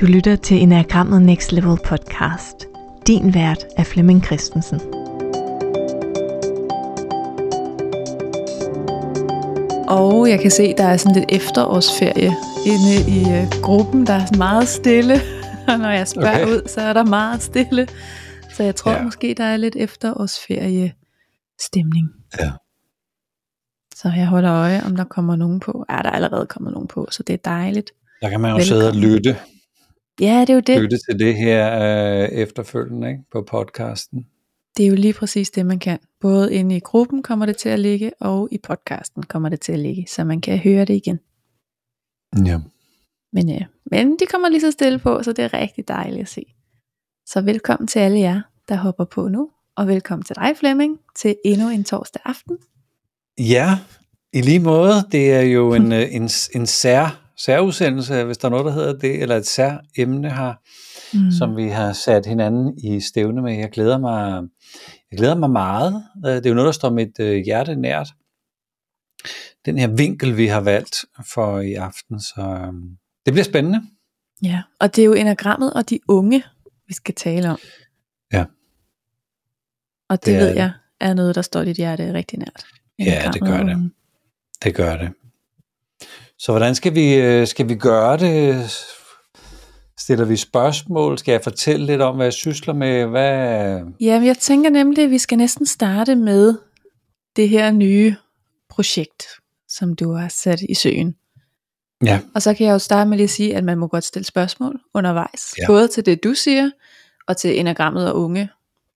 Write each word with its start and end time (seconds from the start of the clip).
Du 0.00 0.06
lytter 0.06 0.36
til 0.36 0.62
Enagrammet 0.62 1.22
Next 1.22 1.52
Level 1.52 1.78
podcast. 1.84 2.66
Din 3.06 3.34
vært 3.34 3.64
er 3.76 3.84
Flemming 3.84 4.24
Christensen. 4.24 4.80
Og 9.88 10.30
jeg 10.30 10.40
kan 10.42 10.50
se, 10.50 10.74
der 10.76 10.84
er 10.84 10.96
sådan 10.96 11.14
lidt 11.14 11.32
efterårsferie 11.32 12.32
inde 12.66 12.94
i 13.08 13.20
øh, 13.20 13.62
gruppen. 13.62 14.06
Der 14.06 14.12
er 14.12 14.26
sådan 14.26 14.38
meget 14.38 14.68
stille. 14.68 15.14
Og 15.68 15.78
når 15.78 15.90
jeg 15.90 16.08
spørger 16.08 16.42
okay. 16.42 16.46
ud, 16.46 16.68
så 16.68 16.80
er 16.80 16.92
der 16.92 17.04
meget 17.04 17.42
stille. 17.42 17.88
Så 18.54 18.62
jeg 18.62 18.76
tror 18.76 18.92
ja. 18.92 19.02
måske, 19.02 19.34
der 19.36 19.44
er 19.44 19.56
lidt 19.56 19.76
efterårsferie 19.76 20.92
stemning. 21.60 22.08
Ja. 22.38 22.52
Så 23.94 24.12
jeg 24.16 24.26
holder 24.26 24.52
øje, 24.52 24.82
om 24.84 24.96
der 24.96 25.04
kommer 25.04 25.36
nogen 25.36 25.60
på. 25.60 25.84
Ja, 25.90 25.96
der 25.96 26.10
er 26.10 26.14
allerede 26.14 26.46
kommet 26.46 26.72
nogen 26.72 26.88
på, 26.88 27.08
så 27.10 27.22
det 27.22 27.32
er 27.32 27.38
dejligt. 27.44 27.90
Der 28.22 28.28
kan 28.28 28.40
man 28.40 28.50
jo 28.50 28.56
Velkommen. 28.56 28.80
sidde 28.80 28.88
og 28.88 28.96
lytte. 28.96 29.36
Ja, 30.20 30.40
det 30.40 30.50
er 30.50 30.54
jo 30.54 30.60
det. 30.60 30.80
Lytte 30.82 30.98
til 31.08 31.18
det 31.18 31.36
her 31.36 31.82
øh, 32.22 32.28
efterfølgende 32.28 33.08
ikke? 33.08 33.22
på 33.32 33.42
podcasten. 33.42 34.26
Det 34.76 34.84
er 34.84 34.88
jo 34.88 34.94
lige 34.94 35.12
præcis 35.12 35.50
det, 35.50 35.66
man 35.66 35.78
kan. 35.78 35.98
Både 36.20 36.54
inde 36.54 36.76
i 36.76 36.80
gruppen 36.80 37.22
kommer 37.22 37.46
det 37.46 37.56
til 37.56 37.68
at 37.68 37.78
ligge, 37.78 38.12
og 38.20 38.48
i 38.52 38.58
podcasten 38.58 39.22
kommer 39.22 39.48
det 39.48 39.60
til 39.60 39.72
at 39.72 39.78
ligge, 39.78 40.06
så 40.08 40.24
man 40.24 40.40
kan 40.40 40.58
høre 40.58 40.84
det 40.84 40.94
igen. 40.94 41.18
Ja. 42.46 42.60
Men 43.32 43.48
ja, 43.48 43.64
men 43.90 44.16
de 44.18 44.26
kommer 44.30 44.48
lige 44.48 44.60
så 44.60 44.70
stille 44.70 44.98
på, 44.98 45.22
så 45.22 45.32
det 45.32 45.44
er 45.44 45.54
rigtig 45.54 45.88
dejligt 45.88 46.22
at 46.22 46.28
se. 46.28 46.42
Så 47.26 47.40
velkommen 47.40 47.86
til 47.86 47.98
alle 47.98 48.18
jer, 48.18 48.40
der 48.68 48.76
hopper 48.76 49.04
på 49.04 49.28
nu, 49.28 49.50
og 49.76 49.88
velkommen 49.88 50.24
til 50.24 50.36
dig 50.36 50.54
Flemming, 50.56 50.98
til 51.16 51.36
endnu 51.44 51.68
en 51.68 51.84
torsdag 51.84 52.22
aften. 52.24 52.58
Ja, 53.38 53.78
i 54.32 54.40
lige 54.40 54.60
måde. 54.60 54.92
Det 55.12 55.32
er 55.32 55.40
jo 55.40 55.74
en, 55.74 55.92
øh, 55.98 56.14
en, 56.14 56.28
en 56.54 56.66
sær, 56.66 57.29
særudsendelse, 57.44 58.24
hvis 58.24 58.38
der 58.38 58.48
er 58.48 58.50
noget, 58.50 58.66
der 58.66 58.72
hedder 58.72 58.98
det, 58.98 59.22
eller 59.22 59.36
et 59.36 59.46
sær 59.46 59.78
emne 59.96 60.30
her, 60.30 60.54
mm. 61.14 61.30
som 61.30 61.56
vi 61.56 61.68
har 61.68 61.92
sat 61.92 62.26
hinanden 62.26 62.78
i 62.78 63.00
stævne 63.00 63.42
med. 63.42 63.54
Jeg 63.58 63.70
glæder 63.70 63.98
mig, 63.98 64.42
jeg 65.10 65.18
glæder 65.18 65.34
mig 65.34 65.50
meget. 65.50 66.04
Øh, 66.26 66.32
det 66.32 66.46
er 66.46 66.50
jo 66.50 66.54
noget, 66.54 66.66
der 66.66 66.72
står 66.72 66.90
mit 66.90 67.20
øh, 67.20 67.44
hjerte 67.44 67.76
nært. 67.76 68.08
Den 69.64 69.78
her 69.78 69.88
vinkel, 69.88 70.36
vi 70.36 70.46
har 70.46 70.60
valgt 70.60 71.04
for 71.34 71.60
i 71.60 71.74
aften, 71.74 72.20
så 72.20 72.40
øhm, 72.40 72.96
det 73.26 73.32
bliver 73.32 73.44
spændende. 73.44 73.82
Ja, 74.42 74.62
og 74.80 74.96
det 74.96 75.02
er 75.02 75.06
jo 75.06 75.12
enagrammet 75.12 75.72
og 75.72 75.90
de 75.90 75.98
unge, 76.08 76.42
vi 76.86 76.94
skal 76.94 77.14
tale 77.14 77.50
om. 77.50 77.58
Ja. 78.32 78.44
Og 80.08 80.24
det, 80.24 80.26
det 80.26 80.36
ved 80.36 80.54
jeg 80.54 80.72
er 81.00 81.14
noget, 81.14 81.34
der 81.34 81.42
står 81.42 81.64
dit 81.64 81.76
hjerte 81.76 82.12
rigtig 82.12 82.38
nært. 82.38 82.64
Ja, 82.98 83.30
det 83.32 83.40
gør 83.40 83.62
det. 83.62 83.90
Det 84.64 84.74
gør 84.74 84.96
det. 84.96 85.12
Så 86.42 86.52
hvordan 86.52 86.74
skal 86.74 86.94
vi, 86.94 87.14
øh, 87.14 87.46
skal 87.46 87.68
vi 87.68 87.74
gøre 87.74 88.16
det? 88.16 88.70
Stiller 89.98 90.24
vi 90.24 90.36
spørgsmål? 90.36 91.18
Skal 91.18 91.32
jeg 91.32 91.40
fortælle 91.44 91.86
lidt 91.86 92.00
om, 92.02 92.16
hvad 92.16 92.26
jeg 92.26 92.32
sysler 92.32 92.74
med? 92.74 93.06
Hvad... 93.06 93.80
Ja, 94.00 94.20
jeg 94.24 94.38
tænker 94.38 94.70
nemlig, 94.70 95.04
at 95.04 95.10
vi 95.10 95.18
skal 95.18 95.38
næsten 95.38 95.66
starte 95.66 96.16
med 96.16 96.54
det 97.36 97.48
her 97.48 97.70
nye 97.70 98.16
projekt, 98.68 99.22
som 99.68 99.94
du 99.96 100.12
har 100.12 100.28
sat 100.28 100.60
i 100.68 100.74
søen. 100.74 101.14
Ja. 102.04 102.20
Og 102.34 102.42
så 102.42 102.54
kan 102.54 102.66
jeg 102.66 102.72
jo 102.72 102.78
starte 102.78 103.08
med 103.10 103.16
lige 103.16 103.24
at 103.24 103.30
sige, 103.30 103.56
at 103.56 103.64
man 103.64 103.78
må 103.78 103.86
godt 103.86 104.04
stille 104.04 104.26
spørgsmål 104.26 104.80
undervejs. 104.94 105.54
Ja. 105.58 105.66
Både 105.66 105.88
til 105.88 106.06
det, 106.06 106.24
du 106.24 106.34
siger, 106.34 106.70
og 107.26 107.36
til 107.36 107.60
enagrammet 107.60 108.12
og 108.12 108.20
unge 108.20 108.48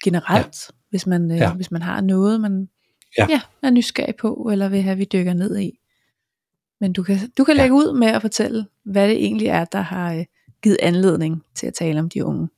generelt. 0.04 0.56
Ja. 0.68 0.74
Hvis, 0.90 1.06
man, 1.06 1.30
øh, 1.30 1.36
Ja. 1.36 1.52
hvis 1.52 1.70
man 1.70 1.82
har 1.82 2.00
noget, 2.00 2.40
man 2.40 2.68
Ja. 3.18 3.26
ja, 3.30 3.40
er 3.62 3.70
nysgerrig 3.70 4.14
på, 4.16 4.48
eller 4.52 4.68
vil 4.68 4.82
have, 4.82 4.96
vi 4.96 5.04
dykker 5.12 5.34
ned 5.34 5.58
i. 5.58 5.78
Men 6.84 6.92
du 6.92 7.02
kan, 7.02 7.16
du 7.38 7.44
kan 7.44 7.56
Ja. 7.56 7.62
lægge 7.62 7.74
ud 7.74 7.98
med 7.98 8.08
at 8.08 8.20
fortælle, 8.20 8.66
hvad 8.84 9.08
det 9.08 9.16
egentlig 9.16 9.46
er, 9.48 9.64
der 9.64 9.80
har 9.80 10.14
øh, 10.14 10.24
givet 10.62 10.78
anledning 10.82 11.44
til 11.54 11.66
at 11.66 11.74
tale 11.74 12.00
om 12.00 12.08
de 12.08 12.24
unge. 12.24 12.48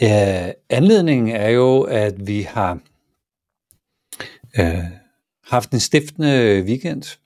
Ja, 0.00 0.52
anledningen 0.70 1.28
er 1.36 1.48
jo, 1.48 1.80
at 1.80 2.26
vi 2.26 2.42
har 2.42 2.80
øh, 4.60 4.84
haft 5.44 5.70
en 5.72 5.80
stiftende 5.80 6.62
weekend 6.66 7.18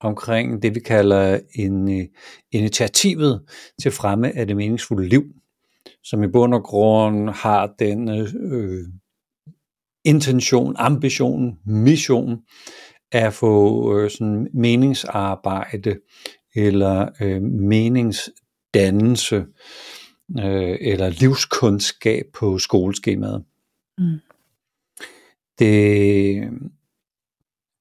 omkring 0.00 0.62
det, 0.62 0.74
vi 0.74 0.80
kalder 0.80 1.40
en, 1.54 2.00
øh, 2.00 2.06
initiativet 2.52 3.42
til 3.82 3.90
fremme 3.90 4.36
af 4.36 4.46
det 4.46 4.56
meningsfulde 4.56 5.08
liv, 5.08 5.24
som 6.04 6.22
i 6.22 6.26
bund 6.28 6.54
og 6.54 6.62
grund 6.62 7.30
har 7.30 7.74
den 7.78 8.08
øh, 8.08 8.84
intention, 10.04 10.74
ambition, 10.78 11.58
mission 11.66 12.38
at 13.12 13.32
få 13.32 13.98
øh, 13.98 14.10
sådan 14.10 14.48
meningsarbejde 14.54 15.96
eller 16.54 17.08
øh, 17.20 17.42
meningsdannelse 17.42 19.46
øh, 20.38 20.76
eller 20.80 21.08
livskundskab 21.08 22.24
på 22.34 22.58
skoleskemaet. 22.58 23.44
Mm. 23.98 24.18
Det, 25.58 26.42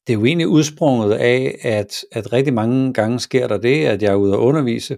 det 0.08 0.14
er 0.14 0.20
jo 0.20 0.26
egentlig 0.26 0.48
udsprunget 0.48 1.14
af, 1.14 1.58
at, 1.62 2.06
at 2.12 2.34
rigtig 2.34 2.54
mange 2.54 2.94
gange 2.94 3.20
sker 3.20 3.48
der 3.48 3.58
det, 3.58 3.86
at 3.86 4.02
jeg 4.02 4.12
er 4.12 4.16
ude 4.16 4.34
at 4.34 4.38
undervise, 4.38 4.98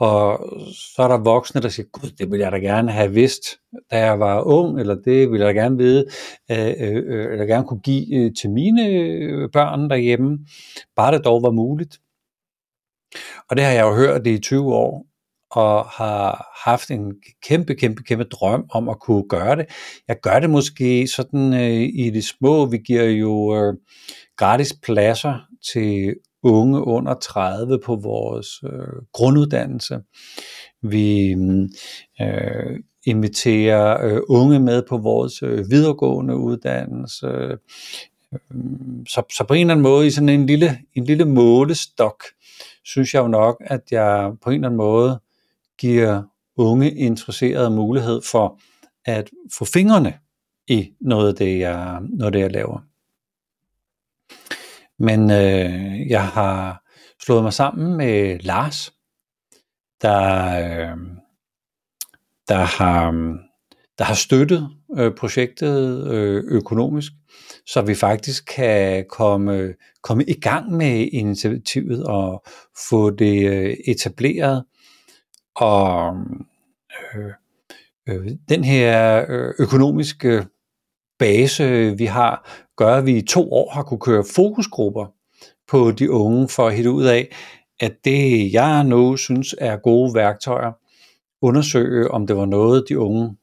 og 0.00 0.38
så 0.74 1.02
er 1.02 1.08
der 1.08 1.18
voksne, 1.18 1.60
der 1.60 1.68
siger, 1.68 1.86
gud, 1.92 2.10
det 2.10 2.30
vil 2.30 2.40
jeg 2.40 2.52
da 2.52 2.56
gerne 2.56 2.92
have 2.92 3.12
vidst, 3.12 3.42
da 3.90 3.98
jeg 3.98 4.20
var 4.20 4.42
ung, 4.42 4.80
eller 4.80 4.94
det 4.94 5.30
vil 5.30 5.40
jeg 5.40 5.54
da 5.54 5.60
gerne 5.60 5.78
vide, 5.78 6.04
øh, 6.50 6.74
øh, 6.80 7.02
øh 7.06 7.32
eller 7.32 7.46
gerne 7.46 7.66
kunne 7.66 7.80
give 7.80 8.16
øh, 8.16 8.30
til 8.40 8.50
mine 8.50 8.86
øh, 8.86 9.50
børn 9.52 9.90
derhjemme, 9.90 10.38
bare 10.96 11.16
det 11.16 11.24
dog 11.24 11.42
var 11.42 11.50
muligt. 11.50 11.98
Og 13.50 13.56
det 13.56 13.64
har 13.64 13.72
jeg 13.72 13.82
jo 13.82 13.94
hørt 13.94 14.24
det 14.24 14.30
i 14.30 14.38
20 14.38 14.74
år, 14.74 15.06
og 15.50 15.84
har 15.84 16.50
haft 16.70 16.90
en 16.90 17.14
kæmpe, 17.42 17.74
kæmpe, 17.74 18.02
kæmpe 18.02 18.24
drøm 18.24 18.64
om 18.70 18.88
at 18.88 19.00
kunne 19.00 19.28
gøre 19.28 19.56
det. 19.56 19.66
Jeg 20.08 20.16
gør 20.22 20.40
det 20.40 20.50
måske 20.50 21.08
sådan 21.08 21.54
øh, 21.54 21.88
i 21.94 22.10
det 22.10 22.24
små. 22.24 22.66
Vi 22.66 22.78
giver 22.78 23.04
jo 23.04 23.56
øh, 23.56 23.74
gratis 24.36 24.74
pladser 24.82 25.34
til 25.72 26.14
unge 26.42 26.86
under 26.86 27.14
30 27.14 27.78
på 27.84 27.96
vores 27.96 28.48
øh, 28.64 29.02
grunduddannelse. 29.12 30.00
Vi 30.82 31.34
mm, 31.34 31.68
øh, 32.20 32.80
inviterer 33.06 34.06
øh, 34.06 34.20
unge 34.28 34.60
med 34.60 34.82
på 34.88 34.98
vores 34.98 35.42
øh, 35.42 35.70
videregående 35.70 36.36
uddannelse. 36.36 37.26
Øh, 37.26 37.56
så, 39.08 39.22
så 39.36 39.44
på 39.48 39.54
en 39.54 39.60
eller 39.60 39.74
anden 39.74 39.82
måde 39.82 40.06
i 40.06 40.10
sådan 40.10 40.28
en 40.28 40.46
lille, 40.46 40.78
en 40.94 41.04
lille 41.04 41.24
målestok, 41.24 42.24
synes 42.84 43.14
jeg 43.14 43.22
jo 43.22 43.28
nok, 43.28 43.62
at 43.66 43.80
jeg 43.90 44.32
på 44.42 44.50
en 44.50 44.54
eller 44.54 44.68
anden 44.68 44.76
måde 44.76 45.20
giver 45.78 46.22
unge 46.56 46.90
interesserede 46.90 47.70
mulighed 47.70 48.20
for 48.30 48.60
at 49.04 49.30
få 49.52 49.64
fingrene 49.64 50.14
i 50.68 50.92
noget 51.00 51.28
af 51.28 51.34
det, 51.34 51.58
jeg, 51.58 52.00
noget 52.00 52.26
af 52.26 52.32
det, 52.32 52.40
jeg 52.40 52.52
laver. 52.52 52.89
Men 55.00 55.30
øh, 55.30 56.10
jeg 56.10 56.26
har 56.28 56.82
slået 57.24 57.42
mig 57.42 57.52
sammen 57.52 57.96
med 57.96 58.38
Lars, 58.38 58.92
der, 60.02 60.44
øh, 60.58 60.96
der, 62.48 62.64
har, 62.78 63.10
der 63.98 64.04
har 64.04 64.14
støttet 64.14 64.70
øh, 64.98 65.14
projektet 65.14 66.06
øh, 66.12 66.44
økonomisk, 66.44 67.12
så 67.66 67.82
vi 67.82 67.94
faktisk 67.94 68.44
kan 68.56 69.04
komme, 69.08 69.74
komme 70.02 70.24
i 70.24 70.40
gang 70.40 70.72
med 70.72 71.08
initiativet 71.12 72.04
og 72.04 72.44
få 72.90 73.10
det 73.10 73.50
øh, 73.50 73.76
etableret. 73.86 74.64
Og 75.56 76.16
øh, 77.14 77.32
øh, 78.08 78.30
den 78.48 78.64
her 78.64 79.24
øh, 79.28 79.54
økonomiske 79.58 80.28
øh, 80.28 80.44
base, 81.18 81.94
vi 81.98 82.04
har, 82.04 82.64
gør, 82.80 82.96
at 82.96 83.06
vi 83.06 83.16
i 83.16 83.22
to 83.22 83.52
år 83.52 83.70
har 83.70 83.82
kunne 83.82 84.00
køre 84.00 84.24
fokusgrupper 84.34 85.06
på 85.68 85.90
de 85.90 86.10
unge 86.10 86.48
for 86.48 86.66
at 86.66 86.74
hitte 86.74 86.90
ud 86.90 87.04
af, 87.04 87.36
at 87.80 87.92
det 88.04 88.52
jeg 88.52 88.84
nu 88.84 89.16
synes 89.16 89.54
er 89.58 89.76
gode 89.76 90.14
værktøjer, 90.14 90.72
undersøge 91.42 92.10
om 92.10 92.26
det 92.26 92.36
var 92.36 92.46
noget, 92.46 92.84
de 92.88 92.98
unge 92.98 93.36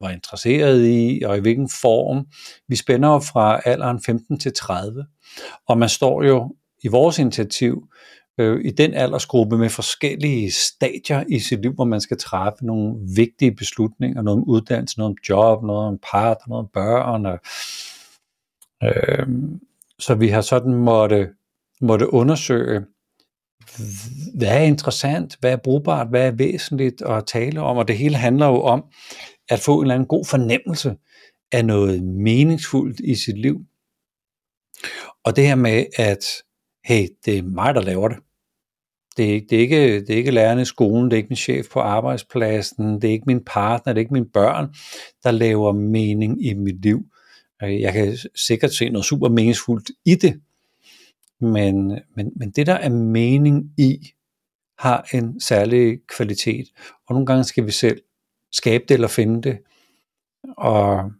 var 0.00 0.10
interesseret 0.10 0.86
i, 0.86 1.22
og 1.24 1.36
i 1.36 1.40
hvilken 1.40 1.68
form. 1.68 2.26
Vi 2.68 2.76
spænder 2.76 3.08
jo 3.08 3.18
fra 3.18 3.60
alderen 3.64 4.02
15 4.06 4.38
til 4.38 4.52
30, 4.52 5.06
og 5.68 5.78
man 5.78 5.88
står 5.88 6.22
jo 6.22 6.54
i 6.82 6.88
vores 6.88 7.18
initiativ 7.18 7.88
øh, 8.38 8.64
i 8.64 8.70
den 8.70 8.94
aldersgruppe 8.94 9.58
med 9.58 9.68
forskellige 9.68 10.50
stadier 10.50 11.24
i 11.28 11.38
sit 11.38 11.62
liv, 11.62 11.72
hvor 11.72 11.84
man 11.84 12.00
skal 12.00 12.18
træffe 12.18 12.66
nogle 12.66 12.94
vigtige 13.16 13.54
beslutninger, 13.54 14.22
noget 14.22 14.38
om 14.38 14.44
uddannelse, 14.48 14.98
noget 14.98 15.10
om 15.10 15.16
job, 15.28 15.62
noget 15.62 15.88
om 15.88 15.98
partner, 16.12 16.48
noget 16.48 16.64
om 16.64 16.70
børn. 16.72 17.26
Og, 17.26 17.38
øh, 18.82 19.26
så 19.98 20.14
vi 20.14 20.28
har 20.28 20.40
sådan 20.40 20.74
måtte, 20.74 21.28
måtte 21.80 22.12
undersøge, 22.12 22.80
hvad 24.34 24.48
er 24.48 24.62
interessant, 24.62 25.36
hvad 25.40 25.52
er 25.52 25.56
brugbart, 25.56 26.08
hvad 26.08 26.26
er 26.26 26.30
væsentligt 26.30 27.02
at 27.02 27.26
tale 27.26 27.60
om, 27.60 27.76
og 27.76 27.88
det 27.88 27.98
hele 27.98 28.16
handler 28.16 28.46
jo 28.46 28.62
om 28.62 28.84
at 29.48 29.60
få 29.60 29.78
en 29.78 29.84
eller 29.84 29.94
anden 29.94 30.08
god 30.08 30.24
fornemmelse 30.24 30.96
af 31.52 31.64
noget 31.64 32.02
meningsfuldt 32.02 33.00
i 33.00 33.14
sit 33.14 33.38
liv. 33.38 33.60
Og 35.24 35.36
det 35.36 35.46
her 35.46 35.54
med, 35.54 35.84
at 35.98 36.24
hey, 36.84 37.08
det 37.24 37.38
er 37.38 37.42
mig, 37.42 37.74
der 37.74 37.82
laver 37.82 38.08
det. 38.08 38.18
Det 39.16 39.30
er, 39.30 39.32
ikke, 39.32 39.46
det, 39.50 39.56
er 39.56 39.60
ikke, 39.60 40.00
det 40.00 40.10
er 40.10 40.16
ikke 40.16 40.30
lærerne 40.30 40.62
i 40.62 40.64
skolen, 40.64 41.04
det 41.04 41.12
er 41.12 41.16
ikke 41.16 41.28
min 41.28 41.36
chef 41.36 41.66
på 41.72 41.80
arbejdspladsen, 41.80 42.94
det 42.94 43.04
er 43.04 43.12
ikke 43.12 43.26
min 43.26 43.44
partner, 43.44 43.92
det 43.92 43.98
er 43.98 44.02
ikke 44.02 44.12
mine 44.12 44.28
børn, 44.28 44.74
der 45.22 45.30
laver 45.30 45.72
mening 45.72 46.46
i 46.46 46.54
mit 46.54 46.82
liv. 46.82 47.04
Øh, 47.62 47.80
jeg 47.80 47.92
kan 47.92 48.16
sikkert 48.34 48.74
se 48.74 48.88
noget 48.88 49.04
super 49.04 49.28
meningsfuldt 49.28 49.90
i 50.04 50.14
det, 50.14 50.40
men, 51.40 52.00
men, 52.16 52.32
men 52.36 52.50
det 52.50 52.66
der 52.66 52.74
er 52.74 52.88
mening 52.88 53.72
i, 53.78 54.12
har 54.78 55.08
en 55.14 55.40
særlig 55.40 55.98
kvalitet, 56.06 56.66
og 57.06 57.14
nogle 57.14 57.26
gange 57.26 57.44
skal 57.44 57.66
vi 57.66 57.70
selv 57.70 58.02
skabe 58.52 58.84
det 58.88 58.94
eller 58.94 59.08
finde 59.08 59.42
det. 59.42 59.58
Og 60.56 61.12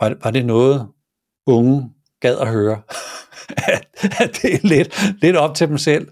var, 0.00 0.16
var 0.24 0.30
det 0.30 0.46
noget, 0.46 0.88
unge 1.46 1.90
gad 2.20 2.38
at 2.38 2.48
høre? 2.48 2.82
at, 3.72 3.88
at 4.02 4.38
det 4.42 4.54
er 4.54 4.68
lidt, 4.68 5.20
lidt 5.22 5.36
op 5.36 5.54
til 5.54 5.68
dem 5.68 5.78
selv, 5.78 6.08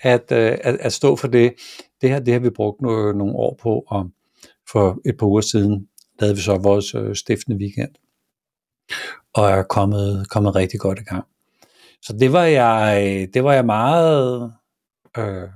at, 0.00 0.32
øh, 0.32 0.58
at, 0.60 0.74
at 0.80 0.92
stå 0.92 1.16
for 1.16 1.28
det. 1.28 1.54
Det 2.00 2.10
her 2.10 2.18
det 2.18 2.32
har 2.32 2.40
vi 2.40 2.50
brugt 2.50 2.80
nogle, 2.80 3.18
nogle 3.18 3.34
år 3.34 3.58
på, 3.62 3.84
og 3.86 4.10
for 4.72 5.00
et 5.06 5.16
par 5.18 5.26
uger 5.26 5.40
siden 5.40 5.88
lavede 6.20 6.36
vi 6.36 6.42
så 6.42 6.56
vores 6.56 6.94
øh, 6.94 7.14
stiftende 7.16 7.58
weekend, 7.58 7.90
og 9.34 9.50
er 9.50 9.62
kommet, 9.62 10.30
kommet 10.30 10.54
rigtig 10.54 10.80
godt 10.80 10.98
i 10.98 11.02
gang. 11.02 11.24
Så 12.02 12.16
det 12.20 12.32
var 12.32 12.44
jeg, 12.44 13.28
det 13.34 13.44
var 13.44 13.52
jeg 13.52 13.66
meget 13.66 14.52
øh, 15.18 15.48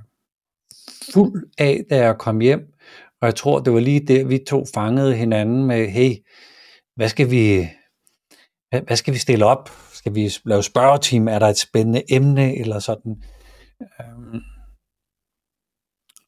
fuld 1.13 1.49
af, 1.57 1.83
da 1.89 1.97
jeg 1.97 2.17
kom 2.17 2.39
hjem, 2.39 2.73
og 3.21 3.27
jeg 3.27 3.35
tror, 3.35 3.59
det 3.59 3.73
var 3.73 3.79
lige 3.79 4.07
der, 4.07 4.25
vi 4.25 4.39
to 4.47 4.65
fangede 4.73 5.15
hinanden 5.15 5.65
med, 5.65 5.87
hey, 5.87 6.15
hvad 6.95 7.09
skal 7.09 7.31
vi, 7.31 7.69
hvad, 8.69 8.81
hvad 8.81 8.97
skal 8.97 9.13
vi 9.13 9.19
stille 9.19 9.45
op? 9.45 9.69
Skal 9.93 10.15
vi 10.15 10.33
lave 10.45 10.63
spørgeteam? 10.63 11.27
Er 11.27 11.39
der 11.39 11.47
et 11.47 11.57
spændende 11.57 12.03
emne 12.13 12.57
eller 12.57 12.79
sådan? 12.79 13.23
Øhm, 13.81 14.41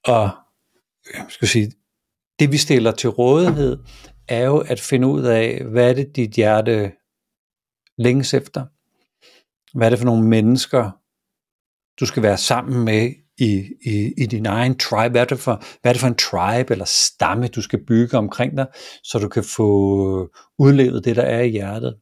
og 0.05 0.29
jeg 1.13 1.25
skal 1.29 1.47
sige, 1.47 1.71
det 2.39 2.51
vi 2.51 2.57
stiller 2.57 2.91
til 2.91 3.09
rådighed, 3.09 3.77
er 4.29 4.45
jo 4.45 4.57
at 4.57 4.79
finde 4.79 5.07
ud 5.07 5.23
af, 5.23 5.63
hvad 5.63 5.89
er 5.89 5.93
det 5.93 6.15
dit 6.15 6.31
hjerte 6.31 6.91
længes 7.97 8.33
efter? 8.33 8.65
Hvad 9.77 9.87
er 9.87 9.89
det 9.89 9.99
for 9.99 10.05
nogle 10.05 10.27
mennesker, 10.27 10.91
du 11.99 12.05
skal 12.05 12.23
være 12.23 12.37
sammen 12.37 12.85
med 12.85 13.13
i, 13.37 13.73
i, 13.85 14.13
i 14.17 14.25
din 14.25 14.45
egen 14.45 14.77
tribe? 14.77 15.11
Hvad 15.11 15.21
er, 15.21 15.25
det 15.25 15.39
for, 15.39 15.63
hvad 15.81 15.91
er 15.91 15.93
det 15.93 15.99
for 15.99 16.07
en 16.07 16.15
tribe 16.15 16.73
eller 16.73 16.85
stamme, 16.85 17.47
du 17.47 17.61
skal 17.61 17.85
bygge 17.85 18.17
omkring 18.17 18.57
dig, 18.57 18.67
så 19.03 19.19
du 19.19 19.27
kan 19.29 19.43
få 19.43 19.69
udlevet 20.59 21.05
det, 21.05 21.15
der 21.15 21.23
er 21.23 21.41
i 21.41 21.49
hjertet? 21.49 21.97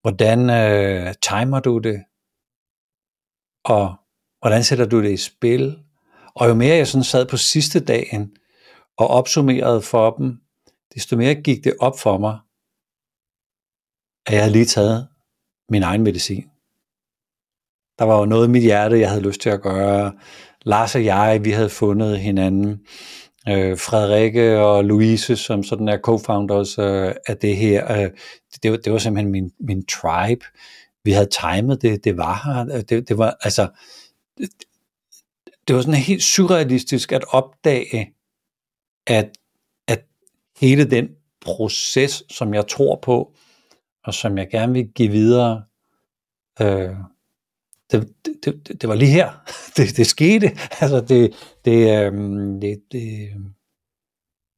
Hvordan 0.00 0.50
øh, 0.50 1.14
timer 1.22 1.60
du 1.60 1.78
det? 1.78 2.04
Og 3.64 3.96
hvordan 4.40 4.64
sætter 4.64 4.86
du 4.86 5.02
det 5.02 5.10
i 5.10 5.16
spil? 5.16 5.78
Og 6.34 6.48
jo 6.48 6.54
mere 6.54 6.76
jeg 6.76 6.86
sådan 6.86 7.04
sad 7.04 7.26
på 7.26 7.36
sidste 7.36 7.80
dagen 7.80 8.36
og 8.96 9.08
opsummerede 9.08 9.82
for 9.82 10.10
dem, 10.10 10.40
desto 10.96 11.16
mere 11.16 11.34
gik 11.34 11.64
det 11.64 11.74
op 11.80 11.98
for 11.98 12.18
mig, 12.18 12.38
at 14.26 14.32
jeg 14.32 14.42
havde 14.42 14.52
lige 14.52 14.64
taget 14.64 15.08
min 15.68 15.82
egen 15.82 16.02
medicin. 16.02 16.44
Der 17.98 18.04
var 18.04 18.18
jo 18.18 18.24
noget 18.24 18.48
i 18.48 18.50
mit 18.50 18.62
hjerte, 18.62 19.00
jeg 19.00 19.08
havde 19.08 19.22
lyst 19.22 19.40
til 19.40 19.50
at 19.50 19.62
gøre. 19.62 20.12
Lars 20.62 20.94
og 20.94 21.04
jeg, 21.04 21.40
vi 21.44 21.50
havde 21.50 21.70
fundet 21.70 22.20
hinanden. 22.20 22.86
Øh, 23.48 23.78
Frederikke 23.78 24.60
og 24.60 24.84
Louise, 24.84 25.36
som 25.36 25.62
sådan 25.62 25.88
er 25.88 25.98
co-founders 25.98 26.78
øh, 26.78 27.14
af 27.26 27.36
det 27.36 27.56
her, 27.56 27.92
øh, 27.92 28.10
det, 28.62 28.70
var, 28.70 28.76
det 28.76 28.92
var 28.92 28.98
simpelthen 28.98 29.32
min, 29.32 29.52
min 29.60 29.86
tribe. 29.86 30.44
Vi 31.04 31.10
havde 31.12 31.28
timet 31.28 31.82
det, 31.82 32.04
det 32.04 32.16
var 32.16 32.42
her. 32.44 32.82
Det, 32.82 33.08
det 33.08 33.18
var 33.18 33.36
altså, 33.40 33.68
det, 34.38 34.48
det 35.68 35.76
var 35.76 35.82
sådan 35.82 35.94
helt 35.94 36.22
surrealistisk 36.22 37.12
at 37.12 37.24
opdage, 37.28 38.14
at, 39.06 39.24
at 39.26 39.30
hele 40.60 40.90
den 40.90 41.08
proces, 41.40 42.24
som 42.30 42.54
jeg 42.54 42.68
tror 42.68 42.98
på, 43.02 43.34
og 44.04 44.14
som 44.14 44.38
jeg 44.38 44.48
gerne 44.50 44.72
vil 44.72 44.88
give 44.88 45.10
videre, 45.10 45.64
øh, 46.60 46.96
det, 47.90 48.14
det, 48.24 48.44
det, 48.44 48.80
det 48.80 48.88
var 48.88 48.94
lige 48.94 49.10
her, 49.10 49.32
det, 49.76 49.96
det 49.96 50.06
skete. 50.06 50.50
Altså 50.80 51.00
det, 51.00 51.34
det, 51.64 51.98
øh, 51.98 52.12
det, 52.62 52.82
det, 52.92 53.30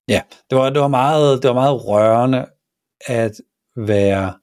ja, 0.09 0.23
det 0.51 0.59
var, 0.59 0.71
det 0.71 0.81
var 0.81 0.89
meget, 0.89 1.43
det 1.43 1.49
var 1.49 1.55
meget 1.55 1.87
rørende 1.87 2.47
at 3.07 3.33
være 3.77 4.39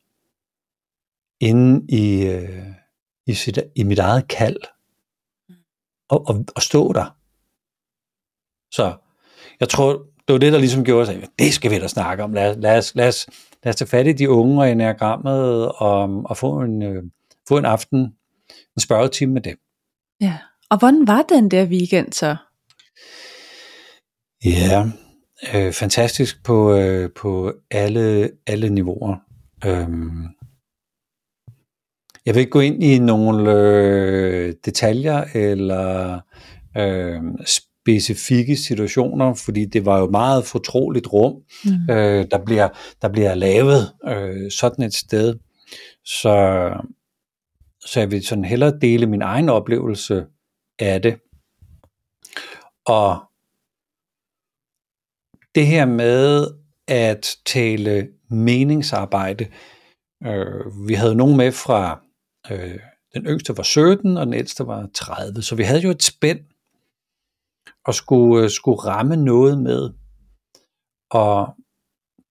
inde 1.40 1.86
i, 1.90 2.26
øh, 2.28 2.66
i, 3.28 3.34
sit, 3.34 3.60
i 3.76 3.84
mit 3.84 4.00
eget 4.00 4.28
kald 4.28 4.58
og, 6.10 6.28
og, 6.28 6.46
og 6.56 6.62
stå 6.62 6.94
der. 6.94 7.18
Så 8.72 8.98
jeg 9.60 9.70
tror, 9.70 10.06
det 10.28 10.34
var 10.34 10.40
det, 10.40 10.54
der 10.54 10.60
ligesom 10.60 10.84
gjorde 10.84 11.06
sig, 11.06 11.28
det 11.40 11.54
skal 11.54 11.72
vi 11.72 11.80
da 11.80 11.88
snakke 11.88 12.24
om. 12.24 12.34
Lad, 12.34 12.56
lad, 12.56 12.78
os, 12.78 12.96
lad, 12.96 13.08
os, 13.08 13.28
lad 13.64 13.70
os 13.70 13.76
tage 13.76 13.88
fat 13.88 14.08
i 14.08 14.12
de 14.12 14.30
unge 14.30 14.62
og 14.62 14.72
enagrammet 14.72 15.72
og, 15.72 16.24
og 16.26 16.38
få, 16.38 16.62
en, 16.62 16.84
øh, 16.84 17.04
få 17.48 17.58
en 17.58 17.66
aften, 17.66 18.00
en 18.50 18.80
spørgetime 18.80 19.34
med 19.34 19.42
dem. 19.42 19.58
Ja, 20.22 20.38
og 20.70 20.80
hvordan 20.80 21.08
var 21.08 21.22
den 21.22 21.52
der 21.52 21.66
weekend 21.66 22.14
så? 22.14 22.36
Ja, 24.46 24.86
øh, 25.54 25.74
fantastisk 25.74 26.44
på, 26.44 26.74
øh, 26.74 27.10
på 27.16 27.54
alle, 27.72 28.32
alle 28.48 28.70
niveauer. 28.70 29.16
Øhm, 29.66 30.28
jeg 32.26 32.36
vil 32.36 32.40
ikke 32.40 32.52
gå 32.52 32.60
ind 32.60 32.84
i 32.84 33.00
nogle 33.00 33.52
øh, 33.52 34.54
detaljer 34.66 35.24
eller 35.34 36.20
øh, 36.78 37.22
specifikke 37.86 38.58
situationer, 38.58 39.34
fordi 39.34 39.66
det 39.66 39.86
var 39.86 40.00
jo 40.00 40.10
meget 40.10 40.46
fortroligt 40.46 41.08
rum, 41.08 41.34
mm. 41.66 41.94
øh, 41.94 42.26
der, 42.32 42.46
bliver, 42.46 42.70
der 43.02 43.10
bliver 43.10 43.36
lavet 43.36 43.94
øh, 44.08 44.52
sådan 44.52 44.86
et 44.86 44.94
sted. 44.94 45.36
Så, 46.06 46.70
så 47.86 48.00
jeg 48.00 48.12
vil 48.12 48.26
sådan 48.26 48.46
hellere 48.46 48.80
dele 48.82 49.06
min 49.06 49.22
egen 49.22 49.50
oplevelse 49.50 50.26
af 50.80 51.02
det. 51.02 51.16
Og 52.86 53.20
det 55.56 55.68
her 55.68 55.86
med 55.86 56.48
at 56.88 57.38
tale 57.46 58.08
meningsarbejde, 58.30 59.48
øh, 60.24 60.88
vi 60.88 60.94
havde 60.94 61.16
nogen 61.16 61.38
med 61.38 61.52
fra, 61.52 62.02
øh, 62.52 62.80
den 63.14 63.26
yngste 63.26 63.58
var 63.58 63.64
17, 63.64 64.18
og 64.18 64.26
den 64.26 64.34
ældste 64.34 64.68
var 64.68 64.90
30, 64.94 65.42
så 65.42 65.56
vi 65.56 65.64
havde 65.64 65.82
jo 65.82 65.90
et 65.90 66.04
spænd, 66.04 66.40
og 67.86 67.96
skulle, 67.96 68.44
øh, 68.44 68.50
skulle 68.50 68.80
ramme 68.80 69.16
noget 69.16 69.62
med. 69.62 69.90
Og 71.12 71.56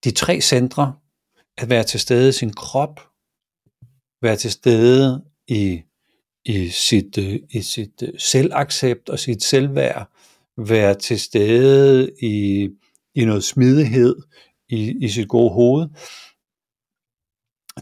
de 0.04 0.10
tre 0.10 0.40
centre, 0.40 0.96
at 1.58 1.70
være 1.70 1.84
til 1.84 2.00
stede 2.00 2.28
i 2.28 2.32
sin 2.32 2.52
krop, 2.52 3.00
være 4.22 4.36
til 4.36 4.50
stede 4.50 5.24
i, 5.48 5.82
i 6.44 6.68
sit, 6.68 7.18
øh, 7.18 7.40
i 7.50 7.62
sit 7.62 8.02
øh, 8.02 8.18
selvaccept 8.18 9.08
og 9.08 9.18
sit 9.18 9.42
selvværd, 9.42 10.10
være 10.56 10.94
til 10.94 11.20
stede 11.20 12.10
i, 12.22 12.68
i 13.14 13.24
noget 13.24 13.44
smidighed 13.44 14.16
i, 14.68 15.04
i 15.04 15.08
sit 15.08 15.28
gode 15.28 15.52
hoved. 15.52 15.88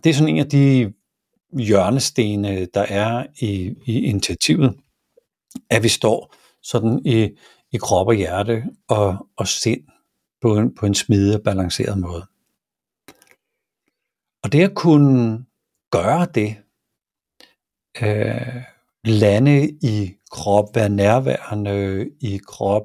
Det 0.04 0.10
er 0.10 0.14
sådan 0.14 0.34
en 0.34 0.38
af 0.38 0.50
de 0.50 0.92
hjørnestene, 1.58 2.66
der 2.66 2.80
er 2.80 3.26
i, 3.40 3.74
i 3.86 4.00
initiativet, 4.00 4.74
at 5.70 5.82
vi 5.82 5.88
står 5.88 6.34
sådan 6.62 7.06
i, 7.06 7.28
i 7.72 7.76
krop 7.78 8.06
og 8.06 8.14
hjerte 8.14 8.64
og, 8.88 9.28
og 9.36 9.48
sind 9.48 9.82
på 10.42 10.56
en, 10.58 10.74
på 10.74 10.86
en 10.86 10.94
smidig 10.94 11.36
og 11.36 11.42
balanceret 11.42 11.98
måde. 11.98 12.26
Og 14.42 14.52
det 14.52 14.62
at 14.62 14.74
kunne 14.74 15.44
gøre 15.90 16.26
det, 16.34 16.56
øh, 18.02 18.62
lande 19.04 19.68
i 19.70 20.14
krop, 20.30 20.74
være 20.74 20.88
nærværende 20.88 22.10
i 22.20 22.40
krop, 22.46 22.82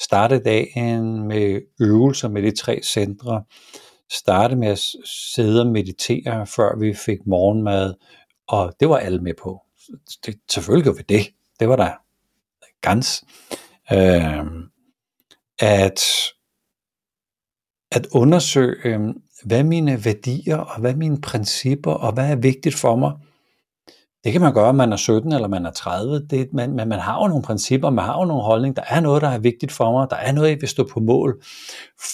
starte 0.00 0.38
dagen 0.38 1.28
med 1.28 1.60
øvelser 1.80 2.28
med 2.28 2.42
de 2.42 2.56
tre 2.56 2.80
centre, 2.84 3.44
starte 4.10 4.56
med 4.56 4.68
at 4.68 4.78
sidde 5.34 5.60
og 5.60 5.66
meditere, 5.66 6.46
før 6.46 6.78
vi 6.78 6.94
fik 6.94 7.18
morgenmad, 7.26 7.94
og 8.48 8.74
det 8.80 8.88
var 8.88 8.96
alle 8.96 9.18
med 9.18 9.34
på. 9.42 9.62
Det, 10.26 10.38
selvfølgelig 10.50 10.84
gjorde 10.84 10.98
vi 10.98 11.16
det. 11.16 11.26
Det 11.60 11.68
var 11.68 11.76
der 11.76 11.92
gans. 12.80 13.24
Øh, 13.92 14.44
at, 15.58 16.00
at 17.92 18.06
undersøge, 18.12 18.76
øhm, 18.84 19.12
hvad 19.44 19.64
mine 19.64 20.04
værdier, 20.04 20.56
og 20.56 20.80
hvad 20.80 20.94
mine 20.94 21.20
principper, 21.20 21.92
og 21.92 22.12
hvad 22.12 22.30
er 22.30 22.36
vigtigt 22.36 22.74
for 22.74 22.96
mig. 22.96 23.12
Det 24.24 24.32
kan 24.32 24.40
man 24.40 24.54
gøre, 24.54 24.68
om 24.68 24.74
man 24.74 24.92
er 24.92 24.96
17 24.96 25.32
eller 25.32 25.48
man 25.48 25.66
er 25.66 25.70
30, 25.70 26.26
det, 26.30 26.52
man, 26.52 26.70
men 26.70 26.88
man 26.88 26.98
har 26.98 27.22
jo 27.22 27.28
nogle 27.28 27.42
principper, 27.42 27.90
man 27.90 28.04
har 28.04 28.18
jo 28.18 28.24
nogle 28.24 28.42
holdninger, 28.42 28.82
der 28.82 28.96
er 28.96 29.00
noget, 29.00 29.22
der 29.22 29.28
er 29.28 29.38
vigtigt 29.38 29.72
for 29.72 29.92
mig, 29.92 30.06
der 30.10 30.16
er 30.16 30.32
noget, 30.32 30.50
jeg 30.50 30.60
vil 30.60 30.68
stå 30.68 30.88
på 30.92 31.00
mål 31.00 31.42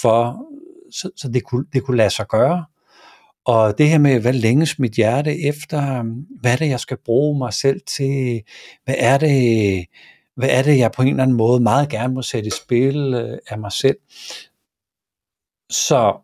for, 0.01 0.43
så, 0.93 1.11
så 1.17 1.29
det, 1.29 1.45
kunne, 1.45 1.65
det 1.73 1.83
kunne 1.83 1.97
lade 1.97 2.11
sig 2.11 2.27
gøre. 2.29 2.65
Og 3.47 3.79
det 3.79 3.89
her 3.89 3.99
med, 3.99 4.21
hvad 4.21 4.33
længes 4.33 4.79
mit 4.79 4.93
hjerte 4.93 5.41
efter, 5.43 6.03
hvad 6.41 6.53
er 6.53 6.57
det, 6.57 6.69
jeg 6.69 6.81
skal 6.81 6.97
bruge 7.05 7.39
mig 7.39 7.53
selv 7.53 7.81
til, 7.97 8.43
hvad 8.85 8.95
er 8.99 9.19
det, 9.19 9.87
hvad 10.39 10.49
er 10.51 10.63
det, 10.63 10.79
jeg 10.79 10.93
på 10.93 11.03
en 11.03 11.09
eller 11.09 11.23
anden 11.23 11.37
måde 11.37 11.61
meget 11.61 11.89
gerne 11.89 12.15
må 12.15 12.23
sætte 12.23 12.47
i 12.47 12.51
spil 12.51 13.15
øh, 13.15 13.39
af 13.49 13.59
mig 13.59 13.73
selv. 13.73 13.97
Så 15.71 16.17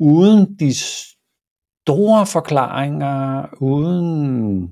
uden 0.00 0.56
de 0.60 0.74
store 0.74 2.26
forklaringer, 2.26 3.46
uden 3.60 4.70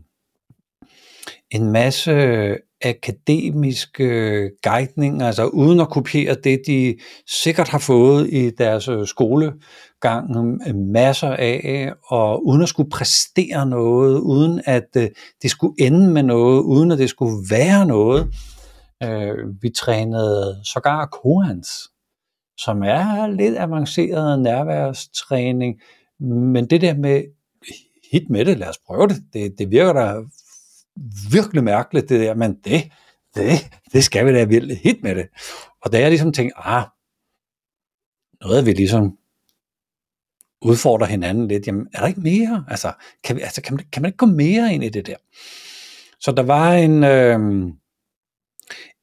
en 1.50 1.72
masse 1.72 2.12
akademiske 2.84 4.50
guidninger, 4.62 5.26
altså 5.26 5.46
uden 5.46 5.80
at 5.80 5.90
kopiere 5.90 6.36
det, 6.44 6.62
de 6.66 6.96
sikkert 7.26 7.68
har 7.68 7.78
fået 7.78 8.32
i 8.32 8.50
deres 8.50 8.88
øh, 8.88 9.06
skolegang 9.06 10.36
øh, 10.68 10.74
masser 10.76 11.30
af, 11.30 11.92
og 12.06 12.46
uden 12.46 12.62
at 12.62 12.68
skulle 12.68 12.90
præstere 12.90 13.66
noget, 13.66 14.18
uden 14.20 14.60
at 14.64 14.88
øh, 14.96 15.08
det 15.42 15.50
skulle 15.50 15.74
ende 15.86 16.10
med 16.10 16.22
noget, 16.22 16.62
uden 16.62 16.90
at 16.92 16.98
det 16.98 17.10
skulle 17.10 17.36
være 17.50 17.86
noget. 17.86 18.34
Øh, 19.04 19.62
vi 19.62 19.70
trænede 19.70 20.60
sågar 20.64 21.06
kohans, 21.06 21.68
som 22.58 22.82
er 22.82 23.26
lidt 23.26 23.58
avanceret 23.58 24.40
nærværstræning, 24.40 25.80
men 26.20 26.66
det 26.66 26.80
der 26.80 26.94
med 26.94 27.22
hit 28.12 28.30
med 28.30 28.44
det, 28.44 28.58
lad 28.58 28.68
os 28.68 28.78
prøve 28.86 29.08
det, 29.08 29.16
det, 29.32 29.58
det 29.58 29.70
virker 29.70 29.92
da 29.92 30.22
virkelig 31.32 31.64
mærkeligt, 31.64 32.08
det 32.08 32.20
der, 32.20 32.34
men 32.34 32.54
det, 32.64 32.92
det, 33.34 33.70
det 33.92 34.04
skal 34.04 34.26
vi 34.26 34.32
da 34.32 34.44
virkelig 34.44 34.80
hit 34.82 35.02
med 35.02 35.14
det. 35.14 35.26
Og 35.82 35.92
da 35.92 36.00
jeg 36.00 36.10
ligesom 36.10 36.32
tænkte, 36.32 36.58
ah, 36.58 36.84
noget 38.40 38.66
vi 38.66 38.72
ligesom 38.72 39.18
udfordrer 40.62 41.06
hinanden 41.06 41.48
lidt, 41.48 41.66
jamen 41.66 41.86
er 41.94 42.00
der 42.00 42.06
ikke 42.06 42.20
mere? 42.20 42.64
Altså, 42.68 42.92
kan, 43.24 43.36
vi, 43.36 43.40
altså, 43.40 43.62
kan, 43.62 43.74
man, 43.74 43.84
kan 43.92 44.02
man 44.02 44.08
ikke 44.08 44.16
gå 44.16 44.26
mere 44.26 44.74
ind 44.74 44.84
i 44.84 44.88
det 44.88 45.06
der? 45.06 45.16
Så 46.20 46.32
der 46.32 46.42
var 46.42 46.72
en, 46.72 47.04
øh, 47.04 47.72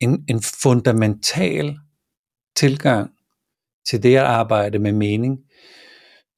en, 0.01 0.25
en 0.27 0.41
fundamental 0.41 1.77
tilgang 2.55 3.11
til 3.89 4.03
det 4.03 4.15
at 4.15 4.23
arbejde 4.23 4.79
med 4.79 4.91
mening, 4.91 5.39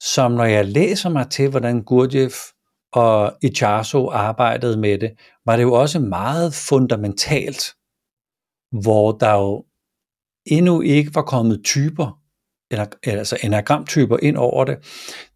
som 0.04 0.32
når 0.32 0.46
jeg 0.46 0.66
læser 0.66 1.10
mig 1.10 1.30
til, 1.30 1.50
hvordan 1.50 1.84
Gurdjieff 1.84 2.36
og 2.94 3.38
Icharso 3.42 4.10
arbejdede 4.10 4.78
med 4.78 4.98
det, 4.98 5.12
var 5.46 5.56
det 5.56 5.64
jo 5.64 5.74
også 5.74 6.00
meget 6.00 6.54
fundamentalt, 6.54 7.64
hvor 8.84 9.12
der 9.12 9.34
jo 9.34 9.66
endnu 10.46 10.82
ikke 10.82 11.16
var 11.16 11.22
kommet 11.22 11.62
typer, 11.66 12.20
eller, 12.72 12.86
altså 13.04 13.38
enagramtyper 13.44 14.18
ind 14.22 14.38
over 14.38 14.66
det, 14.66 14.78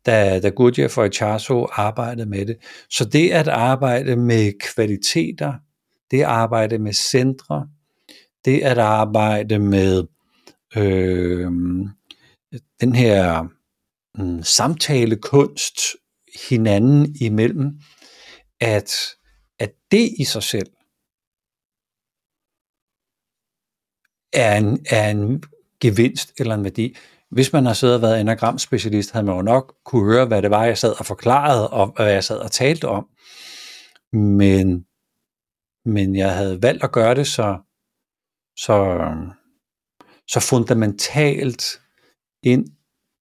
da, 0.06 0.40
da 0.40 0.50
Gurdjieff 0.50 0.98
og 0.98 1.06
Icharso 1.06 1.68
arbejdede 1.72 2.30
med 2.30 2.46
det. 2.46 2.58
Så 2.90 3.06
det 3.06 3.32
at 3.32 3.48
arbejde 3.48 4.16
med 4.16 4.54
kvaliteter, 4.60 5.54
det 6.12 6.20
at 6.20 6.26
arbejde 6.26 6.78
med 6.78 6.94
centre, 6.94 7.68
det 8.46 8.62
at 8.62 8.78
arbejde 8.78 9.60
med 9.60 10.04
øh, 10.78 11.52
den 12.82 12.96
her 12.96 13.48
øh, 14.20 14.44
samtalekunst 14.44 15.80
hinanden 16.50 17.16
imellem, 17.22 17.80
at, 18.60 18.92
at 19.60 19.72
det 19.92 20.12
i 20.20 20.24
sig 20.24 20.44
selv 20.44 20.68
er 24.34 24.58
en, 24.58 24.86
er 24.90 25.10
en 25.10 25.44
gevinst 25.82 26.34
eller 26.40 26.56
en 26.56 26.64
værdi. 26.64 26.96
Hvis 27.32 27.54
man 27.54 27.66
har 27.66 27.74
siddet 27.74 27.96
og 27.96 28.02
været 28.02 28.20
anagram-specialist, 28.20 29.12
havde 29.12 29.26
man 29.26 29.36
jo 29.36 29.42
nok 29.42 29.76
kunne 29.86 30.14
høre, 30.14 30.26
hvad 30.26 30.42
det 30.42 30.52
var, 30.52 30.66
jeg 30.66 30.78
sad 30.78 31.00
og 31.00 31.06
forklarede, 31.06 31.70
og 31.70 31.88
hvad 31.96 32.12
jeg 32.12 32.24
sad 32.24 32.38
og 32.38 32.52
talte 32.52 32.88
om. 32.88 33.08
Men, 34.14 34.86
men 35.86 36.16
jeg 36.16 36.36
havde 36.36 36.62
valgt 36.62 36.84
at 36.84 36.92
gøre 36.92 37.16
det 37.16 37.28
så, 37.28 37.58
så, 38.58 38.76
så 40.28 40.40
fundamentalt 40.40 41.82
ind 42.44 42.68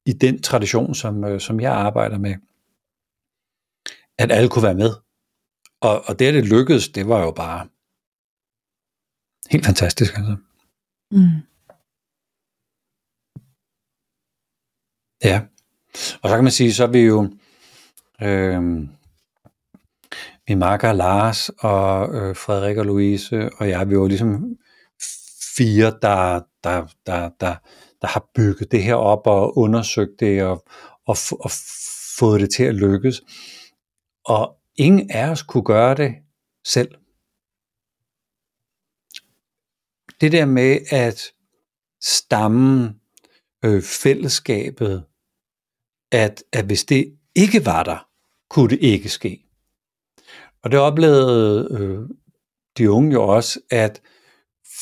i 0.07 0.13
den 0.13 0.43
tradition, 0.43 0.95
som, 0.95 1.25
øh, 1.25 1.41
som 1.41 1.61
jeg 1.61 1.73
arbejder 1.73 2.19
med, 2.19 2.35
at 4.19 4.33
alle 4.33 4.49
kunne 4.49 4.63
være 4.63 4.83
med. 4.85 4.93
Og, 5.81 6.05
og 6.07 6.19
det, 6.19 6.27
at 6.27 6.35
det 6.35 6.45
lykkedes, 6.45 6.89
det 6.89 7.09
var 7.09 7.21
jo 7.25 7.31
bare 7.31 7.69
helt 9.51 9.67
fantastisk. 9.67 10.13
Altså. 10.17 10.37
Mm. 11.11 11.37
Ja. 15.25 15.47
Og 16.23 16.29
så 16.29 16.35
kan 16.35 16.45
man 16.45 16.53
sige, 16.53 16.73
så 16.75 16.83
er 16.85 16.93
vi 16.99 16.99
jo 16.99 17.19
øh, 18.23 18.63
min 20.49 20.59
makker 20.59 20.93
Lars 20.93 21.49
og 21.49 22.15
øh, 22.15 22.37
Frederik 22.37 22.77
og 22.77 22.87
Louise 22.87 23.51
og 23.59 23.69
jeg, 23.69 23.89
vi 23.89 23.95
jo 23.95 24.07
ligesom 24.07 24.59
fire, 25.57 25.99
der, 26.03 26.41
der, 26.65 26.87
der, 27.07 27.31
der, 27.41 27.57
der 28.01 28.07
har 28.09 28.31
bygget 28.35 28.73
det 28.73 28.83
her 28.83 28.95
op 28.95 29.27
og 29.27 29.59
undersøgt 29.59 30.21
det 30.21 30.45
og, 30.45 30.65
og, 31.07 31.17
og 31.41 31.51
fået 32.19 32.41
det 32.41 32.51
til 32.51 32.63
at 32.63 32.75
lykkes. 32.75 33.23
Og 34.25 34.57
ingen 34.77 35.11
af 35.11 35.31
os 35.31 35.43
kunne 35.43 35.65
gøre 35.65 35.95
det 35.95 36.15
selv. 36.67 36.95
Det 40.21 40.33
der 40.33 40.45
med 40.45 40.79
at 40.91 41.23
stammen, 42.03 43.01
øh, 43.65 43.83
fællesskabet, 43.83 45.05
at, 46.13 46.45
at 46.53 46.65
hvis 46.65 46.85
det 46.85 47.19
ikke 47.35 47.67
var 47.67 47.83
der, 47.83 48.09
kunne 48.51 48.69
det 48.69 48.79
ikke 48.81 49.09
ske. 49.09 49.43
Og 50.63 50.71
det 50.71 50.79
oplevede 50.79 51.69
øh, 51.71 52.09
de 52.79 52.91
unge 52.91 53.13
jo 53.13 53.23
også, 53.23 53.61
at 53.71 54.03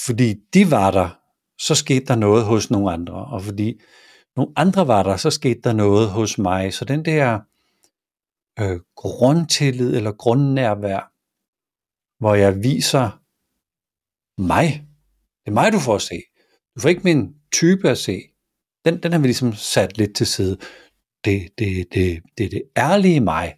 fordi 0.06 0.34
de 0.54 0.70
var 0.70 0.90
der, 0.90 1.18
så 1.60 1.74
skete 1.74 2.04
der 2.06 2.14
noget 2.14 2.44
hos 2.44 2.70
nogle 2.70 2.92
andre, 2.92 3.14
og 3.14 3.42
fordi 3.42 3.80
nogle 4.36 4.52
andre 4.56 4.86
var 4.86 5.02
der, 5.02 5.16
så 5.16 5.30
skete 5.30 5.60
der 5.64 5.72
noget 5.72 6.10
hos 6.10 6.38
mig. 6.38 6.74
Så 6.74 6.84
den 6.84 7.04
der 7.04 7.40
øh, 8.60 8.80
grundtillid 8.96 9.96
eller 9.96 10.12
grundnærvær, 10.12 11.10
hvor 12.18 12.34
jeg 12.34 12.62
viser 12.62 13.20
mig. 14.38 14.86
Det 15.44 15.50
er 15.50 15.54
mig, 15.54 15.72
du 15.72 15.78
får 15.78 15.94
at 15.94 16.02
se. 16.02 16.22
Du 16.76 16.80
får 16.80 16.88
ikke 16.88 17.00
min 17.04 17.34
type 17.52 17.90
at 17.90 17.98
se. 17.98 18.22
Den, 18.84 19.02
den 19.02 19.12
har 19.12 19.18
vi 19.18 19.26
ligesom 19.26 19.52
sat 19.54 19.98
lidt 19.98 20.16
til 20.16 20.26
side. 20.26 20.56
Det, 21.24 21.48
det, 21.58 21.86
det, 21.94 22.22
det, 22.38 22.50
det 22.50 22.62
ærlige 22.76 23.20
mig, 23.20 23.54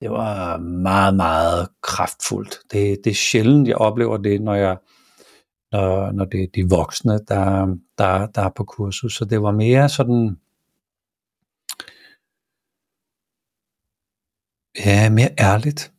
det 0.00 0.10
var 0.10 0.58
meget, 0.58 1.16
meget 1.16 1.68
kraftfuldt. 1.82 2.58
Det, 2.72 2.98
det 3.04 3.10
er 3.10 3.14
sjældent, 3.14 3.68
jeg 3.68 3.76
oplever 3.76 4.16
det, 4.16 4.42
når 4.42 4.54
jeg 4.54 4.76
når, 5.72 6.12
når 6.12 6.24
det 6.24 6.42
er 6.42 6.46
de 6.54 6.70
voksne, 6.70 7.12
der, 7.12 7.66
der, 7.98 8.26
der 8.26 8.42
er 8.42 8.50
på 8.56 8.64
kursus. 8.64 9.16
Så 9.16 9.24
det 9.24 9.42
var 9.42 9.50
mere 9.50 9.88
sådan, 9.88 10.36
ja, 14.86 15.10
mere 15.10 15.30
ærligt. 15.38 15.92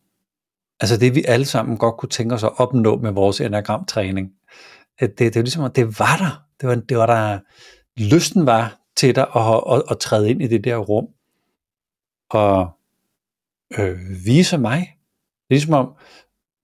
Altså 0.79 0.97
det 0.97 1.15
vi 1.15 1.23
alle 1.27 1.45
sammen 1.45 1.77
godt 1.77 1.97
kunne 1.97 2.09
tænke 2.09 2.35
os 2.35 2.43
at 2.43 2.59
opnå 2.59 2.97
med 2.97 3.11
vores 3.11 3.41
enagramtræning. 3.41 4.33
Det, 4.99 5.19
det, 5.19 5.33
det 5.33 5.35
er 5.35 5.43
ligesom, 5.43 5.63
at 5.63 5.75
det 5.75 5.99
var 5.99 6.17
der. 6.17 6.45
Det 6.61 6.69
var, 6.69 6.75
det 6.75 6.97
var 6.97 7.05
der, 7.05 7.39
lysten 7.97 8.45
var 8.45 8.79
til 8.95 9.15
dig 9.15 9.27
at, 9.35 9.63
at, 9.71 9.83
at 9.91 9.99
træde 9.99 10.29
ind 10.29 10.41
i 10.41 10.47
det 10.47 10.63
der 10.63 10.77
rum 10.77 11.07
og 12.29 12.69
øh, 13.77 13.97
vise 14.25 14.57
mig. 14.57 14.79
Det 14.79 15.55
er 15.55 15.55
ligesom 15.55 15.73
om, 15.73 15.95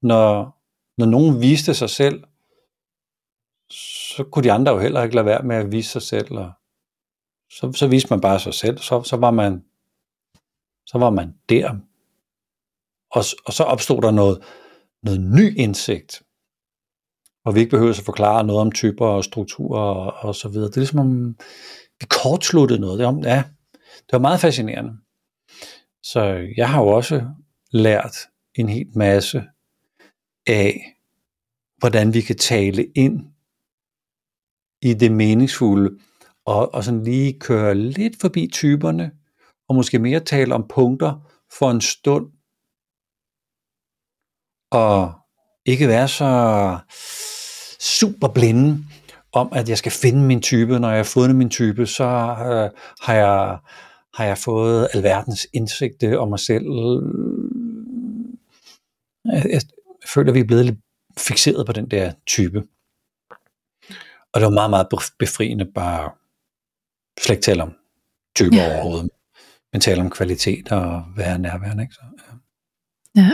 når, 0.01 0.57
når 0.97 1.05
nogen 1.05 1.41
viste 1.41 1.73
sig 1.73 1.89
selv, 1.89 2.23
så 3.71 4.23
kunne 4.31 4.43
de 4.43 4.51
andre 4.51 4.71
jo 4.71 4.79
heller 4.79 5.03
ikke 5.03 5.15
lade 5.15 5.25
være 5.25 5.43
med 5.43 5.55
at 5.55 5.71
vise 5.71 5.89
sig 5.89 6.01
selv. 6.01 6.37
Og 6.37 6.51
så, 7.51 7.71
så 7.73 7.87
viste 7.87 8.09
man 8.09 8.21
bare 8.21 8.39
sig 8.39 8.53
selv. 8.53 8.77
Så, 8.77 9.03
så, 9.03 9.17
var 9.17 9.31
man, 9.31 9.63
så 10.85 10.97
var 10.97 11.09
man 11.09 11.33
der. 11.49 11.69
Og, 13.11 13.23
og 13.45 13.53
så 13.53 13.63
opstod 13.63 14.01
der 14.01 14.11
noget, 14.11 14.43
noget 15.03 15.21
ny 15.21 15.57
indsigt, 15.57 16.21
hvor 17.41 17.51
vi 17.51 17.59
ikke 17.59 17.69
behøver 17.69 17.89
at 17.89 18.05
forklare 18.05 18.43
noget 18.43 18.61
om 18.61 18.71
typer 18.71 19.05
og 19.05 19.23
strukturer 19.23 19.81
og, 19.81 20.13
og 20.13 20.35
så 20.35 20.49
videre. 20.49 20.67
Det 20.67 20.75
er 20.75 20.81
ligesom 20.81 20.99
om, 20.99 21.37
vi 21.99 22.05
kortsluttede 22.09 22.81
noget. 22.81 22.99
Det 22.99 23.07
var, 23.07 23.19
ja, 23.23 23.43
det 23.75 24.11
var 24.11 24.19
meget 24.19 24.39
fascinerende. 24.39 24.91
Så 26.03 26.47
jeg 26.57 26.69
har 26.69 26.83
jo 26.83 26.87
også 26.87 27.21
lært 27.71 28.15
en 28.55 28.69
hel 28.69 28.97
masse 28.97 29.43
af, 30.47 30.95
hvordan 31.77 32.13
vi 32.13 32.21
kan 32.21 32.35
tale 32.37 32.85
ind 32.95 33.28
i 34.81 34.93
det 34.93 35.11
meningsfulde, 35.11 35.99
og, 36.45 36.73
og 36.73 36.83
sådan 36.83 37.03
lige 37.03 37.39
køre 37.39 37.75
lidt 37.75 38.21
forbi 38.21 38.49
typerne, 38.53 39.11
og 39.69 39.75
måske 39.75 39.99
mere 39.99 40.19
tale 40.19 40.55
om 40.55 40.65
punkter 40.69 41.29
for 41.59 41.71
en 41.71 41.81
stund, 41.81 42.25
og 44.71 45.13
ikke 45.65 45.87
være 45.87 46.07
så 46.07 46.77
super 47.79 48.27
blinde 48.27 48.85
om, 49.33 49.49
at 49.51 49.69
jeg 49.69 49.77
skal 49.77 49.91
finde 49.91 50.21
min 50.21 50.41
type. 50.41 50.79
Når 50.79 50.89
jeg 50.89 50.97
har 50.97 51.03
fundet 51.03 51.35
min 51.35 51.49
type, 51.49 51.85
så 51.85 52.03
øh, 52.03 52.69
har, 53.01 53.13
jeg, 53.13 53.57
har 54.13 54.25
jeg 54.25 54.37
fået 54.37 54.87
alverdens 54.93 55.47
indsigt 55.53 56.03
øh, 56.03 56.21
om 56.21 56.29
mig 56.29 56.39
selv. 56.39 56.65
Jeg, 59.25 59.45
jeg 59.49 59.61
føler, 60.13 60.31
at 60.31 60.35
vi 60.35 60.39
er 60.39 60.47
blevet 60.47 60.65
lidt 60.65 60.79
fixeret 61.17 61.65
på 61.65 61.73
den 61.73 61.91
der 61.91 62.13
type. 62.27 62.63
Og 64.33 64.39
det 64.39 64.45
var 64.45 64.53
meget, 64.53 64.69
meget 64.69 64.87
befriende 65.19 65.65
bare 65.65 66.11
slet 67.19 67.35
ikke 67.35 67.43
tale 67.43 67.63
om 67.63 67.73
typer 68.35 68.57
ja. 68.57 68.73
overhovedet, 68.73 69.09
men 69.73 69.81
tale 69.81 70.01
om 70.01 70.09
kvalitet 70.09 70.71
og 70.71 71.03
være 71.15 71.39
nærværende. 71.39 71.83
Ikke? 71.83 71.93
Så, 71.93 72.01
ja. 73.15 73.21
ja. 73.21 73.31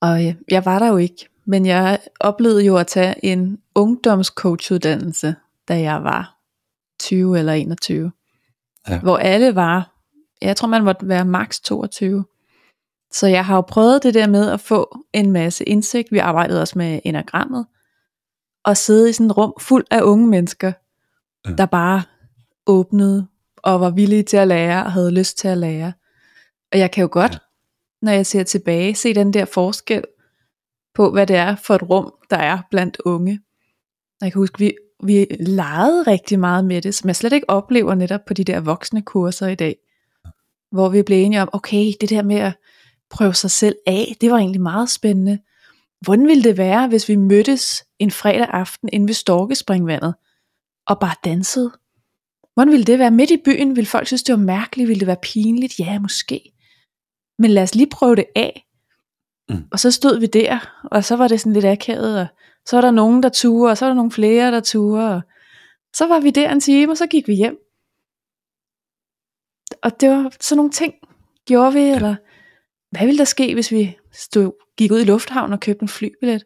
Og 0.00 0.36
jeg 0.50 0.64
var 0.64 0.78
der 0.78 0.88
jo 0.88 0.96
ikke, 0.96 1.28
men 1.44 1.66
jeg 1.66 1.98
oplevede 2.20 2.64
jo 2.64 2.76
at 2.76 2.86
tage 2.86 3.24
en 3.24 3.58
ungdomscoachuddannelse, 3.74 5.34
da 5.68 5.80
jeg 5.80 6.04
var 6.04 6.38
20 7.00 7.38
eller 7.38 7.52
21. 7.52 8.12
Ja. 8.88 9.00
Hvor 9.00 9.16
alle 9.16 9.54
var, 9.54 9.92
jeg 10.42 10.56
tror 10.56 10.68
man 10.68 10.84
måtte 10.84 11.08
være 11.08 11.24
maks 11.24 11.60
22. 11.60 12.24
Så 13.12 13.26
jeg 13.26 13.46
har 13.46 13.54
jo 13.54 13.60
prøvet 13.60 14.02
det 14.02 14.14
der 14.14 14.26
med 14.26 14.50
at 14.50 14.60
få 14.60 14.98
en 15.12 15.30
masse 15.30 15.64
indsigt. 15.64 16.12
Vi 16.12 16.18
arbejdede 16.18 16.60
også 16.60 16.78
med 16.78 17.00
enagrammet. 17.04 17.66
Og 18.64 18.76
sidde 18.76 19.10
i 19.10 19.12
sådan 19.12 19.26
et 19.26 19.36
rum 19.36 19.54
fuld 19.60 19.84
af 19.90 20.02
unge 20.02 20.26
mennesker, 20.26 20.72
ja. 21.46 21.52
der 21.52 21.66
bare 21.66 22.02
åbnede 22.66 23.26
og 23.56 23.80
var 23.80 23.90
villige 23.90 24.22
til 24.22 24.36
at 24.36 24.48
lære 24.48 24.84
og 24.84 24.92
havde 24.92 25.10
lyst 25.10 25.38
til 25.38 25.48
at 25.48 25.58
lære. 25.58 25.92
Og 26.72 26.78
jeg 26.78 26.90
kan 26.90 27.02
jo 27.02 27.08
godt, 27.12 27.32
ja. 27.32 27.38
når 28.02 28.12
jeg 28.12 28.26
ser 28.26 28.42
tilbage, 28.42 28.94
se 28.94 29.14
den 29.14 29.32
der 29.32 29.44
forskel 29.44 30.04
på, 30.94 31.10
hvad 31.10 31.26
det 31.26 31.36
er 31.36 31.56
for 31.56 31.74
et 31.74 31.82
rum, 31.82 32.12
der 32.30 32.36
er 32.36 32.58
blandt 32.70 32.96
unge. 33.04 33.40
Jeg 34.20 34.32
kan 34.32 34.38
huske, 34.38 34.58
vi, 34.58 34.74
vi 35.04 35.26
legede 35.40 36.02
rigtig 36.02 36.38
meget 36.38 36.64
med 36.64 36.82
det, 36.82 36.94
som 36.94 37.08
jeg 37.08 37.16
slet 37.16 37.32
ikke 37.32 37.50
oplever 37.50 37.94
netop 37.94 38.20
på 38.26 38.34
de 38.34 38.44
der 38.44 38.60
voksne 38.60 39.02
kurser 39.02 39.46
i 39.46 39.54
dag. 39.54 39.76
Hvor 40.70 40.88
vi 40.88 41.02
blev 41.02 41.24
enige 41.24 41.42
om, 41.42 41.48
okay, 41.52 41.92
det 42.00 42.10
der 42.10 42.22
med 42.22 42.36
at 42.36 42.52
prøve 43.10 43.34
sig 43.34 43.50
selv 43.50 43.76
af, 43.86 44.16
det 44.20 44.30
var 44.30 44.36
egentlig 44.36 44.60
meget 44.60 44.90
spændende. 44.90 45.38
Hvordan 46.04 46.26
ville 46.26 46.42
det 46.42 46.58
være, 46.58 46.88
hvis 46.88 47.08
vi 47.08 47.16
mødtes 47.16 47.84
en 47.98 48.10
fredag 48.10 48.48
aften 48.50 48.88
inde 48.92 49.06
ved 49.06 49.14
Storkespringvandet, 49.14 50.14
og 50.86 51.00
bare 51.00 51.14
dansede? 51.24 51.72
Hvordan 52.54 52.72
ville 52.72 52.84
det 52.84 52.98
være 52.98 53.10
midt 53.10 53.30
i 53.30 53.42
byen? 53.44 53.76
Vil 53.76 53.86
folk 53.86 54.06
synes, 54.06 54.22
det 54.22 54.32
var 54.32 54.40
mærkeligt? 54.40 54.88
Ville 54.88 55.00
det 55.00 55.06
være 55.06 55.16
pinligt? 55.22 55.78
Ja, 55.78 55.98
måske. 55.98 56.52
Men 57.38 57.50
lad 57.50 57.62
os 57.62 57.74
lige 57.74 57.90
prøve 57.90 58.16
det 58.16 58.24
af. 58.36 58.66
Mm. 59.48 59.64
Og 59.72 59.80
så 59.80 59.90
stod 59.90 60.20
vi 60.20 60.26
der, 60.26 60.82
og 60.90 61.04
så 61.04 61.16
var 61.16 61.28
det 61.28 61.40
sådan 61.40 61.52
lidt 61.52 61.64
akavet, 61.64 62.20
og 62.20 62.26
så 62.66 62.76
var 62.76 62.80
der 62.80 62.90
nogen, 62.90 63.22
der 63.22 63.28
turde, 63.28 63.70
og 63.70 63.78
så 63.78 63.84
var 63.84 63.90
der 63.90 63.96
nogle 63.96 64.10
flere, 64.10 64.52
der 64.52 64.60
turde, 64.60 65.14
og 65.14 65.22
så 65.94 66.06
var 66.06 66.20
vi 66.20 66.30
der 66.30 66.52
en 66.52 66.60
time, 66.60 66.92
og 66.92 66.96
så 66.96 67.06
gik 67.06 67.28
vi 67.28 67.34
hjem. 67.34 67.58
Og 69.82 70.00
det 70.00 70.10
var 70.10 70.32
sådan 70.40 70.56
nogle 70.56 70.72
ting, 70.72 70.94
gjorde 71.46 71.72
vi, 71.72 71.80
ja. 71.80 71.94
eller 71.94 72.16
hvad 72.90 73.06
ville 73.06 73.18
der 73.18 73.24
ske, 73.24 73.54
hvis 73.54 73.72
vi 73.72 73.98
stod, 74.12 74.52
gik 74.82 74.92
ud 74.92 75.00
i 75.00 75.04
lufthavnen 75.04 75.52
og 75.52 75.60
købte 75.60 75.82
en 75.82 75.88
flybillet? 75.88 76.44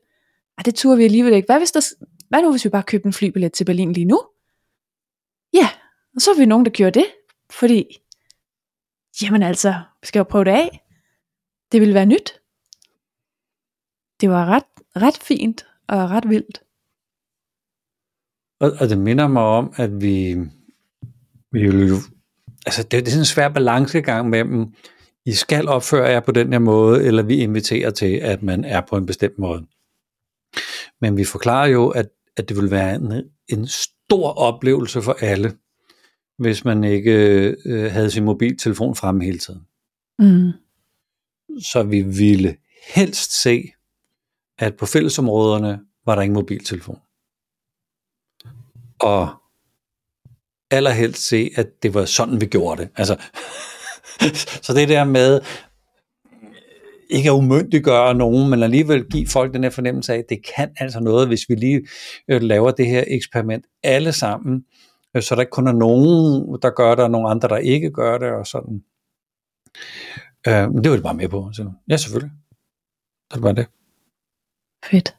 Ej, 0.59 0.62
det 0.62 0.75
turde 0.75 0.97
vi 0.97 1.05
alligevel 1.05 1.33
ikke. 1.33 1.47
Hvad, 1.47 1.59
hvis 1.59 1.73
der, 1.73 1.95
hvad 2.28 2.43
nu, 2.43 2.50
hvis 2.50 2.64
vi 2.64 2.71
bare 2.71 2.83
købte 2.83 3.07
en 3.07 3.12
flybillet 3.12 3.52
til 3.52 3.64
Berlin 3.64 3.93
lige 3.93 4.05
nu? 4.05 4.23
Ja, 5.52 5.69
og 6.14 6.21
så 6.21 6.31
er 6.31 6.38
vi 6.38 6.47
nogen, 6.47 6.64
der 6.64 6.71
gjorde 6.71 7.00
det, 7.00 7.07
fordi, 7.50 7.85
jamen 9.23 9.43
altså, 9.43 9.75
vi 10.00 10.07
skal 10.07 10.21
jo 10.21 10.25
prøve 10.25 10.45
det 10.45 10.50
af. 10.50 10.87
Det 11.73 11.81
ville 11.81 11.95
være 11.95 12.07
nyt. 12.07 12.40
Det 14.21 14.31
var 14.31 14.47
ret, 14.47 14.64
ret 14.97 15.16
fint 15.16 15.66
og 15.88 16.11
ret 16.11 16.28
vildt. 16.28 16.62
Og, 18.61 18.73
og 18.81 18.88
det 18.88 18.99
minder 18.99 19.28
mig 19.28 19.43
om, 19.43 19.73
at 19.76 20.00
vi, 20.00 20.35
vi 21.52 21.61
jo, 21.61 21.97
altså 22.66 22.83
det, 22.83 22.93
det 22.93 23.07
er 23.07 23.11
sådan 23.11 23.21
en 23.21 23.25
svær 23.25 23.49
balancegang 23.49 24.31
mellem, 24.31 24.75
i 25.26 25.33
skal 25.33 25.68
opføre 25.68 26.04
jer 26.04 26.21
på 26.21 26.33
den 26.33 26.52
her 26.52 26.59
måde, 26.59 27.04
eller 27.04 27.23
vi 27.23 27.37
inviterer 27.37 27.90
til, 27.90 28.14
at 28.14 28.42
man 28.42 28.64
er 28.64 28.80
på 28.80 28.97
en 28.97 29.06
bestemt 29.06 29.38
måde. 29.38 29.66
Men 31.00 31.16
vi 31.16 31.25
forklarer 31.25 31.66
jo, 31.66 31.88
at, 31.88 32.09
at 32.37 32.49
det 32.49 32.56
vil 32.56 32.71
være 32.71 32.95
en, 32.95 33.12
en 33.48 33.66
stor 33.66 34.29
oplevelse 34.29 35.03
for 35.03 35.16
alle, 35.20 35.57
hvis 36.38 36.64
man 36.64 36.85
ikke 36.85 37.12
øh, 37.64 37.92
havde 37.92 38.11
sin 38.11 38.24
mobiltelefon 38.24 38.94
fremme 38.94 39.24
hele 39.24 39.38
tiden. 39.38 39.61
Mm. 40.18 40.53
Så 41.62 41.83
vi 41.83 42.03
ville 42.03 42.57
helst 42.94 43.42
se, 43.42 43.72
at 44.59 44.77
på 44.77 44.87
fællesområderne 44.87 45.81
var 46.07 46.14
der 46.14 46.22
ingen 46.22 46.35
mobiltelefon. 46.35 46.98
Og 49.00 49.29
allerhelst 50.70 51.22
se, 51.22 51.50
at 51.57 51.83
det 51.83 51.94
var 51.94 52.05
sådan, 52.05 52.40
vi 52.40 52.46
gjorde 52.46 52.83
det. 52.83 52.90
Altså, 52.96 53.16
så 54.64 54.74
det 54.74 54.88
der 54.88 55.05
med 55.05 55.40
ikke 57.11 57.31
at 57.31 57.35
umyndiggøre 57.35 58.14
nogen, 58.14 58.50
men 58.50 58.62
alligevel 58.62 59.05
give 59.05 59.26
folk 59.26 59.55
den 59.55 59.62
her 59.62 59.70
fornemmelse 59.70 60.14
af, 60.14 60.18
at 60.18 60.24
det 60.29 60.38
kan 60.57 60.70
altså 60.76 61.00
noget, 61.00 61.29
hvis 61.29 61.48
vi 61.48 61.55
lige 61.55 61.87
øh, 62.29 62.42
laver 62.42 62.70
det 62.70 62.87
her 62.87 63.05
eksperiment 63.07 63.64
alle 63.83 64.12
sammen, 64.12 64.64
øh, 65.16 65.22
så 65.22 65.35
der 65.35 65.40
ikke 65.40 65.50
kun 65.50 65.68
er 65.68 65.72
nogen, 65.72 66.59
der 66.62 66.70
gør 66.70 66.94
det, 66.94 67.05
og 67.05 67.11
nogle 67.11 67.31
andre, 67.31 67.48
der 67.48 67.57
ikke 67.57 67.90
gør 67.90 68.18
det, 68.18 68.29
og 68.29 68.46
sådan. 68.46 68.83
Øh, 70.48 70.72
men 70.72 70.85
det 70.85 70.90
var 70.90 70.96
det 70.96 71.02
bare 71.02 71.14
med 71.14 71.29
på. 71.29 71.50
Så, 71.52 71.70
ja, 71.90 71.96
selvfølgelig. 71.96 72.33
Så 73.33 73.37
det 73.37 73.42
var 73.42 73.52
det. 73.52 73.66
Fedt. 74.90 75.16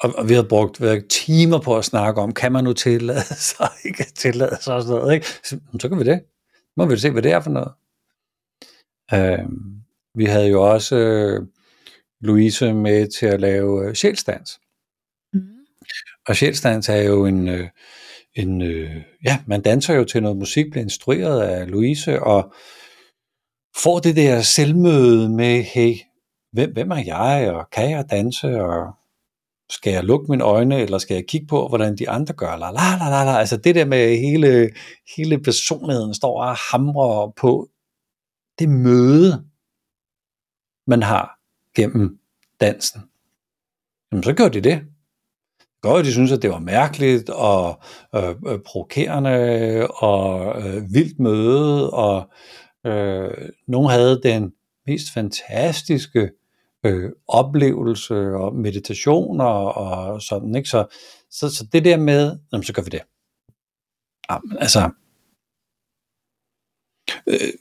Og, 0.00 0.14
og 0.18 0.28
vi 0.28 0.34
har 0.34 0.42
brugt 0.42 0.80
været 0.80 1.08
timer 1.08 1.60
på 1.60 1.76
at 1.76 1.84
snakke 1.84 2.20
om, 2.20 2.34
kan 2.34 2.52
man 2.52 2.64
nu 2.64 2.72
tillade 2.72 3.34
sig, 3.50 3.68
ikke 3.84 4.04
tillade 4.04 4.56
sig 4.60 4.74
og 4.74 4.82
sådan 4.82 5.00
noget, 5.00 5.14
ikke? 5.14 5.26
Så, 5.26 5.60
så 5.80 5.88
kan 5.88 5.98
vi 5.98 6.04
det. 6.04 6.20
Må 6.76 6.86
vi 6.86 6.96
se, 6.96 7.10
hvad 7.10 7.22
det 7.22 7.32
er 7.32 7.40
for 7.40 7.50
noget. 7.50 7.72
Øh, 9.14 9.38
vi 10.14 10.24
havde 10.24 10.48
jo 10.48 10.62
også 10.62 10.96
øh, 10.96 11.46
Louise 12.20 12.72
med 12.74 13.06
til 13.18 13.26
at 13.26 13.40
lave 13.40 13.88
øh, 13.88 13.94
sjælstans. 13.94 14.60
Mm. 15.32 15.40
Og 16.28 16.36
sjælstans 16.36 16.88
er 16.88 17.02
jo 17.02 17.26
en, 17.26 17.48
øh, 17.48 17.68
en 18.34 18.62
øh, 18.62 18.90
ja, 19.24 19.38
man 19.46 19.62
danser 19.62 19.94
jo 19.94 20.04
til 20.04 20.22
noget 20.22 20.38
musik, 20.38 20.70
bliver 20.70 20.84
instrueret 20.84 21.42
af 21.42 21.70
Louise, 21.70 22.22
og 22.22 22.52
får 23.82 23.98
det 23.98 24.16
der 24.16 24.42
selvmøde 24.42 25.28
med, 25.28 25.62
hey, 25.62 25.94
hvem, 26.52 26.72
hvem 26.72 26.90
er 26.90 27.02
jeg, 27.06 27.52
og 27.52 27.70
kan 27.70 27.90
jeg 27.90 28.10
danse, 28.10 28.60
og 28.60 28.92
skal 29.70 29.92
jeg 29.92 30.04
lukke 30.04 30.30
mine 30.30 30.44
øjne, 30.44 30.80
eller 30.80 30.98
skal 30.98 31.14
jeg 31.14 31.26
kigge 31.26 31.46
på, 31.46 31.68
hvordan 31.68 31.96
de 31.96 32.08
andre 32.08 32.34
gør, 32.34 32.56
la 32.56 32.70
la 32.70 32.96
la 32.98 33.10
la 33.10 33.24
la, 33.24 33.38
altså 33.38 33.56
det 33.56 33.74
der 33.74 33.84
med 33.84 34.16
hele, 34.16 34.70
hele 35.16 35.38
personligheden 35.38 36.14
står 36.14 36.42
og 36.42 36.56
hamrer 36.72 37.32
på 37.36 37.68
det 38.58 38.68
møde, 38.68 39.44
man 40.86 41.02
har 41.02 41.38
gennem 41.74 42.18
dansen. 42.60 43.00
Jamen 44.12 44.22
så 44.22 44.34
gør 44.34 44.48
de 44.48 44.60
det. 44.60 44.82
Godt, 45.80 46.06
de 46.06 46.12
synes, 46.12 46.32
at 46.32 46.42
det 46.42 46.50
var 46.50 46.58
mærkeligt 46.58 47.30
og 47.30 47.82
øh, 48.14 48.28
øh, 48.46 48.58
provokerende 48.66 49.86
og 49.86 50.56
øh, 50.62 50.94
vildt 50.94 51.18
møde, 51.20 51.90
og 51.90 52.30
øh, 52.86 53.50
nogen 53.68 53.90
havde 53.90 54.20
den 54.22 54.52
mest 54.86 55.12
fantastiske 55.14 56.30
øh, 56.84 57.10
oplevelse 57.28 58.14
og 58.14 58.54
meditationer 58.54 59.44
og, 59.44 60.12
og 60.12 60.22
sådan, 60.22 60.54
ikke? 60.54 60.68
Så, 60.68 60.86
så, 61.30 61.48
så 61.54 61.66
det 61.72 61.84
der 61.84 61.96
med, 61.96 62.38
jamen, 62.52 62.64
så 62.64 62.72
gør 62.72 62.82
vi 62.82 62.90
det. 62.90 63.02
Jamen, 64.30 64.58
altså, 64.58 64.90
øh, 67.26 67.52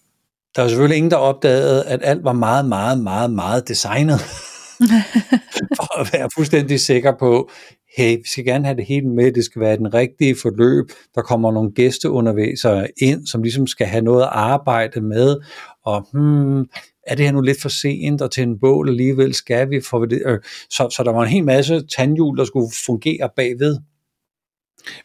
der 0.57 0.63
er 0.63 0.67
selvfølgelig 0.67 0.97
ingen, 0.97 1.11
der 1.11 1.17
opdagede, 1.17 1.85
at 1.85 1.99
alt 2.03 2.23
var 2.23 2.33
meget, 2.33 2.65
meget, 2.65 2.99
meget, 2.99 3.31
meget 3.31 3.67
designet. 3.67 4.19
for 5.77 5.99
at 5.99 6.13
være 6.13 6.29
fuldstændig 6.35 6.79
sikker 6.79 7.13
på, 7.19 7.49
hey, 7.97 8.17
vi 8.17 8.23
skal 8.25 8.45
gerne 8.45 8.65
have 8.65 8.77
det 8.77 8.85
helt 8.85 9.05
med, 9.05 9.31
det 9.31 9.45
skal 9.45 9.59
være 9.59 9.77
den 9.77 9.93
rigtige 9.93 10.35
forløb, 10.41 10.85
der 11.15 11.21
kommer 11.21 11.51
nogle 11.51 11.71
gæsteundervisere 11.71 12.87
ind, 13.01 13.27
som 13.27 13.43
ligesom 13.43 13.67
skal 13.67 13.87
have 13.87 14.03
noget 14.03 14.21
at 14.21 14.29
arbejde 14.31 15.01
med, 15.01 15.37
og 15.85 16.07
hmm, 16.13 16.59
er 17.07 17.15
det 17.15 17.25
her 17.25 17.31
nu 17.31 17.41
lidt 17.41 17.61
for 17.61 17.69
sent, 17.69 18.21
og 18.21 18.31
til 18.31 18.43
en 18.43 18.59
bål 18.59 18.89
alligevel 18.89 19.33
skal 19.33 19.69
vi, 19.69 19.81
for 19.81 20.05
det, 20.05 20.21
øh, 20.25 20.39
så, 20.69 20.89
så 20.89 21.03
der 21.03 21.11
var 21.11 21.23
en 21.23 21.29
hel 21.29 21.43
masse 21.43 21.87
tandhjul, 21.87 22.37
der 22.37 22.45
skulle 22.45 22.71
fungere 22.85 23.29
bagved. 23.35 23.77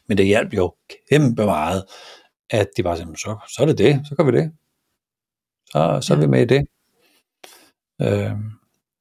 Men 0.09 0.19
det 0.19 0.27
hjalp 0.27 0.55
jo 0.55 0.75
kæmpe 1.11 1.45
meget, 1.45 1.85
at 2.51 2.69
de 2.77 2.83
bare 2.83 2.97
sagde, 2.97 3.17
så, 3.17 3.37
så 3.49 3.63
er 3.63 3.67
det 3.67 3.79
det, 3.79 4.01
så 4.09 4.15
gør 4.15 4.25
vi 4.25 4.33
det. 4.33 4.53
Så, 5.73 5.99
så 6.03 6.15
er 6.15 6.19
vi 6.19 6.27
med 6.27 6.43
i 6.43 6.45
det. 6.45 6.67
Øh, 8.03 8.33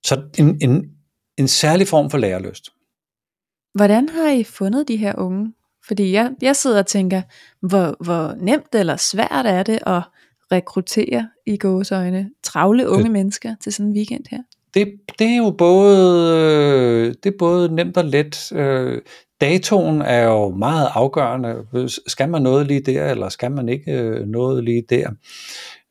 så 0.05 0.21
en, 0.39 0.57
en, 0.61 0.91
en 1.37 1.47
særlig 1.47 1.87
form 1.87 2.09
for 2.09 2.17
lærerlyst. 2.17 2.69
Hvordan 3.73 4.09
har 4.09 4.31
I 4.31 4.43
fundet 4.43 4.87
de 4.87 4.97
her 4.97 5.13
unge? 5.17 5.53
Fordi 5.87 6.11
jeg, 6.11 6.31
jeg 6.41 6.55
sidder 6.55 6.79
og 6.79 6.87
tænker, 6.87 7.21
hvor, 7.61 8.03
hvor 8.03 8.35
nemt 8.37 8.75
eller 8.75 8.95
svært 8.95 9.45
er 9.45 9.63
det 9.63 9.79
at 9.85 10.01
rekruttere 10.51 11.29
i 11.45 11.57
gåsøjne 11.57 12.29
travle 12.43 12.89
unge 12.89 13.03
det, 13.03 13.11
mennesker 13.11 13.55
til 13.61 13.73
sådan 13.73 13.89
en 13.89 13.95
weekend 13.95 14.23
her? 14.31 14.41
Det, 14.73 14.93
det 15.19 15.27
er 15.27 15.37
jo 15.37 15.51
både, 15.51 16.35
øh, 16.37 17.15
det 17.23 17.33
er 17.33 17.37
både 17.39 17.75
nemt 17.75 17.97
og 17.97 18.05
let. 18.05 18.51
Øh, 18.51 19.01
datoen 19.41 20.01
er 20.01 20.23
jo 20.23 20.49
meget 20.49 20.87
afgørende. 20.93 21.89
Skal 22.07 22.29
man 22.29 22.41
noget 22.41 22.67
lige 22.67 22.81
der, 22.81 23.11
eller 23.11 23.29
skal 23.29 23.51
man 23.51 23.69
ikke 23.69 23.91
øh, 23.91 24.27
noget 24.27 24.63
lige 24.63 24.83
der? 24.89 25.09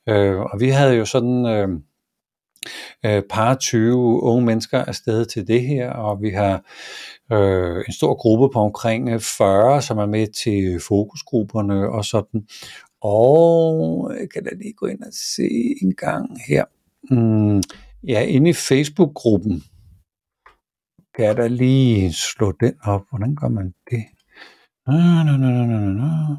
Øh, 0.09 0.41
Og 0.41 0.61
vi 0.61 0.69
havde 0.69 0.95
jo 0.95 1.05
sådan 1.05 1.47
øh, 1.47 1.69
øh 3.05 3.23
par 3.31 3.55
20 3.55 4.23
unge 4.23 4.47
mennesker 4.47 4.85
afsted 4.85 5.25
til 5.25 5.47
det 5.47 5.63
her, 5.63 5.91
og 5.91 6.23
vi 6.23 6.31
har 6.31 6.65
øh, 7.33 7.85
en 7.89 7.93
stor 7.93 8.15
gruppe 8.15 8.53
på 8.53 8.61
omkring 8.61 9.09
øh, 9.09 9.21
40, 9.21 9.83
som 9.83 9.99
er 9.99 10.07
med 10.07 10.27
til 10.45 10.81
fokusgrupperne 10.89 11.89
og 11.89 12.05
sådan. 12.05 12.47
Og 13.03 14.11
øh, 14.13 14.21
jeg 14.21 14.31
kan 14.31 14.45
da 14.45 14.51
lige 14.63 14.73
gå 14.73 14.87
ind 14.87 15.03
og 15.03 15.13
se 15.37 15.49
en 15.83 15.95
gang 15.95 16.41
her. 16.49 16.65
Mm, 17.11 17.63
ja, 18.09 18.23
inde 18.23 18.51
i 18.51 18.53
Facebook-gruppen 18.53 19.63
kan 21.15 21.25
jeg 21.25 21.37
da 21.37 21.47
lige 21.47 22.13
slå 22.13 22.53
den 22.53 22.75
op. 22.83 23.03
Hvordan 23.11 23.37
gør 23.37 23.49
man 23.49 23.75
det? 23.91 24.05
Nå, 24.87 24.93
nå, 25.27 25.37
nå, 25.37 25.49
nå, 25.51 25.79
nå, 25.79 25.93
nå. 25.93 26.37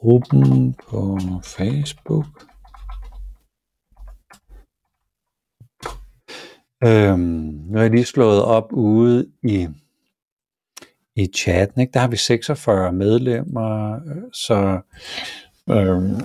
Gruppen 0.00 0.74
på 0.88 1.18
Facebook. 1.44 2.26
Øhm, 6.84 7.20
nu 7.68 7.74
har 7.74 7.82
jeg 7.82 7.90
lige 7.90 8.04
slået 8.04 8.42
op 8.42 8.72
ude 8.72 9.26
i, 9.42 9.68
i 11.16 11.26
chatten, 11.36 11.80
ikke? 11.80 11.92
der 11.92 12.00
har 12.00 12.08
vi 12.08 12.16
46 12.16 12.92
medlemmer, 12.92 13.98
så 14.32 14.80
øhm, 15.70 16.20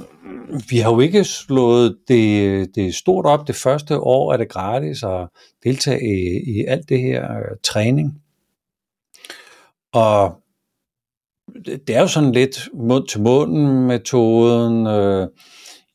vi 0.69 0.77
har 0.77 0.91
jo 0.91 0.99
ikke 0.99 1.23
slået 1.23 1.97
det, 2.07 2.75
det 2.75 2.95
stort 2.95 3.25
op. 3.25 3.47
Det 3.47 3.55
første 3.55 3.99
år 3.99 4.33
er 4.33 4.37
det 4.37 4.49
gratis 4.49 5.03
at 5.03 5.27
deltage 5.63 6.01
i, 6.01 6.51
i 6.57 6.65
alt 6.67 6.89
det 6.89 7.01
her 7.01 7.37
øh, 7.37 7.57
træning. 7.63 8.21
Og 9.93 10.41
det, 11.65 11.89
er 11.89 12.01
jo 12.01 12.07
sådan 12.07 12.31
lidt 12.31 12.69
mund 12.73 13.07
til 13.07 13.21
mund 13.21 13.57
metoden. 13.85 14.87
Øh, 14.87 15.27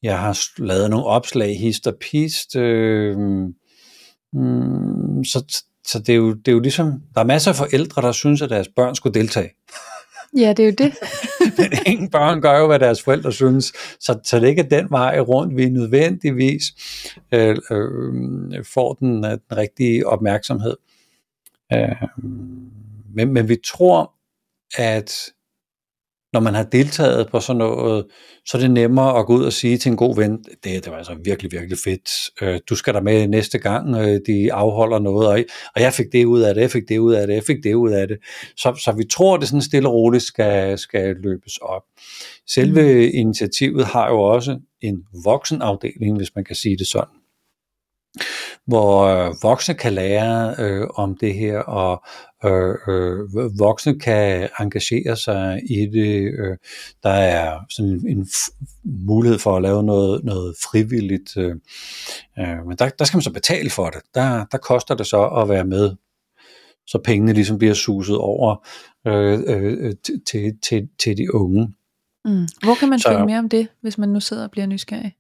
jeg 0.03 0.19
har 0.19 0.39
lavet 0.59 0.91
nogle 0.91 1.07
opslag 1.07 1.59
hist 1.59 1.87
og 1.87 1.95
pist. 2.01 2.57
Øh, 2.57 3.17
Mm, 4.33 5.25
så 5.25 5.63
så 5.87 5.99
det, 5.99 6.09
er 6.09 6.17
jo, 6.17 6.33
det 6.33 6.49
er 6.49 6.53
jo 6.53 6.61
ligesom, 6.61 7.03
der 7.15 7.21
er 7.21 7.25
masser 7.25 7.51
af 7.51 7.57
forældre, 7.57 8.03
der 8.03 8.13
synes, 8.13 8.43
at 8.43 8.51
deres 8.51 8.69
børn 8.77 8.95
skulle 8.95 9.21
deltage. 9.21 9.51
Ja, 10.37 10.53
det 10.53 10.63
er 10.63 10.67
jo 10.67 10.75
det. 10.79 10.95
Men 11.59 11.73
ingen 11.87 12.11
børn 12.11 12.41
gør 12.41 12.59
jo, 12.59 12.67
hvad 12.67 12.79
deres 12.79 13.03
forældre 13.03 13.33
synes, 13.33 13.73
så, 14.01 14.19
så 14.25 14.41
det 14.41 14.49
ikke 14.49 14.63
er 14.63 14.69
den 14.69 14.91
vej 14.91 15.21
rundt, 15.21 15.57
vi 15.57 15.69
nødvendigvis 15.69 16.63
øh, 17.33 17.57
øh, 17.71 18.65
får 18.65 18.95
den, 18.95 19.23
den 19.23 19.57
rigtige 19.57 20.07
opmærksomhed. 20.07 20.77
Øh, 21.73 22.03
men, 23.15 23.33
men 23.33 23.49
vi 23.49 23.57
tror, 23.67 24.13
at 24.79 25.15
når 26.33 26.40
man 26.40 26.55
har 26.55 26.62
deltaget 26.62 27.29
på 27.31 27.40
sådan 27.40 27.59
noget, 27.59 28.07
så 28.47 28.57
er 28.57 28.61
det 28.61 28.71
nemmere 28.71 29.19
at 29.19 29.27
gå 29.27 29.35
ud 29.35 29.45
og 29.45 29.53
sige 29.53 29.79
til 29.79 29.90
en 29.90 29.97
god 29.97 30.16
ven, 30.16 30.45
det, 30.64 30.85
det 30.85 30.90
var 30.90 30.97
altså 30.97 31.16
virkelig, 31.25 31.53
virkelig 31.53 31.79
fedt. 31.85 32.11
Øh, 32.43 32.61
du 32.69 32.77
skal 32.77 32.95
der 32.95 33.01
med 33.01 33.29
næste 33.29 33.59
gang, 33.59 33.97
øh, 33.97 34.21
de 34.27 34.53
afholder 34.53 34.99
noget, 34.99 35.29
og, 35.29 35.45
og 35.75 35.81
jeg 35.83 35.93
fik 35.93 36.07
det 36.12 36.25
ud 36.25 36.40
af 36.40 36.55
det, 36.55 36.62
jeg 36.62 36.71
fik 36.71 36.88
det 36.88 36.99
ud 36.99 37.12
af 37.14 37.27
det, 37.27 37.35
jeg 37.35 37.45
fik 37.47 37.64
det 37.64 37.75
ud 37.75 37.90
af 37.90 38.09
det. 38.09 38.19
Så, 38.57 38.81
så 38.85 38.93
vi 38.93 39.05
tror, 39.05 39.37
det 39.37 39.49
sådan 39.49 39.62
stille 39.62 39.88
og 39.88 39.95
roligt 39.95 40.25
skal, 40.25 40.79
skal 40.79 41.16
løbes 41.23 41.57
op. 41.57 41.83
Selve 42.47 43.11
initiativet 43.11 43.85
har 43.85 44.09
jo 44.09 44.21
også 44.21 44.59
en 44.81 45.03
voksenafdeling, 45.25 46.16
hvis 46.16 46.35
man 46.35 46.45
kan 46.45 46.57
sige 46.57 46.77
det 46.77 46.87
sådan 46.87 47.21
hvor 48.66 49.05
øh, 49.05 49.35
voksne 49.42 49.75
kan 49.75 49.92
lære 49.92 50.55
øh, 50.59 50.87
om 50.94 51.16
det 51.16 51.35
her, 51.35 51.59
og 51.59 52.05
øh, 52.44 52.75
øh, 52.88 53.59
voksne 53.59 54.01
kan 54.01 54.49
engagere 54.61 55.16
sig 55.16 55.61
i 55.70 55.87
det. 55.92 56.35
Øh, 56.38 56.57
der 57.03 57.11
er 57.11 57.59
sådan 57.70 57.90
en, 57.90 58.18
en 58.18 58.29
mulighed 58.85 59.38
for 59.38 59.57
at 59.57 59.62
lave 59.62 59.83
noget, 59.83 60.25
noget 60.25 60.55
frivilligt, 60.70 61.37
øh, 61.37 61.55
øh, 62.38 62.66
men 62.66 62.77
der, 62.79 62.88
der 62.88 63.05
skal 63.05 63.16
man 63.16 63.23
så 63.23 63.33
betale 63.33 63.70
for 63.70 63.87
det. 63.90 64.01
Der, 64.14 64.44
der 64.53 64.59
koster 64.59 64.94
det 64.94 65.07
så 65.07 65.27
at 65.27 65.49
være 65.49 65.64
med, 65.64 65.90
så 66.87 66.99
pengene 67.05 67.33
ligesom 67.33 67.59
bliver 67.59 67.75
suset 67.75 68.16
over 68.16 68.66
øh, 69.07 69.40
øh, 69.46 69.94
til, 70.27 70.59
til, 70.62 70.88
til 70.99 71.16
de 71.16 71.35
unge. 71.35 71.75
Mm. 72.25 72.46
Hvor 72.62 72.75
kan 72.81 72.88
man 72.88 72.99
så, 72.99 73.09
finde 73.09 73.27
mere 73.27 73.38
om 73.38 73.49
det, 73.49 73.68
hvis 73.81 73.99
man 73.99 74.09
nu 74.09 74.20
sidder 74.20 74.44
og 74.44 74.51
bliver 74.51 74.66
nysgerrig? 74.66 75.14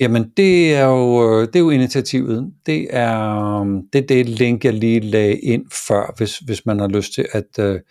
Jamen, 0.00 0.32
det 0.36 0.74
er 0.74 0.84
jo, 0.84 1.40
det 1.40 1.56
er 1.56 1.60
jo 1.60 1.70
initiativet. 1.70 2.52
Det 2.66 2.86
er 2.90 3.64
det, 3.92 3.98
er 3.98 4.06
det 4.06 4.28
link, 4.28 4.64
jeg 4.64 4.74
lige 4.74 5.00
lagde 5.00 5.38
ind 5.38 5.64
før, 5.88 6.14
hvis, 6.16 6.38
hvis 6.38 6.66
man 6.66 6.80
har 6.80 6.88
lyst 6.88 7.12
til 7.12 7.26
at, 7.32 7.58
uh, 7.58 7.64
at 7.64 7.82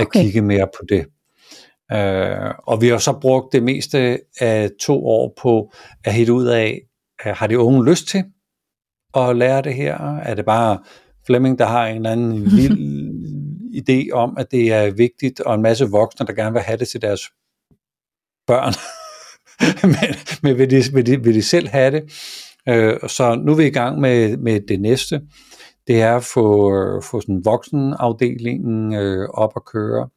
okay. 0.00 0.22
kigge 0.22 0.42
mere 0.42 0.66
på 0.66 0.84
det. 0.88 1.06
Uh, 1.92 2.54
og 2.66 2.80
vi 2.80 2.88
har 2.88 2.98
så 2.98 3.18
brugt 3.20 3.52
det 3.52 3.62
meste 3.62 4.20
af 4.40 4.70
to 4.80 5.06
år 5.06 5.34
på 5.42 5.72
at 6.04 6.12
hitte 6.14 6.32
ud 6.32 6.46
af, 6.46 6.80
uh, 7.26 7.32
har 7.32 7.46
de 7.46 7.58
unge 7.58 7.84
lyst 7.90 8.08
til 8.08 8.24
at 9.14 9.36
lære 9.36 9.62
det 9.62 9.74
her? 9.74 10.16
Er 10.16 10.34
det 10.34 10.44
bare 10.44 10.78
Flemming, 11.26 11.58
der 11.58 11.66
har 11.66 11.86
en 11.86 11.96
eller 11.96 12.10
anden 12.10 12.44
vild 12.56 13.08
idé 13.74 14.10
om, 14.12 14.36
at 14.38 14.50
det 14.50 14.72
er 14.72 14.90
vigtigt, 14.90 15.40
og 15.40 15.54
en 15.54 15.62
masse 15.62 15.84
voksne, 15.84 16.26
der 16.26 16.32
gerne 16.32 16.52
vil 16.52 16.62
have 16.62 16.78
det 16.78 16.88
til 16.88 17.02
deres 17.02 17.20
børn? 18.46 18.74
men, 19.82 20.14
men 20.42 20.58
vil, 20.58 20.70
de, 20.70 20.82
vil, 20.92 21.06
de, 21.06 21.22
vil 21.22 21.34
de 21.34 21.42
selv 21.42 21.68
have 21.68 21.90
det? 21.90 22.02
Øh, 22.68 23.08
så 23.08 23.34
nu 23.34 23.52
er 23.52 23.56
vi 23.56 23.66
i 23.66 23.70
gang 23.70 24.00
med, 24.00 24.36
med 24.36 24.60
det 24.68 24.80
næste. 24.80 25.20
Det 25.86 26.02
er 26.02 26.16
at 26.16 26.24
få, 26.24 26.72
få 27.02 27.20
sådan 27.20 27.44
voksenafdelingen 27.44 28.94
øh, 28.94 29.28
op 29.28 29.52
at 29.56 29.64
køre. 29.64 30.08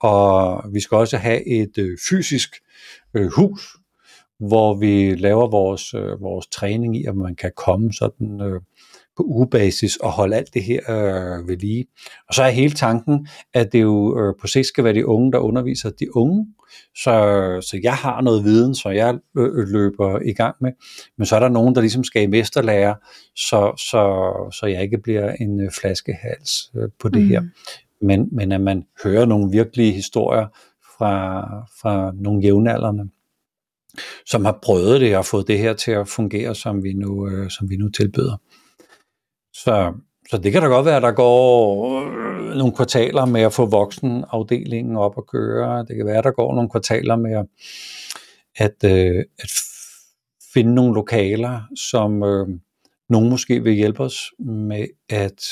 Og 0.00 0.64
vi 0.72 0.80
skal 0.80 0.96
også 0.96 1.16
have 1.16 1.48
et 1.48 1.78
øh, 1.78 1.98
fysisk 2.10 2.50
øh, 3.14 3.30
hus, 3.36 3.76
hvor 4.38 4.74
vi 4.74 5.14
laver 5.14 5.50
vores, 5.50 5.94
øh, 5.94 6.20
vores 6.20 6.46
træning 6.46 6.96
i, 6.96 7.04
at 7.04 7.16
man 7.16 7.34
kan 7.34 7.52
komme 7.56 7.92
sådan 7.92 8.40
øh, 8.40 8.60
på 9.16 9.22
ugebasis 9.22 9.96
og 9.96 10.12
holde 10.12 10.36
alt 10.36 10.54
det 10.54 10.62
her 10.64 10.80
øh, 10.88 11.48
ved 11.48 11.56
lige. 11.56 11.86
Og 12.28 12.34
så 12.34 12.42
er 12.42 12.48
hele 12.48 12.74
tanken, 12.74 13.28
at 13.54 13.72
det 13.72 13.82
jo 13.82 14.20
øh, 14.20 14.34
på 14.40 14.46
sigt 14.46 14.66
skal 14.66 14.84
være 14.84 14.94
de 14.94 15.06
unge, 15.06 15.32
der 15.32 15.38
underviser 15.38 15.90
de 15.90 16.16
unge, 16.16 16.46
så, 16.96 17.12
så 17.60 17.80
jeg 17.82 17.94
har 17.94 18.20
noget 18.20 18.44
viden, 18.44 18.74
så 18.74 18.88
jeg 18.88 19.18
løber 19.72 20.20
i 20.20 20.32
gang 20.32 20.56
med. 20.60 20.72
Men 21.18 21.26
så 21.26 21.36
er 21.36 21.40
der 21.40 21.48
nogen, 21.48 21.74
der 21.74 21.80
ligesom 21.80 22.04
skal 22.04 22.22
i 22.22 22.26
mesterlære, 22.26 22.94
så, 23.36 23.74
så, 23.90 24.32
så 24.52 24.66
jeg 24.66 24.82
ikke 24.82 24.98
bliver 24.98 25.32
en 25.32 25.60
øh, 25.60 25.70
flaskehals 25.80 26.70
øh, 26.76 26.88
på 27.00 27.08
det 27.08 27.22
mm. 27.22 27.28
her. 27.28 27.42
Men, 28.02 28.28
men 28.32 28.52
at 28.52 28.60
man 28.60 28.84
hører 29.04 29.26
nogle 29.26 29.50
virkelige 29.50 29.92
historier 29.92 30.46
fra, 30.98 31.42
fra 31.82 32.12
nogle 32.14 32.42
jævnaldrende, 32.42 33.08
som 34.26 34.44
har 34.44 34.58
prøvet 34.62 35.00
det 35.00 35.16
og 35.16 35.24
fået 35.24 35.48
det 35.48 35.58
her 35.58 35.72
til 35.72 35.90
at 35.90 36.08
fungere, 36.08 36.54
som 36.54 36.84
vi 36.84 36.92
nu, 36.92 37.28
øh, 37.28 37.50
som 37.50 37.70
vi 37.70 37.76
nu 37.76 37.88
tilbyder. 37.88 38.36
Så, 39.64 39.92
så 40.30 40.38
det 40.38 40.52
kan 40.52 40.62
da 40.62 40.68
godt 40.68 40.86
være, 40.86 40.96
at 40.96 41.02
der 41.02 41.12
går 41.12 41.86
øh, 42.00 42.54
nogle 42.56 42.74
kvartaler 42.76 43.24
med 43.24 43.40
at 43.40 43.52
få 43.52 43.66
voksenafdelingen 43.66 44.96
op 44.96 45.18
at 45.18 45.26
køre. 45.26 45.84
Det 45.84 45.96
kan 45.96 46.06
være, 46.06 46.18
at 46.18 46.24
der 46.24 46.30
går 46.30 46.54
nogle 46.54 46.70
kvartaler 46.70 47.16
med 47.16 47.32
at, 47.32 47.46
at, 48.56 48.84
øh, 48.84 49.24
at 49.38 49.50
finde 50.54 50.74
nogle 50.74 50.94
lokaler, 50.94 51.60
som 51.90 52.22
øh, 52.22 52.48
nogen 53.08 53.30
måske 53.30 53.62
vil 53.62 53.72
hjælpe 53.74 54.00
os 54.00 54.32
med 54.38 54.86
at 55.08 55.42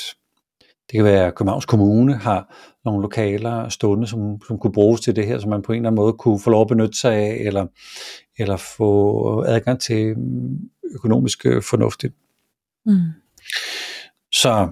det 0.91 0.97
kan 0.97 1.03
være, 1.03 1.27
at 1.27 1.35
Københavns 1.35 1.65
Kommune 1.65 2.15
har 2.15 2.55
nogle 2.85 3.01
lokaler 3.01 3.69
stående, 3.69 4.07
som, 4.07 4.41
som 4.47 4.59
kunne 4.59 4.73
bruges 4.73 5.01
til 5.01 5.15
det 5.15 5.27
her, 5.27 5.39
som 5.39 5.49
man 5.49 5.61
på 5.61 5.71
en 5.71 5.77
eller 5.77 5.89
anden 5.89 6.01
måde 6.01 6.13
kunne 6.13 6.39
få 6.39 6.49
lov 6.49 6.61
at 6.61 6.67
benytte 6.67 6.97
sig 6.97 7.15
af, 7.15 7.37
eller, 7.39 7.67
eller 8.37 8.57
få 8.57 9.43
adgang 9.47 9.79
til 9.79 10.05
øhm, 10.05 10.59
økonomisk 10.95 11.45
øh, 11.45 11.61
fornuftigt. 11.61 12.13
Mm. 12.85 12.99
Så, 14.35 14.69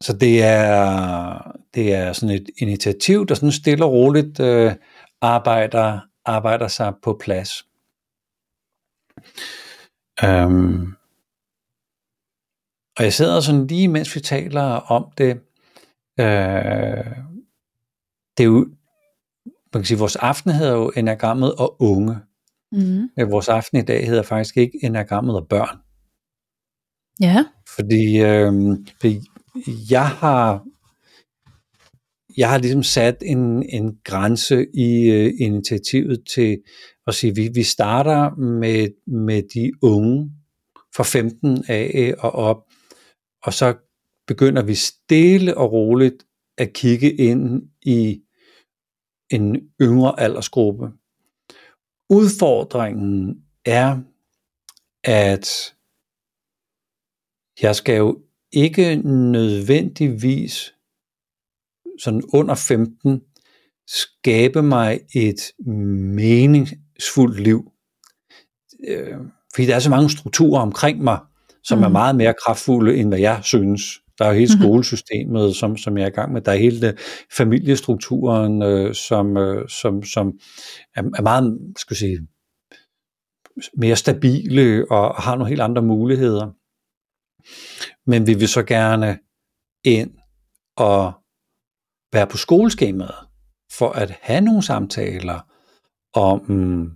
så 0.00 0.16
det, 0.16 0.42
er, 0.42 1.56
det 1.74 1.94
er 1.94 2.12
sådan 2.12 2.34
et 2.34 2.50
initiativ, 2.58 3.26
der 3.26 3.34
sådan 3.34 3.52
stille 3.52 3.84
og 3.84 3.92
roligt 3.92 4.40
øh, 4.40 4.72
arbejder, 5.20 6.00
arbejder 6.24 6.68
sig 6.68 6.94
på 7.02 7.18
plads. 7.20 7.50
Øhm, 10.24 10.94
og 12.96 13.04
jeg 13.04 13.12
sidder 13.12 13.40
sådan 13.40 13.66
lige 13.66 13.88
mens 13.88 14.14
vi 14.14 14.20
taler 14.20 14.62
om 14.96 15.12
det, 15.18 15.30
øh, 16.20 17.06
det 18.36 18.42
er 18.42 18.44
jo, 18.44 18.66
man 19.44 19.82
kan 19.82 19.84
sige, 19.84 19.98
vores 19.98 20.16
aften 20.16 20.50
hedder 20.50 20.72
jo 20.72 20.92
enagrammet 20.96 21.54
og 21.54 21.82
unge. 21.82 22.16
Mm. 22.72 23.30
Vores 23.30 23.48
aften 23.48 23.78
i 23.78 23.82
dag 23.82 24.06
hedder 24.06 24.22
faktisk 24.22 24.56
ikke 24.56 24.78
enagrammet 24.82 25.36
og 25.36 25.48
børn. 25.48 25.83
Ja. 27.20 27.44
Fordi 27.76 28.20
øh, 28.20 28.52
jeg 29.90 30.08
har 30.08 30.64
jeg 32.36 32.50
har 32.50 32.58
ligesom 32.58 32.82
sat 32.82 33.16
en, 33.22 33.62
en 33.62 33.98
grænse 34.04 34.66
i 34.74 35.10
øh, 35.10 35.32
initiativet 35.38 36.24
til 36.34 36.58
at 37.06 37.14
sige, 37.14 37.34
vi, 37.34 37.50
vi 37.54 37.62
starter 37.62 38.34
med, 38.36 38.88
med 39.06 39.42
de 39.54 39.72
unge 39.82 40.30
fra 40.96 41.04
15 41.04 41.64
af 41.68 42.14
og 42.18 42.32
op, 42.32 42.64
og 43.42 43.52
så 43.52 43.74
begynder 44.26 44.62
vi 44.62 44.74
stille 44.74 45.56
og 45.56 45.72
roligt 45.72 46.26
at 46.58 46.72
kigge 46.72 47.12
ind 47.12 47.62
i 47.82 48.20
en 49.30 49.56
yngre 49.82 50.20
aldersgruppe. 50.20 50.86
Udfordringen 52.10 53.36
er, 53.64 53.98
at 55.04 55.73
jeg 57.62 57.76
skal 57.76 57.96
jo 57.96 58.18
ikke 58.52 58.96
nødvendigvis 58.96 60.74
sådan 62.00 62.22
under 62.32 62.54
15 62.54 63.20
skabe 63.86 64.62
mig 64.62 65.00
et 65.14 65.52
meningsfuldt 66.14 67.40
liv. 67.40 67.70
Øh, 68.88 69.16
fordi 69.54 69.66
der 69.66 69.74
er 69.74 69.78
så 69.78 69.90
mange 69.90 70.10
strukturer 70.10 70.60
omkring 70.60 71.02
mig, 71.02 71.18
som 71.62 71.78
mm. 71.78 71.84
er 71.84 71.88
meget 71.88 72.16
mere 72.16 72.34
kraftfulde, 72.44 72.96
end 72.96 73.08
hvad 73.08 73.18
jeg 73.18 73.40
synes. 73.42 74.00
Der 74.18 74.24
er 74.24 74.28
jo 74.28 74.34
hele 74.34 74.54
mhm. 74.54 74.62
skolesystemet, 74.62 75.56
som, 75.56 75.76
som 75.76 75.98
jeg 75.98 76.04
er 76.04 76.08
i 76.08 76.14
gang 76.14 76.32
med. 76.32 76.40
Der 76.40 76.52
er 76.52 76.56
hele 76.56 76.96
familiestrukturen, 77.36 78.62
øh, 78.62 78.94
som, 78.94 79.36
øh, 79.36 79.68
som, 79.68 80.02
som 80.02 80.32
er, 80.96 81.02
er 81.02 81.22
meget, 81.22 81.58
skal 81.76 81.96
sige, 81.96 82.26
mere 83.76 83.96
stabile 83.96 84.86
og 84.90 85.14
har 85.14 85.36
nogle 85.36 85.48
helt 85.48 85.60
andre 85.60 85.82
muligheder. 85.82 86.50
Men 88.06 88.26
vi 88.26 88.34
vil 88.34 88.48
så 88.48 88.62
gerne 88.62 89.18
ind 89.84 90.10
og 90.76 91.12
være 92.12 92.26
på 92.26 92.36
skoleskemaet 92.36 93.14
for 93.72 93.90
at 93.90 94.10
have 94.22 94.40
nogle 94.40 94.62
samtaler 94.62 95.40
om, 96.14 96.44
mm, 96.48 96.90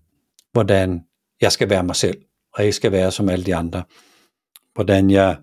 hvordan 0.52 1.00
jeg 1.40 1.52
skal 1.52 1.70
være 1.70 1.84
mig 1.84 1.96
selv, 1.96 2.22
og 2.54 2.62
ikke 2.62 2.72
skal 2.72 2.92
være 2.92 3.12
som 3.12 3.28
alle 3.28 3.44
de 3.44 3.56
andre. 3.56 3.84
Hvordan 4.74 5.10
jeg 5.10 5.38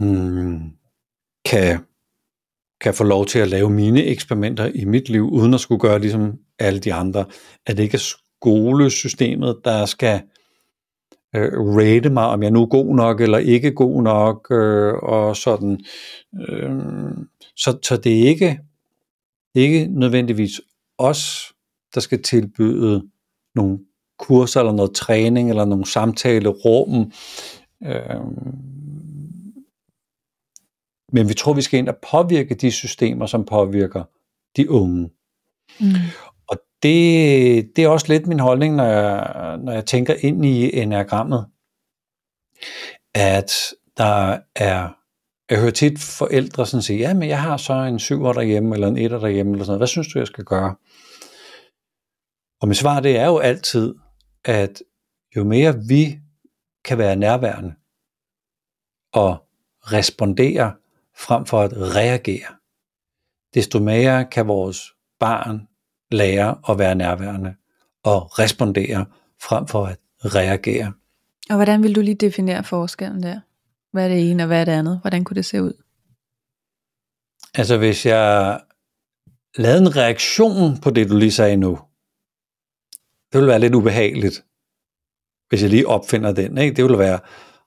mm, 0.00 0.70
kan, 1.44 1.84
kan 2.80 2.94
få 2.94 3.04
lov 3.04 3.26
til 3.26 3.38
at 3.38 3.48
lave 3.48 3.70
mine 3.70 4.04
eksperimenter 4.04 4.70
i 4.74 4.84
mit 4.84 5.08
liv, 5.08 5.28
uden 5.28 5.54
at 5.54 5.60
skulle 5.60 5.80
gøre 5.80 5.98
ligesom 5.98 6.38
alle 6.58 6.80
de 6.80 6.94
andre. 6.94 7.24
At 7.66 7.76
det 7.76 7.82
ikke 7.82 7.94
er 7.94 8.16
skolesystemet, 8.42 9.60
der 9.64 9.86
skal 9.86 10.22
øh, 11.36 11.52
rate 11.52 12.10
mig, 12.10 12.26
om 12.26 12.42
jeg 12.42 12.50
nu 12.50 12.62
er 12.62 12.66
god 12.66 12.94
nok 12.94 13.20
eller 13.20 13.38
ikke 13.38 13.70
god 13.72 14.02
nok, 14.02 14.46
øh, 14.50 14.94
og 14.94 15.36
sådan. 15.36 15.84
Øh, 16.48 16.80
så, 17.56 17.78
så 17.82 17.96
det 17.96 18.20
er 18.20 18.28
ikke, 18.28 18.60
ikke 19.54 19.86
nødvendigvis 19.86 20.60
os, 20.98 21.52
der 21.94 22.00
skal 22.00 22.22
tilbyde 22.22 23.02
nogle 23.54 23.78
kurser 24.18 24.60
eller 24.60 24.72
noget 24.72 24.94
træning 24.94 25.50
eller 25.50 25.64
nogle 25.64 25.86
samtalerum. 25.86 27.12
Øh, 27.84 28.20
men 31.12 31.28
vi 31.28 31.34
tror, 31.34 31.52
vi 31.52 31.62
skal 31.62 31.78
ind 31.78 31.88
og 31.88 31.96
påvirke 32.10 32.54
de 32.54 32.70
systemer, 32.70 33.26
som 33.26 33.44
påvirker 33.44 34.04
de 34.56 34.70
unge. 34.70 35.10
Mm. 35.80 35.86
Det, 36.84 37.76
det 37.76 37.84
er 37.84 37.88
også 37.88 38.06
lidt 38.08 38.26
min 38.26 38.40
holdning, 38.40 38.76
når 38.76 38.84
jeg, 38.84 39.56
når 39.58 39.72
jeg 39.72 39.86
tænker 39.86 40.14
ind 40.20 40.44
i 40.44 40.76
enagrammet, 40.78 41.46
at 43.14 43.52
der 43.96 44.38
er, 44.56 44.88
jeg 45.50 45.60
hører 45.60 45.70
tit 45.70 45.98
forældre 45.98 46.66
sådan 46.66 46.82
sige, 46.82 46.98
ja, 46.98 47.14
men 47.14 47.28
jeg 47.28 47.42
har 47.42 47.56
så 47.56 47.72
en 47.72 47.98
syver 47.98 48.32
derhjemme, 48.32 48.74
eller 48.74 48.88
en 48.88 48.98
etter 48.98 49.18
derhjemme, 49.18 49.52
eller 49.52 49.64
sådan 49.64 49.70
noget. 49.70 49.80
Hvad 49.80 49.86
synes 49.86 50.08
du, 50.08 50.18
jeg 50.18 50.26
skal 50.26 50.44
gøre? 50.44 50.76
Og 52.60 52.68
mit 52.68 52.76
svar, 52.76 53.00
det 53.00 53.18
er 53.18 53.26
jo 53.26 53.38
altid, 53.38 53.94
at 54.44 54.82
jo 55.36 55.44
mere 55.44 55.74
vi 55.88 56.18
kan 56.84 56.98
være 56.98 57.16
nærværende 57.16 57.74
og 59.12 59.36
respondere 59.82 60.74
frem 61.16 61.46
for 61.46 61.60
at 61.60 61.72
reagere, 61.76 62.56
desto 63.54 63.78
mere 63.78 64.24
kan 64.24 64.48
vores 64.48 64.94
barn 65.20 65.68
lære 66.14 66.56
at 66.68 66.78
være 66.78 66.94
nærværende 66.94 67.54
og 68.02 68.38
respondere 68.38 69.06
frem 69.42 69.66
for 69.66 69.86
at 69.86 69.98
reagere. 70.34 70.92
Og 71.50 71.56
hvordan 71.56 71.82
vil 71.82 71.94
du 71.94 72.00
lige 72.00 72.14
definere 72.14 72.64
forskellen 72.64 73.22
der? 73.22 73.40
Hvad 73.92 74.04
er 74.04 74.08
det 74.08 74.30
ene 74.30 74.42
og 74.42 74.46
hvad 74.46 74.60
er 74.60 74.64
det 74.64 74.72
andet? 74.72 74.98
Hvordan 75.00 75.24
kunne 75.24 75.34
det 75.34 75.44
se 75.44 75.62
ud? 75.62 75.72
Altså 77.54 77.76
hvis 77.78 78.06
jeg 78.06 78.60
lavede 79.56 79.80
en 79.80 79.96
reaktion 79.96 80.80
på 80.80 80.90
det, 80.90 81.10
du 81.10 81.16
lige 81.16 81.32
sagde 81.32 81.56
nu, 81.56 81.78
det 83.32 83.38
ville 83.40 83.48
være 83.48 83.58
lidt 83.58 83.74
ubehageligt, 83.74 84.44
hvis 85.48 85.62
jeg 85.62 85.70
lige 85.70 85.88
opfinder 85.88 86.32
den. 86.32 86.58
Ikke? 86.58 86.76
Det 86.76 86.84
ville 86.84 86.98
være, 86.98 87.20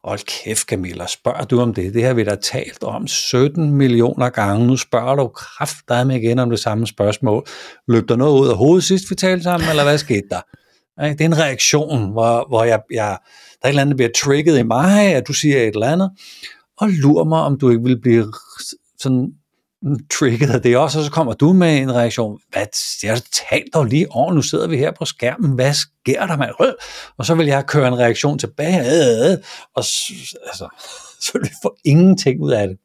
Hold 0.08 0.44
kæft, 0.44 0.68
Camilla, 0.68 1.08
spørger 1.08 1.44
du 1.44 1.60
om 1.62 1.74
det? 1.74 1.94
Det 1.94 2.04
har 2.04 2.14
vi 2.14 2.24
da 2.24 2.36
talt 2.36 2.84
om 2.84 3.08
17 3.08 3.72
millioner 3.72 4.30
gange. 4.30 4.68
Nu 4.68 4.78
spørger 4.78 5.16
du 5.16 5.28
kraft 5.28 5.78
dig 5.90 6.08
med 6.08 6.16
igen 6.16 6.40
om 6.40 6.50
det 6.50 6.60
samme 6.60 6.88
spørgsmål. 6.88 7.48
Løb 7.88 8.10
der 8.10 8.16
noget 8.16 8.42
ud 8.42 8.48
af 8.48 8.58
hovedet 8.58 8.84
sidst, 8.84 9.10
vi 9.10 9.16
talte 9.16 9.44
sammen, 9.44 9.70
eller 9.70 9.84
hvad 9.84 9.98
skete 9.98 10.28
der? 10.30 10.42
Det 11.02 11.22
er 11.22 11.26
en 11.26 11.38
reaktion, 11.38 12.12
hvor, 12.12 12.46
hvor 12.48 12.64
jeg, 12.64 12.80
jeg, 12.92 13.18
der 13.62 13.62
er 13.62 13.68
et 13.68 13.70
eller 13.70 13.82
andet, 13.82 13.94
der 13.94 13.98
bliver 13.98 14.12
trigget 14.24 14.60
i 14.60 14.64
mig, 14.64 15.16
at 15.16 15.28
du 15.28 15.34
siger 15.34 15.58
et 15.58 15.68
eller 15.68 15.88
andet, 15.88 16.12
og 16.78 16.90
lurer 16.90 17.26
mig, 17.26 17.40
om 17.40 17.60
du 17.60 17.70
ikke 17.70 17.84
vil 17.84 18.02
blive 18.02 18.34
sådan 19.00 19.28
trigget 20.12 20.50
af 20.50 20.62
det 20.62 20.78
også, 20.78 21.00
og 21.00 21.06
så 21.06 21.12
kommer 21.12 21.34
du 21.34 21.54
med 21.54 21.78
en 21.78 21.96
reaktion, 21.96 22.40
hvad, 22.50 22.66
jeg 23.04 23.22
talt 23.50 23.74
dog 23.74 23.86
lige 23.86 24.12
over, 24.12 24.34
nu 24.34 24.42
sidder 24.42 24.68
vi 24.68 24.78
her 24.78 24.92
på 24.92 25.06
skærmen, 25.06 25.56
hvad 25.56 25.74
sker 25.74 26.26
der, 26.26 26.38
mand? 26.38 26.76
Og 27.18 27.26
så 27.26 27.36
vil 27.36 27.48
jeg 27.48 27.66
køre 27.66 27.88
en 27.88 28.00
reaktion 28.00 28.40
tilbage, 28.40 28.80
øh, 28.80 29.26
øh, 29.26 29.32
øh. 29.32 29.38
og 29.76 29.84
altså, 30.48 30.68
så 31.24 31.32
vil 31.34 31.44
vi 31.44 31.54
få 31.64 31.78
ingenting 31.86 32.42
ud 32.42 32.52
af 32.52 32.68
det. 32.68 32.78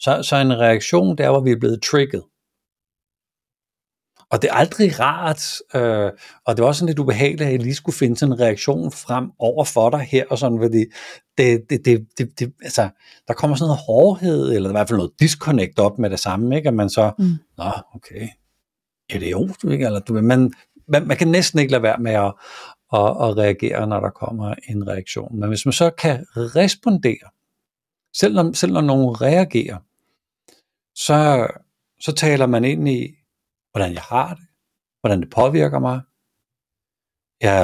Så, 0.00 0.22
så 0.22 0.36
en 0.36 0.58
reaktion, 0.58 1.18
der 1.18 1.30
hvor 1.30 1.40
vi 1.40 1.50
er 1.50 1.58
blevet 1.60 1.82
trigget. 1.82 2.22
Og 4.30 4.42
det 4.42 4.50
er 4.50 4.54
aldrig 4.54 5.00
rart, 5.00 5.42
øh, 5.74 6.10
og 6.46 6.56
det 6.56 6.62
var 6.62 6.68
også 6.68 6.78
sådan 6.78 6.88
lidt 6.88 6.98
ubehageligt, 6.98 7.42
at 7.42 7.52
jeg 7.52 7.60
lige 7.60 7.74
skulle 7.74 7.96
finde 7.96 8.16
sådan 8.16 8.32
en 8.32 8.40
reaktion 8.40 8.92
frem 8.92 9.30
over 9.38 9.64
for 9.64 9.90
dig 9.90 10.00
her, 10.00 10.24
og 10.30 10.38
sådan, 10.38 10.58
fordi 10.62 10.84
det, 11.38 11.60
det, 11.70 11.84
det, 11.84 12.06
det, 12.18 12.38
det, 12.38 12.52
altså, 12.62 12.88
der 13.28 13.34
kommer 13.34 13.56
sådan 13.56 13.68
noget 13.68 13.82
hårdhed, 13.86 14.52
eller 14.52 14.68
i 14.68 14.72
hvert 14.72 14.88
fald 14.88 14.96
noget 14.96 15.12
disconnect 15.20 15.78
op 15.78 15.98
med 15.98 16.10
det 16.10 16.20
samme, 16.20 16.56
ikke? 16.56 16.68
at 16.68 16.74
man 16.74 16.90
så, 16.90 17.12
mm. 17.18 17.24
nå, 17.58 17.70
okay, 17.94 18.28
idiot, 19.10 19.64
ikke? 19.64 19.86
Eller, 19.86 20.00
du, 20.00 20.12
man, 20.12 20.52
man, 20.88 21.06
man 21.06 21.16
kan 21.16 21.28
næsten 21.28 21.58
ikke 21.60 21.72
lade 21.72 21.82
være 21.82 21.98
med 21.98 22.12
at, 22.12 22.32
at, 22.92 23.28
at 23.28 23.36
reagere, 23.36 23.86
når 23.86 24.00
der 24.00 24.10
kommer 24.10 24.54
en 24.68 24.88
reaktion. 24.88 25.40
Men 25.40 25.48
hvis 25.48 25.66
man 25.66 25.72
så 25.72 25.90
kan 25.90 26.26
respondere, 26.34 27.30
selv 28.16 28.34
når, 28.34 28.52
selv 28.52 28.72
når 28.72 28.80
nogen 28.80 29.20
reagerer, 29.20 29.78
så, 30.94 31.48
så 32.00 32.12
taler 32.12 32.46
man 32.46 32.64
ind 32.64 32.88
i, 32.88 33.14
hvordan 33.74 33.94
jeg 33.94 34.02
har 34.02 34.34
det, 34.34 34.46
hvordan 35.00 35.20
det 35.20 35.30
påvirker 35.30 35.78
mig. 35.78 36.00
Jeg 37.40 37.60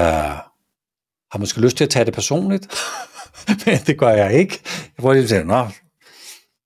har 1.33 1.39
måske 1.39 1.61
lyst 1.61 1.77
til 1.77 1.85
at 1.85 1.91
tage 1.91 2.05
det 2.05 2.15
personligt, 2.15 2.75
men 3.67 3.79
det 3.87 3.99
gør 3.99 4.09
jeg 4.09 4.35
ikke. 4.35 4.61
Jeg 4.65 4.93
prøver 4.99 5.15
lige 5.15 5.23
at 5.23 5.29
sige, 5.29 5.45
nå, 5.45 5.67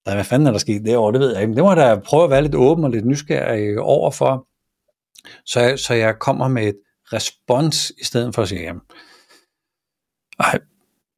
hvad 0.05 0.25
fanden 0.25 0.47
er 0.47 0.51
der 0.51 0.59
sket 0.59 0.85
derovre, 0.85 1.13
det 1.13 1.21
ved 1.21 1.33
jeg 1.33 1.41
ikke. 1.41 1.49
Men 1.49 1.57
det 1.57 1.65
må 1.65 1.75
jeg 1.75 1.77
da 1.77 2.01
prøve 2.01 2.25
at 2.25 2.31
være 2.31 2.43
lidt 2.43 2.55
åben 2.55 2.85
og 2.85 2.91
lidt 2.91 3.07
nysgerrig 3.07 3.81
overfor. 3.81 4.49
Så, 5.47 5.77
så 5.77 5.95
jeg 5.95 6.19
kommer 6.19 6.49
med 6.49 6.69
et 6.69 6.79
respons, 7.13 7.91
i 7.91 8.05
stedet 8.05 8.35
for 8.35 8.43
at 8.43 8.49
sige, 8.49 8.63
jamen, 8.63 8.83
ej, 10.39 10.59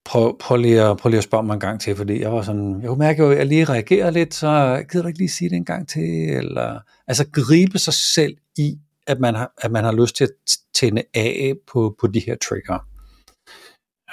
prøv, 0.07 0.39
prøv, 0.39 0.57
lige 0.57 0.83
at, 0.83 0.97
prøv 0.97 1.11
lige 1.11 1.19
at 1.19 1.25
spørge 1.25 1.43
mig 1.43 1.55
en 1.55 1.61
gang 1.61 1.81
til, 1.81 1.97
fordi 1.97 2.21
jeg 2.21 2.33
var 2.33 2.43
sådan, 2.43 2.81
jeg 2.81 2.89
kunne 2.89 2.99
mærke, 2.99 3.23
at 3.23 3.39
jeg 3.39 3.47
lige 3.47 3.65
reagerer 3.65 4.11
lidt, 4.11 4.35
så 4.35 4.83
gider 4.91 5.03
du 5.03 5.09
ikke 5.09 5.19
lige 5.19 5.29
sige 5.29 5.51
det 5.51 5.57
en 5.57 5.65
gang 5.65 5.89
til, 5.89 6.31
eller, 6.31 6.81
altså 7.07 7.27
gribe 7.33 7.79
sig 7.79 7.95
selv 7.95 8.37
i, 8.59 8.79
at 9.07 9.21
man 9.21 9.35
har, 9.35 9.53
at 9.59 9.71
man 9.71 9.85
har 9.85 9.93
lyst 9.93 10.17
til 10.17 10.25
at 10.25 10.31
tænde 10.75 11.03
af 11.15 11.55
på, 11.73 11.97
på 12.01 12.07
de 12.07 12.21
her 12.27 12.37
trigger. 12.37 12.79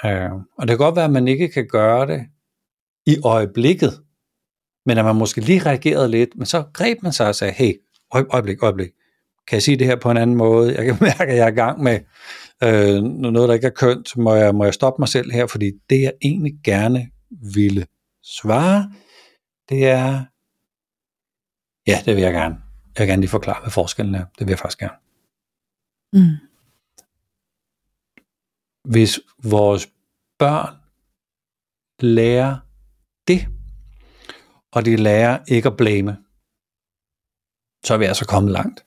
Uh, 0.04 0.42
og 0.58 0.68
det 0.68 0.68
kan 0.68 0.78
godt 0.78 0.96
være, 0.96 1.04
at 1.04 1.10
man 1.10 1.28
ikke 1.28 1.48
kan 1.48 1.66
gøre 1.68 2.06
det 2.06 2.22
i 3.06 3.16
øjeblikket, 3.24 4.00
men 4.86 4.98
at 4.98 5.04
man 5.04 5.16
måske 5.16 5.40
lige 5.40 5.66
reagerede 5.66 6.08
lidt, 6.08 6.30
men 6.36 6.46
så 6.46 6.64
greb 6.72 7.02
man 7.02 7.12
sig 7.12 7.28
og 7.28 7.34
sagde, 7.34 7.52
hey, 7.52 7.72
øjeblik, 8.14 8.62
øjeblik, 8.62 8.90
kan 9.46 9.56
jeg 9.56 9.62
sige 9.62 9.76
det 9.76 9.86
her 9.86 9.96
på 9.96 10.10
en 10.10 10.16
anden 10.16 10.36
måde? 10.36 10.74
Jeg 10.74 10.84
kan 10.84 10.96
mærke, 11.18 11.32
at 11.32 11.36
jeg 11.36 11.44
er 11.44 11.52
i 11.52 11.54
gang 11.54 11.82
med 11.82 12.00
øh, 12.64 13.02
noget, 13.02 13.48
der 13.48 13.54
ikke 13.54 13.66
er 13.66 13.70
kønt. 13.70 14.16
Må 14.16 14.34
jeg, 14.34 14.54
må 14.54 14.64
jeg 14.64 14.74
stoppe 14.74 15.00
mig 15.00 15.08
selv 15.08 15.32
her? 15.32 15.46
Fordi 15.46 15.72
det, 15.90 16.00
jeg 16.00 16.12
egentlig 16.22 16.54
gerne 16.64 17.10
ville 17.54 17.86
svare, 18.22 18.92
det 19.68 19.86
er, 19.86 20.24
ja, 21.86 22.02
det 22.04 22.16
vil 22.16 22.22
jeg 22.22 22.32
gerne. 22.32 22.54
Jeg 22.94 23.02
vil 23.02 23.08
gerne 23.08 23.22
lige 23.22 23.30
forklare, 23.30 23.60
hvad 23.60 23.70
forskellen 23.70 24.14
er. 24.14 24.24
Det 24.38 24.46
vil 24.46 24.48
jeg 24.52 24.58
faktisk 24.58 24.78
gerne. 24.78 24.96
Mm. 26.12 26.36
Hvis 28.84 29.20
vores 29.42 29.88
børn 30.38 30.76
lærer 32.00 32.56
det, 33.28 33.48
og 34.72 34.84
de 34.84 34.96
lærer 34.96 35.38
ikke 35.48 35.68
at 35.68 35.76
blame, 35.76 36.16
så 37.84 37.94
er 37.94 37.98
vi 37.98 38.04
altså 38.04 38.26
kommet 38.26 38.52
langt. 38.52 38.84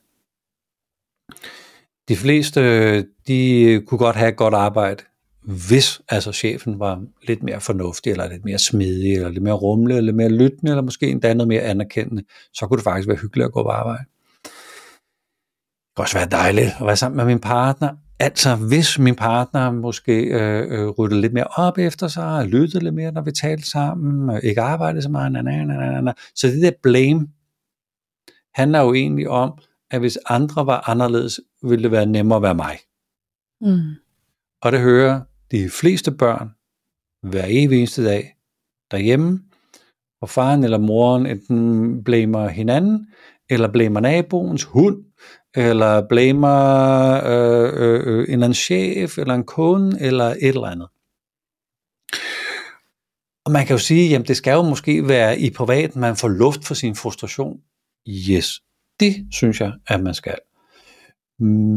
De 2.08 2.16
fleste, 2.16 2.60
de 3.02 3.82
kunne 3.86 3.98
godt 3.98 4.16
have 4.16 4.28
et 4.28 4.36
godt 4.36 4.54
arbejde, 4.54 5.02
hvis 5.42 6.00
altså 6.08 6.32
chefen 6.32 6.78
var 6.78 7.02
lidt 7.28 7.42
mere 7.42 7.60
fornuftig, 7.60 8.10
eller 8.10 8.28
lidt 8.28 8.44
mere 8.44 8.58
smidig, 8.58 9.14
eller 9.14 9.28
lidt 9.28 9.42
mere 9.42 9.54
rumle, 9.54 9.96
eller 9.96 10.06
lidt 10.06 10.16
mere 10.16 10.28
lyttende, 10.28 10.70
eller 10.70 10.82
måske 10.82 11.06
endda 11.06 11.34
noget 11.34 11.48
mere 11.48 11.62
anerkendende, 11.62 12.24
så 12.54 12.66
kunne 12.66 12.76
det 12.76 12.84
faktisk 12.84 13.08
være 13.08 13.16
hyggeligt 13.16 13.46
at 13.46 13.52
gå 13.52 13.62
på 13.62 13.68
arbejde. 13.68 14.04
Det 14.44 14.50
kunne 15.96 16.04
også 16.04 16.18
være 16.18 16.28
dejligt 16.30 16.70
at 16.80 16.86
være 16.86 16.96
sammen 16.96 17.16
med 17.16 17.24
min 17.24 17.38
partner. 17.38 17.90
Altså, 18.20 18.56
hvis 18.56 18.98
min 18.98 19.14
partner 19.14 19.70
måske 19.70 20.22
øh, 20.22 20.66
øh, 20.70 20.88
ryddede 20.88 21.20
lidt 21.20 21.32
mere 21.32 21.44
op 21.44 21.78
efter 21.78 22.08
sig, 22.08 22.46
lyttede 22.46 22.84
lidt 22.84 22.94
mere, 22.94 23.12
når 23.12 23.22
vi 23.22 23.32
talte 23.32 23.70
sammen, 23.70 24.36
øh, 24.36 24.40
ikke 24.42 24.60
arbejdede 24.60 25.02
så 25.02 25.08
meget, 25.08 25.32
na, 25.32 25.42
na, 25.42 25.64
na, 25.64 26.00
na. 26.00 26.12
så 26.34 26.46
det 26.46 26.62
der 26.62 26.70
blame 26.82 27.26
handler 28.54 28.80
jo 28.80 28.94
egentlig 28.94 29.28
om, 29.28 29.58
at 29.90 30.00
hvis 30.00 30.18
andre 30.26 30.66
var 30.66 30.90
anderledes, 30.90 31.40
ville 31.62 31.82
det 31.82 31.90
være 31.90 32.06
nemmere 32.06 32.36
at 32.36 32.42
være 32.42 32.54
mig. 32.54 32.78
Mm. 33.60 33.94
Og 34.62 34.72
det 34.72 34.80
hører 34.80 35.20
de 35.50 35.70
fleste 35.70 36.12
børn 36.12 36.50
hver 37.22 37.44
evig 37.46 37.78
eneste 37.78 38.04
dag 38.04 38.36
derhjemme, 38.90 39.40
hvor 40.18 40.26
faren 40.26 40.64
eller 40.64 40.78
moren 40.78 41.26
enten 41.26 42.04
blamer 42.04 42.48
hinanden, 42.48 43.06
eller 43.50 43.72
blamer 43.72 44.00
naboens 44.00 44.64
hund, 44.64 45.04
eller 45.54 46.08
blamer 46.08 47.20
øh, 47.24 47.72
øh, 47.74 48.00
øh, 48.06 48.18
en 48.18 48.32
eller 48.32 48.44
anden 48.44 48.54
chef, 48.54 49.18
eller 49.18 49.34
en 49.34 49.44
kunde, 49.44 50.00
eller 50.00 50.24
et 50.24 50.48
eller 50.48 50.64
andet. 50.66 50.88
Og 53.44 53.52
man 53.52 53.66
kan 53.66 53.74
jo 53.74 53.78
sige, 53.78 54.08
jamen 54.08 54.26
det 54.26 54.36
skal 54.36 54.52
jo 54.52 54.62
måske 54.62 55.08
være 55.08 55.40
i 55.40 55.50
privat, 55.50 55.96
man 55.96 56.16
får 56.16 56.28
luft 56.28 56.64
for 56.64 56.74
sin 56.74 56.94
frustration. 56.94 57.60
Yes, 58.08 58.62
det 59.00 59.26
synes 59.32 59.60
jeg, 59.60 59.72
at 59.86 60.02
man 60.02 60.14
skal. 60.14 60.38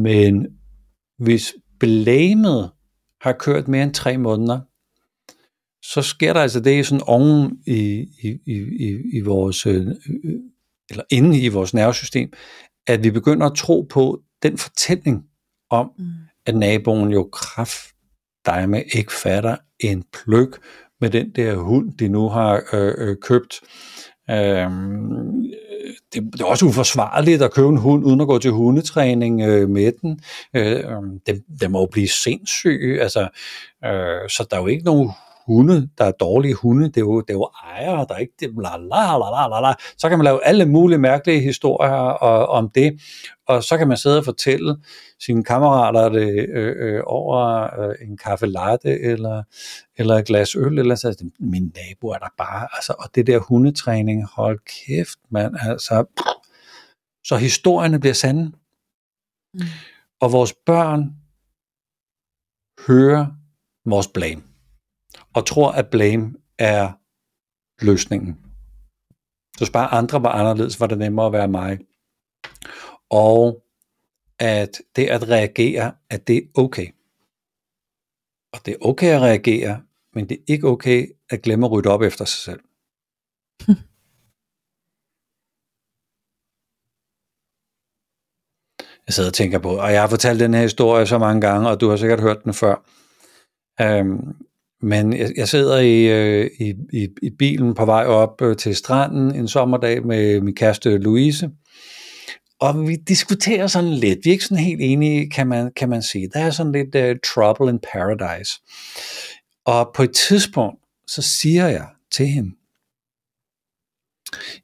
Men 0.04 0.48
hvis 1.18 1.54
blamet 1.80 2.72
har 3.22 3.32
kørt 3.32 3.68
mere 3.68 3.84
end 3.84 3.94
tre 3.94 4.18
måneder, 4.18 4.60
så 5.84 6.02
sker 6.02 6.34
der 6.34 6.42
altså 6.42 6.60
det 6.60 6.88
sådan 6.88 7.04
oven 7.08 7.60
i, 7.68 8.08
i, 8.24 8.40
i, 8.46 9.02
i 9.14 9.22
vores, 9.22 9.66
øh, 9.66 9.88
eller 10.90 11.04
inde 11.12 11.40
i 11.40 11.48
vores 11.48 11.74
nervesystem, 11.74 12.34
at 12.88 13.04
vi 13.04 13.12
begynder 13.12 13.46
at 13.46 13.56
tro 13.56 13.82
på 13.82 14.22
den 14.44 14.58
fortælling 14.58 15.24
om, 15.70 15.92
mm. 15.98 16.06
at 16.46 16.56
naboen 16.56 17.12
jo 17.12 17.30
kraft 17.32 17.96
dig 18.46 18.70
med 18.70 18.84
ikke 18.94 19.14
fatter 19.14 19.56
en 19.80 20.04
pløk 20.14 20.60
med 21.02 21.10
den 21.10 21.32
der 21.36 21.56
hund, 21.56 21.98
de 21.98 22.08
nu 22.08 22.30
har 22.30 22.64
øh, 22.74 22.94
øh, 22.98 23.16
købt. 23.22 23.62
Øhm, 24.30 25.44
det, 26.14 26.24
det 26.34 26.42
er 26.42 26.46
også 26.46 26.66
uforsvarligt 26.66 27.42
at 27.42 27.54
købe 27.54 27.68
en 27.68 27.78
hund 27.78 28.06
uden 28.06 28.22
at 28.22 28.28
gå 28.28 28.40
til 28.40 28.52
hundetræning 28.52 29.42
øh, 29.42 29.70
med 29.70 29.92
den. 30.02 30.20
Øh, 30.56 30.92
øhm, 30.92 31.20
det, 31.28 31.44
det 31.62 31.72
må 31.72 31.80
jo 31.80 31.88
blive 31.92 32.08
sindssyg. 32.08 32.98
Altså, 33.02 33.22
øh, 33.86 34.30
så 34.30 34.48
der 34.52 34.58
er 34.58 34.62
jo 34.62 34.68
ikke 34.68 34.86
nogen 34.86 35.12
hunde, 35.48 35.90
der 35.98 36.06
er 36.06 36.12
dårlige 36.12 36.54
hunde, 36.54 36.88
det 36.88 36.98
er 36.98 37.02
jo, 37.02 37.22
det 37.22 37.30
er 37.30 37.34
jo 37.34 37.50
ejere, 37.64 38.06
der 38.10 38.16
er 38.16 38.18
ikke 38.18 38.34
det, 38.40 38.50
la, 38.62 38.78
la, 38.78 39.18
la, 39.18 39.48
la, 39.48 39.62
la. 39.62 39.74
Så 39.98 40.10
kan 40.10 40.18
man 40.18 40.26
lave 40.26 40.46
alle 40.46 40.66
mulige 40.66 40.98
mærkelige 40.98 41.40
historier 41.40 41.92
og, 41.92 42.48
om 42.48 42.70
det, 42.70 43.02
og 43.48 43.64
så 43.64 43.78
kan 43.78 43.88
man 43.88 43.98
sidde 43.98 44.18
og 44.18 44.26
fortælle 44.26 44.78
sine 45.20 45.44
kammerater 45.44 46.10
det 46.10 46.50
øh, 46.50 46.76
øh, 46.80 47.04
over 47.06 47.40
øh, 47.80 47.96
en 48.02 48.18
kaffe 48.18 48.46
latte 48.46 49.00
eller, 49.00 49.44
eller 49.98 50.16
et 50.16 50.26
glas 50.26 50.56
øl, 50.56 50.80
eller 50.80 50.96
så 50.96 51.26
min 51.40 51.74
nabo 51.76 52.08
er 52.08 52.18
der 52.18 52.34
bare, 52.38 52.68
altså, 52.74 52.94
og 53.00 53.16
det 53.16 53.28
der 53.28 53.40
hundetræning, 53.40 54.26
hold 54.36 54.60
kæft, 54.60 55.20
mand, 55.30 55.56
altså, 55.62 56.06
så 57.24 57.36
historierne 57.36 58.00
bliver 58.00 58.14
sande. 58.14 58.52
Mm. 59.54 59.62
Og 60.22 60.32
vores 60.32 60.54
børn 60.66 61.16
hører 62.88 63.28
vores 63.86 64.08
blame 64.08 64.51
og 65.34 65.46
tror, 65.46 65.72
at 65.72 65.90
blame 65.90 66.34
er 66.58 66.92
løsningen. 67.86 68.38
Så 69.58 69.72
bare 69.72 69.88
andre 69.88 70.24
var 70.24 70.32
anderledes, 70.32 70.80
var 70.80 70.88
det 70.88 70.98
nemmere 70.98 71.26
at 71.26 71.34
være 71.34 71.48
mig. 71.48 71.80
Og 73.10 73.64
at 74.40 74.82
det 74.96 75.08
at 75.08 75.30
reagere, 75.30 75.94
at 76.10 76.28
det 76.28 76.38
er 76.38 76.42
okay. 76.56 76.88
Og 78.54 78.66
det 78.66 78.74
er 78.74 78.78
okay 78.82 79.16
at 79.16 79.22
reagere, 79.22 79.84
men 80.14 80.30
det 80.30 80.38
er 80.38 80.44
ikke 80.48 80.68
okay 80.68 81.08
at 81.30 81.42
glemme 81.42 81.66
at 81.66 81.72
rydde 81.72 81.90
op 81.90 82.02
efter 82.02 82.26
sig 82.26 82.40
selv. 82.40 82.60
Jeg 89.08 89.14
sidder 89.14 89.30
og 89.30 89.34
tænker 89.34 89.60
på, 89.60 89.70
og 89.78 89.92
jeg 89.94 90.02
har 90.02 90.08
fortalt 90.08 90.40
den 90.40 90.54
her 90.54 90.62
historie 90.62 91.06
så 91.06 91.18
mange 91.18 91.42
gange, 91.42 91.70
og 91.70 91.82
du 91.82 91.90
har 91.90 91.98
sikkert 91.98 92.22
hørt 92.22 92.44
den 92.44 92.54
før. 92.54 92.76
Øhm, 93.82 94.36
men 94.82 95.18
jeg, 95.18 95.32
jeg 95.38 95.48
sidder 95.48 95.80
i, 95.80 96.04
øh, 96.04 96.50
i, 96.60 96.74
i, 96.94 97.08
i 97.22 97.30
bilen 97.30 97.74
på 97.74 97.86
vej 97.86 98.06
op 98.06 98.42
øh, 98.42 98.58
til 98.58 98.76
stranden 98.76 99.36
en 99.36 99.48
sommerdag 99.48 100.06
med 100.06 100.42
min 100.42 100.56
kæreste 100.56 100.98
Louise, 100.98 101.50
og 102.60 102.88
vi 102.88 102.96
diskuterer 102.96 103.68
sådan 103.68 103.94
lidt. 103.94 104.20
Vi 104.24 104.30
er 104.30 104.32
ikke 104.32 104.46
sådan 104.46 104.64
helt 104.64 104.82
enige, 104.82 105.30
kan 105.30 105.48
man, 105.48 105.72
kan 105.76 105.90
man 105.90 106.02
sige. 106.02 106.30
Der 106.34 106.40
er 106.40 106.52
sådan 106.52 106.72
lidt 106.72 106.96
uh, 106.96 107.20
trouble 107.26 107.70
in 107.70 107.80
paradise. 107.94 108.60
Og 109.66 109.92
på 109.96 110.04
et 110.04 110.12
tidspunkt, 110.14 110.80
så 111.08 111.22
siger 111.22 111.68
jeg 111.68 111.88
til 112.12 112.28
hende, 112.28 112.52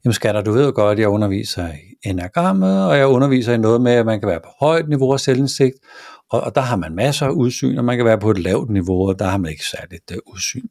Jamen 0.04 0.14
skatter, 0.14 0.42
du 0.42 0.52
ved 0.52 0.64
jo 0.64 0.72
godt, 0.74 0.92
at 0.92 0.98
jeg 0.98 1.08
underviser 1.08 1.68
i 1.68 2.08
enagrammet, 2.08 2.86
og 2.88 2.98
jeg 2.98 3.06
underviser 3.06 3.52
i 3.52 3.58
noget 3.58 3.80
med, 3.80 3.92
at 3.92 4.06
man 4.06 4.20
kan 4.20 4.28
være 4.28 4.40
på 4.40 4.50
højt 4.60 4.88
niveau 4.88 5.12
af 5.12 5.20
selvindsigt, 5.20 5.74
og, 6.30 6.40
og 6.40 6.54
der 6.54 6.60
har 6.60 6.76
man 6.76 6.94
masser 6.94 7.26
af 7.26 7.30
udsyn, 7.30 7.78
og 7.78 7.84
man 7.84 7.96
kan 7.96 8.06
være 8.06 8.20
på 8.20 8.30
et 8.30 8.38
lavt 8.38 8.70
niveau, 8.70 9.08
og 9.08 9.18
der 9.18 9.24
har 9.24 9.38
man 9.38 9.50
ikke 9.50 9.66
særligt 9.66 10.10
uh, 10.10 10.34
udsyn. 10.34 10.68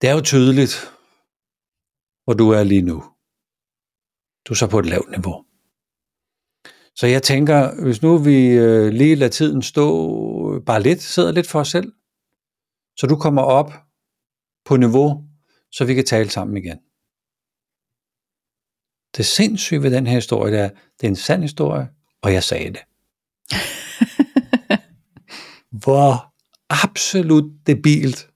Det 0.00 0.08
er 0.08 0.14
jo 0.14 0.20
tydeligt, 0.20 0.74
hvor 2.24 2.34
du 2.34 2.50
er 2.50 2.64
lige 2.64 2.82
nu. 2.82 3.04
Du 4.48 4.52
er 4.52 4.56
så 4.56 4.66
på 4.70 4.78
et 4.78 4.86
lavt 4.86 5.10
niveau. 5.10 5.44
Så 6.96 7.06
jeg 7.06 7.22
tænker, 7.22 7.82
hvis 7.84 8.02
nu 8.02 8.18
vi 8.18 8.46
øh, 8.46 8.88
lige 8.88 9.14
lader 9.14 9.30
tiden 9.30 9.62
stå 9.62 10.60
bare 10.66 10.82
lidt, 10.82 11.02
sidder 11.02 11.32
lidt 11.32 11.46
for 11.46 11.60
os 11.60 11.68
selv, 11.68 11.92
så 12.96 13.06
du 13.06 13.16
kommer 13.16 13.42
op 13.42 13.72
på 14.64 14.76
niveau, 14.76 15.24
så 15.72 15.84
vi 15.84 15.94
kan 15.94 16.04
tale 16.04 16.30
sammen 16.30 16.56
igen. 16.56 16.78
Det 19.16 19.26
sindssyge 19.26 19.82
ved 19.82 19.90
den 19.90 20.06
her 20.06 20.14
historie, 20.14 20.52
det 20.52 20.60
er, 20.60 20.68
det 20.68 21.06
er 21.06 21.08
en 21.08 21.16
sand 21.16 21.42
historie, 21.42 21.88
og 22.22 22.32
jeg 22.32 22.42
sagde 22.42 22.72
det. 22.72 22.82
Hvor 25.82 26.34
absolut 26.70 27.66
debilt 27.66 28.30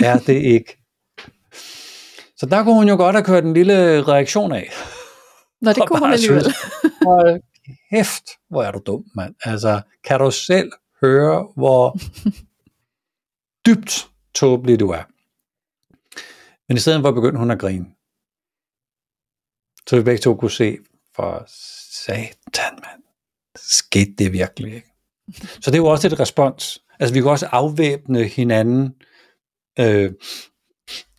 er 0.00 0.18
det 0.18 0.42
ikke? 0.42 0.78
Så 2.36 2.46
der 2.50 2.64
kunne 2.64 2.74
hun 2.74 2.88
jo 2.88 2.96
godt 2.96 3.16
have 3.16 3.24
kørt 3.24 3.44
en 3.44 3.54
lille 3.54 4.02
reaktion 4.02 4.52
af. 4.52 4.70
Nå, 5.60 5.72
det 5.72 5.88
kunne 5.88 5.98
hun 5.98 6.12
alligevel. 6.12 6.44
Hold 7.02 7.42
kæft, 7.90 8.24
hvor 8.48 8.62
er 8.62 8.70
du 8.72 8.80
dum, 8.86 9.04
mand. 9.14 9.34
Altså, 9.44 9.82
kan 10.04 10.20
du 10.20 10.30
selv 10.30 10.72
høre, 11.00 11.48
hvor 11.56 11.98
dybt 13.66 14.10
tåbelig 14.34 14.80
du 14.80 14.90
er? 14.90 15.02
Men 16.68 16.76
i 16.76 16.80
stedet 16.80 17.02
for 17.02 17.10
begyndte 17.10 17.38
hun 17.38 17.50
at 17.50 17.58
grine. 17.58 17.86
Så 19.88 19.96
vi 19.96 20.02
begge 20.02 20.20
to 20.20 20.34
kunne 20.34 20.50
se, 20.50 20.78
for 21.16 21.44
satan, 21.48 22.72
mand. 22.72 23.02
Skete 23.56 24.14
det 24.18 24.32
virkelig, 24.32 24.74
ikke? 24.74 24.90
Så 25.60 25.70
det 25.70 25.74
er 25.74 25.78
jo 25.82 25.86
også 25.86 26.06
et 26.06 26.20
respons. 26.20 26.83
Altså 27.00 27.14
vi 27.14 27.20
kan 27.20 27.30
også 27.30 27.46
afvæbne 27.52 28.24
hinanden 28.24 28.94
øh, 29.78 30.12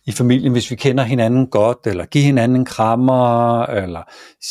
i 0.06 0.12
familien, 0.12 0.52
hvis 0.52 0.70
vi 0.70 0.76
kender 0.76 1.04
hinanden 1.04 1.46
godt, 1.46 1.86
eller 1.86 2.06
give 2.06 2.24
hinanden 2.24 2.56
en 2.56 2.64
krammer, 2.64 3.62
eller 3.62 4.02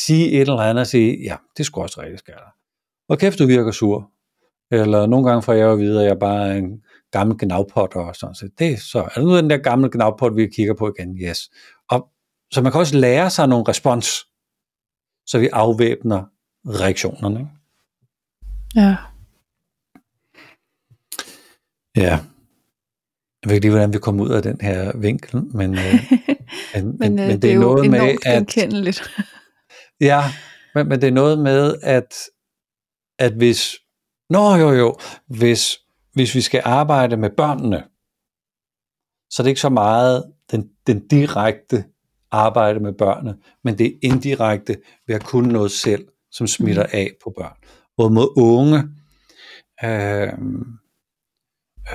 sige 0.06 0.32
et 0.32 0.42
eller 0.42 0.58
andet 0.58 0.82
og 0.82 0.88
sige, 0.88 1.18
ja, 1.24 1.36
det 1.58 1.66
skulle 1.66 1.86
også 1.86 2.02
rigtig 2.02 2.20
skære 2.20 2.52
Og 3.10 3.18
kæft, 3.18 3.40
du 3.40 3.46
virker 3.46 3.72
sur. 3.72 4.12
Eller 4.72 5.06
nogle 5.06 5.30
gange 5.30 5.42
får 5.42 5.54
jeg 5.54 5.64
jo 5.64 5.72
at 5.72 5.80
vide, 5.80 6.02
at 6.02 6.08
jeg 6.08 6.20
bare 6.20 6.50
er 6.50 6.54
en 6.54 6.82
gammel 7.12 7.38
gnavpot 7.40 7.96
og 7.96 8.16
sådan 8.16 8.36
så 8.36 8.50
det. 8.60 8.80
Så 8.80 9.00
er 9.00 9.08
det 9.16 9.24
nu 9.24 9.38
den 9.38 9.50
der 9.50 9.58
gamle 9.58 9.90
gnavpot, 9.92 10.36
vi 10.36 10.48
kigger 10.48 10.74
på 10.74 10.94
igen? 10.98 11.18
Yes. 11.18 11.50
Og, 11.90 12.08
så 12.52 12.62
man 12.62 12.72
kan 12.72 12.80
også 12.80 12.98
lære 12.98 13.30
sig 13.30 13.48
nogle 13.48 13.66
respons, 13.68 14.08
så 15.26 15.40
vi 15.40 15.50
afvæbner 15.54 16.24
reaktionerne. 16.66 17.40
Ikke? 17.40 17.52
Ja. 18.76 18.96
Ja. 21.96 22.20
Jeg 23.42 23.50
ved 23.50 23.56
ikke 23.56 23.66
lige, 23.66 23.72
hvordan 23.72 23.94
vi 23.94 24.00
kommer 24.00 24.24
ud 24.24 24.30
af 24.30 24.42
den 24.42 24.58
her 24.62 24.98
vinkel, 24.98 25.44
men, 25.44 25.74
øh, 25.74 26.12
men, 26.76 26.98
men, 27.00 27.20
øh, 27.20 27.28
men 27.28 27.30
det, 27.30 27.42
det 27.42 27.52
er 27.52 27.56
er 27.56 27.60
noget 27.60 27.92
med, 27.92 28.18
at... 28.26 28.58
ja, 30.10 30.24
men, 30.76 30.90
men 30.90 31.02
det 31.02 31.08
er 31.08 31.12
noget 31.12 31.40
med, 31.40 31.76
at, 31.82 32.14
at 33.20 33.34
hvis, 33.34 33.76
nå 34.30 34.56
jo 34.56 34.72
jo, 34.72 34.98
hvis, 35.28 35.78
hvis 36.14 36.36
vi 36.36 36.42
skal 36.42 36.62
arbejde 36.66 37.18
med 37.18 37.30
børnene, 37.30 37.84
så 39.30 39.42
er 39.42 39.44
det 39.44 39.50
ikke 39.50 39.62
så 39.62 39.70
meget 39.70 40.24
den, 40.52 40.70
den 40.88 41.08
direkte 41.08 41.84
arbejde 42.32 42.80
med 42.80 42.94
børnene, 42.94 43.38
men 43.64 43.78
det 43.78 43.88
er 43.88 43.98
indirekte 44.02 44.78
ved 45.08 45.16
at 45.16 45.24
kunne 45.24 45.54
noget 45.54 45.72
selv, 45.72 46.08
som 46.32 46.48
smitter 46.48 46.84
mm. 46.84 46.90
af 46.94 47.12
på 47.24 47.34
børn. 47.38 47.56
Både 47.98 48.10
mod 48.10 48.34
unge, 48.38 48.78
øh, 49.84 50.34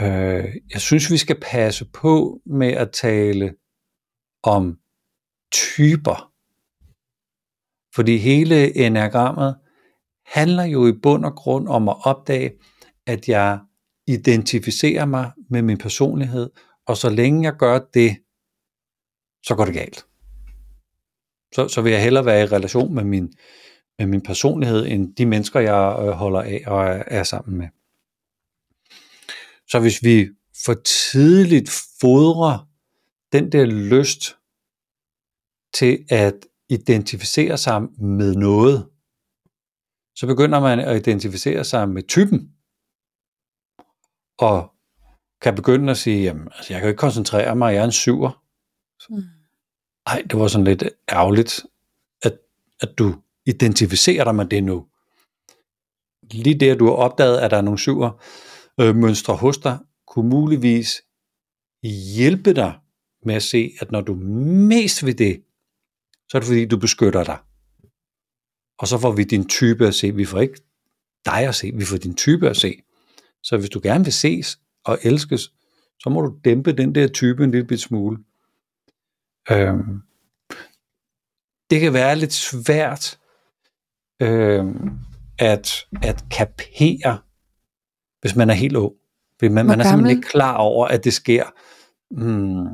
Øh, 0.02 0.44
jeg 0.72 0.80
synes, 0.80 1.10
vi 1.10 1.16
skal 1.16 1.40
passe 1.42 1.84
på 1.92 2.40
med 2.46 2.72
at 2.72 2.90
tale 2.92 3.54
om 4.42 4.78
typer. 5.52 6.32
Fordi 7.94 8.16
hele 8.16 8.76
enagrammet 8.76 9.56
handler 10.26 10.64
jo 10.64 10.86
i 10.86 10.92
bund 11.02 11.24
og 11.24 11.34
grund 11.34 11.68
om 11.68 11.88
at 11.88 11.96
opdage, 12.04 12.52
at 13.06 13.28
jeg 13.28 13.60
identificerer 14.06 15.04
mig 15.04 15.32
med 15.50 15.62
min 15.62 15.78
personlighed, 15.78 16.50
og 16.86 16.96
så 16.96 17.10
længe 17.10 17.44
jeg 17.44 17.56
gør 17.56 17.78
det, 17.94 18.16
så 19.46 19.54
går 19.56 19.64
det 19.64 19.74
galt. 19.74 20.06
Så, 21.54 21.68
så 21.68 21.82
vil 21.82 21.92
jeg 21.92 22.02
hellere 22.02 22.24
være 22.24 22.42
i 22.42 22.46
relation 22.46 22.94
med 22.94 23.04
min, 23.04 23.32
med 23.98 24.06
min 24.06 24.20
personlighed, 24.20 24.86
end 24.86 25.16
de 25.16 25.26
mennesker, 25.26 25.60
jeg 25.60 25.96
øh, 26.00 26.08
holder 26.08 26.40
af 26.40 26.62
og 26.66 26.84
er, 26.84 27.02
er 27.06 27.22
sammen 27.22 27.58
med. 27.58 27.68
Så 29.70 29.80
hvis 29.80 30.04
vi 30.04 30.28
for 30.64 30.74
tidligt 30.74 31.70
fodrer 32.00 32.68
den 33.32 33.52
der 33.52 33.64
lyst 33.66 34.36
til 35.74 36.06
at 36.08 36.34
identificere 36.68 37.58
sig 37.58 37.82
med 38.00 38.34
noget, 38.34 38.88
så 40.14 40.26
begynder 40.26 40.60
man 40.60 40.80
at 40.80 40.96
identificere 40.96 41.64
sig 41.64 41.88
med 41.88 42.02
typen, 42.02 42.54
og 44.38 44.74
kan 45.40 45.54
begynde 45.54 45.90
at 45.90 45.98
sige, 45.98 46.22
jamen, 46.22 46.48
altså, 46.56 46.72
jeg 46.72 46.80
kan 46.80 46.88
ikke 46.88 46.98
koncentrere 46.98 47.56
mig, 47.56 47.74
jeg 47.74 47.80
er 47.80 47.84
en 47.84 47.92
syver. 47.92 48.44
Mm. 49.10 49.22
Ej, 50.06 50.22
det 50.30 50.38
var 50.38 50.48
sådan 50.48 50.64
lidt 50.64 50.84
ærgerligt, 51.08 51.66
at, 52.22 52.38
at 52.80 52.98
du 52.98 53.14
identificerer 53.46 54.24
dig 54.24 54.34
med 54.34 54.46
det 54.46 54.64
nu. 54.64 54.86
Lige 56.30 56.60
det, 56.60 56.70
at 56.70 56.78
du 56.78 56.86
har 56.86 56.92
opdaget, 56.92 57.38
at 57.38 57.50
der 57.50 57.56
er 57.56 57.62
nogle 57.62 57.78
syver 57.78 58.22
øh, 58.80 58.96
mønstre 58.96 59.36
hos 59.36 59.58
dig, 59.58 59.78
kunne 60.06 60.28
muligvis 60.28 61.02
hjælpe 62.16 62.54
dig 62.54 62.78
med 63.22 63.34
at 63.34 63.42
se, 63.42 63.72
at 63.80 63.90
når 63.90 64.00
du 64.00 64.14
mest 64.14 65.06
vil 65.06 65.18
det, 65.18 65.42
så 66.28 66.36
er 66.36 66.40
det 66.40 66.46
fordi, 66.46 66.66
du 66.66 66.78
beskytter 66.78 67.24
dig. 67.24 67.38
Og 68.78 68.88
så 68.88 68.98
får 68.98 69.12
vi 69.12 69.24
din 69.24 69.48
type 69.48 69.86
at 69.86 69.94
se. 69.94 70.14
Vi 70.14 70.24
får 70.24 70.40
ikke 70.40 70.60
dig 71.24 71.48
at 71.48 71.54
se, 71.54 71.72
vi 71.74 71.84
får 71.84 71.96
din 71.96 72.14
type 72.14 72.50
at 72.50 72.56
se. 72.56 72.82
Så 73.42 73.56
hvis 73.56 73.70
du 73.70 73.80
gerne 73.82 74.04
vil 74.04 74.12
ses 74.12 74.58
og 74.84 74.98
elskes, 75.02 75.52
så 76.02 76.10
må 76.10 76.20
du 76.20 76.38
dæmpe 76.44 76.72
den 76.72 76.94
der 76.94 77.08
type 77.08 77.44
en 77.44 77.50
lille 77.50 77.78
smule. 77.78 78.18
Øhm, 79.50 80.02
det 81.70 81.80
kan 81.80 81.92
være 81.92 82.16
lidt 82.16 82.32
svært 82.32 83.18
øhm, 84.22 84.90
at, 85.38 85.86
at 86.02 86.24
kapere, 86.30 87.18
hvis 88.20 88.36
man 88.36 88.50
er 88.50 88.54
helt 88.54 88.76
ung. 88.76 88.92
Man, 89.42 89.52
man 89.52 89.80
er 89.80 89.84
simpelthen 89.84 90.16
ikke 90.16 90.28
klar 90.28 90.56
over, 90.56 90.86
at 90.86 91.04
det 91.04 91.12
sker. 91.12 91.44
Hmm. 92.10 92.66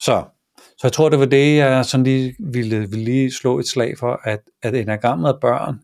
Så, 0.00 0.24
så 0.54 0.80
jeg 0.82 0.92
tror, 0.92 1.08
det 1.08 1.18
var 1.18 1.26
det, 1.26 1.56
jeg 1.56 1.84
sådan 1.84 2.04
lige 2.04 2.36
ville, 2.38 2.78
ville 2.78 3.04
lige 3.04 3.32
slå 3.32 3.58
et 3.58 3.68
slag 3.68 3.98
for, 3.98 4.20
at, 4.24 4.40
at 4.62 4.74
enagrammet 4.74 5.28
af 5.28 5.40
børn, 5.40 5.80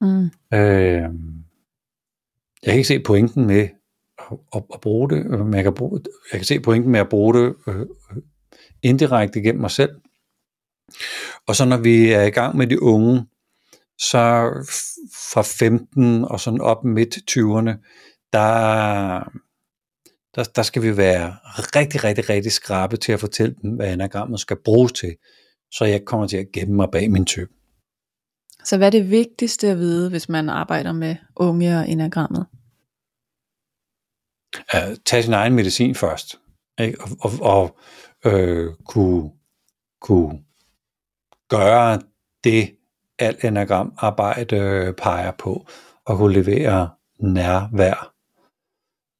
mm. 0.00 0.24
øh, 0.58 1.02
jeg 2.62 2.72
kan 2.72 2.74
ikke 2.74 2.88
se 2.88 2.98
pointen 2.98 3.46
med 3.46 3.68
at, 4.18 4.38
at, 4.54 4.62
at 4.74 4.80
bruge 4.80 5.10
det, 5.10 5.26
men 5.30 5.54
jeg 5.54 5.62
kan, 5.62 5.74
bruge, 5.74 6.00
jeg 6.32 6.40
kan 6.40 6.44
se 6.44 6.60
pointen 6.60 6.92
med 6.92 7.00
at 7.00 7.08
bruge 7.08 7.34
det 7.34 7.54
øh, 7.68 7.86
indirekte 8.82 9.42
gennem 9.42 9.60
mig 9.60 9.70
selv. 9.70 9.90
Og 11.46 11.56
så 11.56 11.64
når 11.64 11.76
vi 11.76 12.12
er 12.12 12.22
i 12.22 12.30
gang 12.30 12.56
med 12.56 12.66
de 12.66 12.82
unge, 12.82 13.26
så 13.98 14.50
fra 15.32 15.42
15 15.42 16.24
og 16.24 16.40
sådan 16.40 16.60
op 16.60 16.84
midt 16.84 17.16
20'erne, 17.30 17.72
der, 18.32 19.20
der, 20.34 20.44
der 20.56 20.62
skal 20.62 20.82
vi 20.82 20.96
være 20.96 21.36
rigtig, 21.76 22.04
rigtig, 22.04 22.28
rigtig 22.28 22.52
skrabe 22.52 22.96
til 22.96 23.12
at 23.12 23.20
fortælle 23.20 23.54
dem, 23.62 23.70
hvad 23.70 23.86
anagrammet 23.86 24.40
skal 24.40 24.56
bruges 24.64 24.92
til, 24.92 25.16
så 25.72 25.84
jeg 25.84 26.04
kommer 26.04 26.26
til 26.26 26.36
at 26.36 26.52
gemme 26.52 26.74
mig 26.74 26.88
bag 26.92 27.10
min 27.10 27.26
type. 27.26 27.52
Så 28.64 28.76
hvad 28.76 28.86
er 28.86 28.90
det 28.90 29.10
vigtigste 29.10 29.68
at 29.68 29.78
vide, 29.78 30.10
hvis 30.10 30.28
man 30.28 30.48
arbejder 30.48 30.92
med 30.92 31.16
unge 31.36 31.78
og 31.78 31.88
enagrammet? 31.88 32.46
Uh, 34.74 34.96
tag 35.04 35.24
sin 35.24 35.32
egen 35.32 35.54
medicin 35.54 35.94
først, 35.94 36.40
ikke? 36.80 37.00
og, 37.00 37.08
og, 37.20 37.30
og 37.40 37.78
øh, 38.24 38.74
kunne, 38.86 39.30
kunne 40.00 40.38
gøre 41.48 42.00
det, 42.44 42.76
alt 43.18 43.44
enagram 43.44 43.94
arbejde 43.98 44.56
øh, 44.56 44.94
peger 44.94 45.32
på, 45.32 45.66
at 46.06 46.16
kunne 46.16 46.34
levere 46.34 46.90
nærvær 47.18 48.14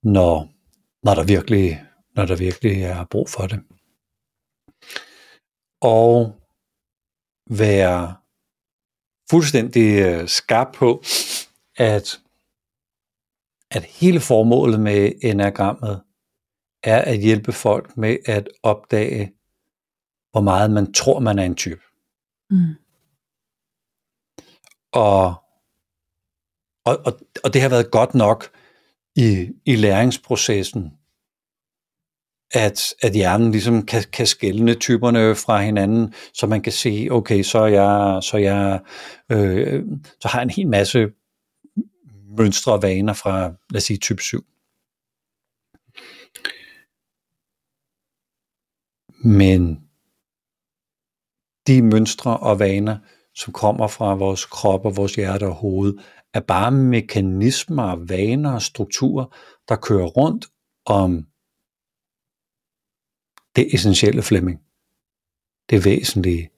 når, 0.03 0.49
når, 1.03 1.14
der 1.14 1.24
virkelig, 1.24 1.84
når 2.16 2.26
der 2.26 2.36
virkelig 2.36 2.82
er 2.82 3.05
brug 3.05 3.28
for 3.28 3.47
det. 3.47 3.61
Og 5.80 6.40
være 7.51 8.16
fuldstændig 9.30 10.03
øh, 10.07 10.28
skarp 10.28 10.72
på, 10.74 11.03
at, 11.76 12.20
at 13.70 13.84
hele 13.84 14.20
formålet 14.20 14.80
med 14.80 15.12
enagrammet 15.22 16.03
er 16.82 17.03
at 17.03 17.18
hjælpe 17.18 17.53
folk 17.53 17.97
med 17.97 18.16
at 18.26 18.49
opdage, 18.62 19.32
hvor 20.32 20.40
meget 20.40 20.70
man 20.70 20.92
tror, 20.92 21.20
man 21.20 21.38
er 21.38 21.45
en 21.45 21.55
type. 21.55 21.82
Mm. 22.51 22.84
Og, 24.95 25.34
og, 26.84 26.99
og, 27.07 27.20
og 27.45 27.55
det 27.55 27.62
har 27.62 27.68
været 27.68 27.90
godt 27.90 28.14
nok 28.14 28.51
i, 29.16 29.49
i 29.64 29.76
læringsprocessen, 29.76 30.92
at, 32.55 32.95
at 33.03 33.12
hjernen 33.12 33.51
ligesom 33.51 33.86
kan, 33.86 34.05
kan 34.12 34.26
skælne 34.26 34.74
typerne 34.74 35.34
fra 35.34 35.62
hinanden, 35.62 36.14
så 36.34 36.47
man 36.47 36.62
kan 36.62 36.72
se, 36.72 37.09
okay, 37.11 37.42
så 37.42 37.59
er 37.59 37.66
jeg, 37.66 38.22
så 38.22 38.36
er 38.36 38.40
jeg, 38.40 38.80
øh, 39.32 39.84
så 40.20 40.28
har 40.28 40.38
jeg 40.38 40.45
en 40.45 40.51
hel 40.51 40.68
masse 40.68 41.09
mønstre 42.38 42.72
og 42.72 42.82
vaner 42.82 43.12
fra, 43.12 43.40
lad 43.70 43.76
os 43.76 43.84
sige, 43.84 43.97
type 43.99 44.22
7. 44.22 44.45
Men 49.24 49.80
de 51.66 51.82
mønstre 51.82 52.36
og 52.36 52.59
vaner, 52.59 52.99
som 53.35 53.53
kommer 53.53 53.89
fra 53.89 54.14
vores 54.14 54.45
krop 54.45 54.85
og 54.85 54.97
vores 54.97 55.14
hjerte 55.14 55.47
og 55.47 55.55
hoved, 55.55 55.95
er 56.35 56.41
bare 56.41 56.70
mekanismer, 56.70 57.97
vaner 57.97 58.53
og 58.53 58.62
strukturer, 58.62 59.37
der 59.68 59.76
kører 59.76 60.07
rundt 60.07 60.47
om 60.87 61.26
det 63.57 63.74
essentielle 63.74 64.22
Flemming. 64.22 64.61
Det 65.70 65.85
væsentlige, 65.85 66.51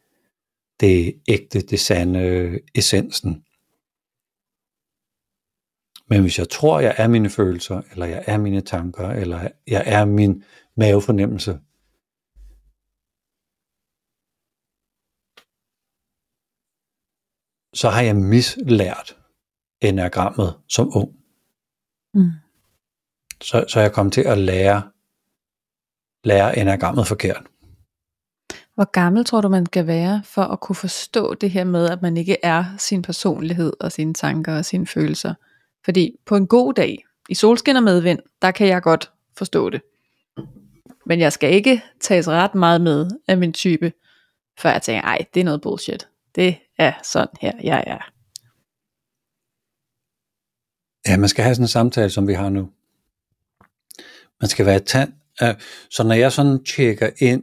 det 0.80 1.22
ægte, 1.28 1.60
det 1.60 1.80
sande, 1.80 2.60
essensen. 2.74 3.44
Men 6.08 6.20
hvis 6.20 6.38
jeg 6.38 6.48
tror, 6.48 6.80
jeg 6.80 6.94
er 6.98 7.08
mine 7.08 7.30
følelser, 7.30 7.82
eller 7.90 8.06
jeg 8.06 8.24
er 8.26 8.38
mine 8.38 8.60
tanker, 8.60 9.08
eller 9.08 9.48
jeg 9.66 9.82
er 9.86 10.04
min 10.04 10.44
mavefornemmelse, 10.76 11.58
så 17.76 17.88
har 17.88 18.00
jeg 18.00 18.16
mislært 18.16 19.16
enagrammet 19.80 20.54
som 20.68 20.96
ung. 20.96 21.10
Mm. 22.14 22.30
Så, 23.42 23.64
så 23.68 23.80
jeg 23.80 23.92
kom 23.92 24.10
til 24.10 24.20
at 24.20 24.38
lære, 24.38 24.82
lære 26.24 26.58
enagrammet 26.58 27.06
forkert. 27.06 27.42
Hvor 28.74 28.90
gammel 28.90 29.24
tror 29.24 29.40
du, 29.40 29.48
man 29.48 29.66
skal 29.66 29.86
være 29.86 30.22
for 30.24 30.42
at 30.42 30.60
kunne 30.60 30.76
forstå 30.76 31.34
det 31.34 31.50
her 31.50 31.64
med, 31.64 31.88
at 31.90 32.02
man 32.02 32.16
ikke 32.16 32.36
er 32.42 32.64
sin 32.78 33.02
personlighed 33.02 33.72
og 33.80 33.92
sine 33.92 34.14
tanker 34.14 34.56
og 34.56 34.64
sine 34.64 34.86
følelser? 34.86 35.34
Fordi 35.84 36.16
på 36.26 36.36
en 36.36 36.46
god 36.46 36.74
dag, 36.74 37.04
i 37.28 37.34
solskin 37.34 37.76
og 37.76 37.82
medvind, 37.82 38.18
der 38.42 38.50
kan 38.50 38.66
jeg 38.66 38.82
godt 38.82 39.12
forstå 39.36 39.70
det. 39.70 39.82
Men 41.06 41.20
jeg 41.20 41.32
skal 41.32 41.54
ikke 41.54 41.82
tages 42.00 42.28
ret 42.28 42.54
meget 42.54 42.80
med 42.80 43.10
af 43.28 43.38
min 43.38 43.52
type, 43.52 43.92
før 44.58 44.70
jeg 44.70 44.82
tænker, 44.82 45.02
ej, 45.02 45.18
det 45.34 45.40
er 45.40 45.44
noget 45.44 45.60
bullshit. 45.60 46.08
Det 46.34 46.56
er 46.78 47.02
sådan 47.02 47.36
her, 47.40 47.52
jeg 47.62 47.84
er. 47.86 48.12
Ja, 51.08 51.16
man 51.16 51.28
skal 51.28 51.44
have 51.44 51.54
sådan 51.54 51.64
en 51.64 51.68
samtale, 51.68 52.10
som 52.10 52.28
vi 52.28 52.32
har 52.32 52.48
nu. 52.48 52.72
Man 54.40 54.48
skal 54.48 54.66
være 54.66 54.80
tand. 54.80 55.12
Øh, 55.42 55.54
så 55.90 56.02
når 56.04 56.14
jeg 56.14 56.32
sådan 56.32 56.64
tjekker 56.64 57.10
ind 57.18 57.42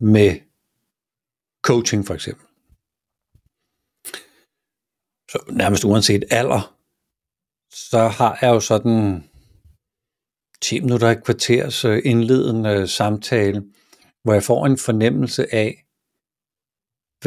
med 0.00 0.40
coaching 1.62 2.06
for 2.06 2.14
eksempel, 2.14 2.46
så 5.30 5.38
nærmest 5.50 5.84
uanset 5.84 6.24
alder, 6.30 6.76
så 7.72 8.08
har 8.08 8.38
jeg 8.42 8.48
jo 8.48 8.60
sådan 8.60 9.24
10 10.62 10.80
minutter 10.80 11.10
i 11.10 11.20
kvarters 11.24 11.84
øh, 11.84 12.02
indledende 12.04 12.70
øh, 12.70 12.88
samtale, 12.88 13.62
hvor 14.22 14.32
jeg 14.32 14.42
får 14.42 14.66
en 14.66 14.78
fornemmelse 14.78 15.54
af, 15.54 15.84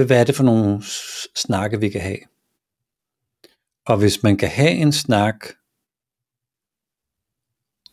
hvad 0.04 0.20
er 0.20 0.24
det 0.24 0.36
for 0.36 0.44
nogle 0.44 0.84
snakke, 1.36 1.80
vi 1.80 1.90
kan 1.90 2.02
have. 2.02 2.20
Og 3.86 3.98
hvis 3.98 4.24
man 4.24 4.38
kan 4.38 4.50
have 4.50 4.72
en 4.72 4.92
snak 4.92 5.46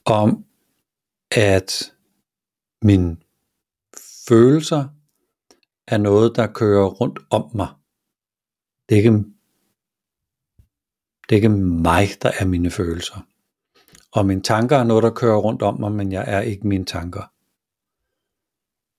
om, 0.04 0.44
at 1.30 1.94
mine 2.82 3.16
følelser 4.28 4.88
er 5.86 5.96
noget, 5.98 6.36
der 6.36 6.46
kører 6.46 6.86
rundt 6.86 7.18
om 7.30 7.50
mig. 7.54 7.68
Det 8.88 8.94
er 8.94 8.98
ikke, 8.98 9.24
det 11.22 11.32
er 11.32 11.36
ikke 11.36 11.48
mig, 11.48 12.08
der 12.22 12.30
er 12.40 12.44
mine 12.44 12.70
følelser. 12.70 13.26
Og 14.12 14.26
mine 14.26 14.42
tanker 14.42 14.76
er 14.76 14.84
noget, 14.84 15.02
der 15.02 15.10
kører 15.10 15.36
rundt 15.36 15.62
om 15.62 15.80
mig, 15.80 15.92
men 15.92 16.12
jeg 16.12 16.24
er 16.26 16.40
ikke 16.40 16.66
mine 16.66 16.84
tanker. 16.84 17.32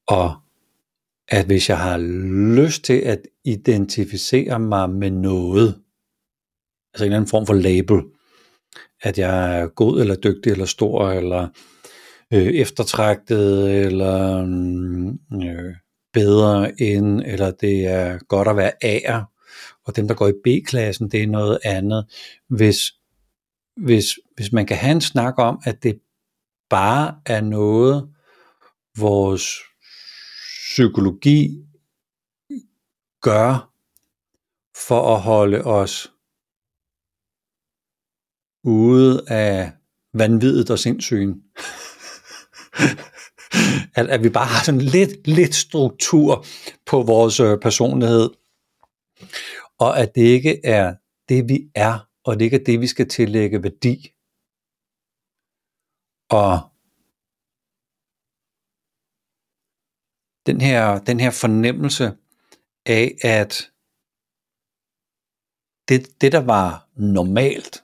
Og 0.07 0.42
at 1.27 1.45
hvis 1.45 1.69
jeg 1.69 1.79
har 1.79 1.97
lyst 2.55 2.83
til 2.83 2.93
at 2.93 3.19
identificere 3.45 4.59
mig 4.59 4.89
med 4.89 5.11
noget, 5.11 5.67
altså 6.93 7.03
en 7.03 7.05
eller 7.05 7.17
anden 7.17 7.29
form 7.29 7.45
for 7.45 7.53
label, 7.53 8.01
at 9.01 9.17
jeg 9.17 9.59
er 9.59 9.67
god 9.67 10.01
eller 10.01 10.15
dygtig 10.15 10.51
eller 10.51 10.65
stor 10.65 11.11
eller 11.11 11.47
øh, 12.33 12.47
eftertragtet 12.47 13.71
eller 13.85 14.45
mm, 14.45 15.09
øh, 15.43 15.75
bedre 16.13 16.81
end, 16.81 17.21
eller 17.25 17.51
det 17.51 17.85
er 17.85 18.17
godt 18.17 18.47
at 18.47 18.57
være 18.57 18.71
A'er, 18.85 19.33
og 19.85 19.95
dem, 19.95 20.07
der 20.07 20.15
går 20.15 20.27
i 20.27 20.33
B-klassen, 20.43 21.09
det 21.09 21.23
er 21.23 21.27
noget 21.27 21.59
andet. 21.63 22.05
Hvis, 22.49 22.77
hvis, 23.77 24.05
hvis 24.35 24.51
man 24.51 24.65
kan 24.65 24.77
have 24.77 24.91
en 24.91 25.01
snak 25.01 25.33
om, 25.37 25.61
at 25.63 25.83
det 25.83 25.99
bare 26.69 27.15
er 27.25 27.41
noget, 27.41 28.09
vores 28.97 29.47
psykologi 30.73 31.65
gør 33.21 33.73
for 34.87 35.15
at 35.15 35.21
holde 35.21 35.61
os 35.61 36.13
ude 38.63 39.31
af 39.31 39.71
vanvittigt 40.13 40.69
og 40.69 40.79
sindssygen. 40.79 41.43
at, 43.97 44.07
at 44.09 44.23
vi 44.23 44.29
bare 44.29 44.45
har 44.45 44.63
sådan 44.63 44.81
lidt, 44.81 45.27
lidt 45.27 45.55
struktur 45.55 46.45
på 46.85 47.01
vores 47.01 47.39
øh, 47.39 47.59
personlighed, 47.59 48.29
og 49.79 49.99
at 49.99 50.15
det 50.15 50.21
ikke 50.21 50.65
er 50.65 50.95
det, 51.29 51.49
vi 51.49 51.71
er, 51.75 52.09
og 52.23 52.39
det 52.39 52.45
ikke 52.45 52.59
er 52.59 52.63
det, 52.63 52.81
vi 52.81 52.87
skal 52.87 53.09
tillægge 53.09 53.63
værdi. 53.63 54.13
Og 56.29 56.72
den 60.45 60.61
her, 60.61 60.99
den 60.99 61.19
her 61.19 61.31
fornemmelse 61.31 62.05
af, 62.85 63.15
at 63.23 63.71
det, 65.89 66.21
det, 66.21 66.31
der 66.31 66.41
var 66.41 66.89
normalt 66.95 67.83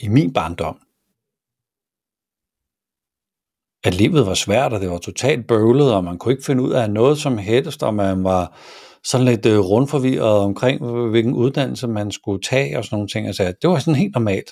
i 0.00 0.08
min 0.08 0.32
barndom, 0.32 0.78
at 3.84 3.94
livet 3.94 4.26
var 4.26 4.34
svært, 4.34 4.72
og 4.72 4.80
det 4.80 4.90
var 4.90 4.98
totalt 4.98 5.46
bøvlet, 5.46 5.94
og 5.94 6.04
man 6.04 6.18
kunne 6.18 6.32
ikke 6.32 6.44
finde 6.44 6.62
ud 6.62 6.72
af 6.72 6.90
noget 6.90 7.18
som 7.18 7.38
helst, 7.38 7.82
og 7.82 7.94
man 7.94 8.24
var 8.24 8.58
sådan 9.04 9.26
lidt 9.26 9.46
øh, 9.46 9.58
rundforvirret 9.58 10.38
omkring, 10.48 11.08
hvilken 11.10 11.34
uddannelse 11.34 11.88
man 11.88 12.10
skulle 12.10 12.42
tage, 12.42 12.78
og 12.78 12.84
sådan 12.84 12.96
nogle 12.96 13.08
ting. 13.08 13.26
Altså, 13.26 13.54
det 13.62 13.70
var 13.70 13.78
sådan 13.78 14.00
helt 14.02 14.14
normalt. 14.14 14.50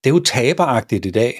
Det 0.00 0.10
er 0.10 0.14
jo 0.14 0.24
taberagtigt 0.24 1.06
i 1.06 1.10
dag. 1.10 1.34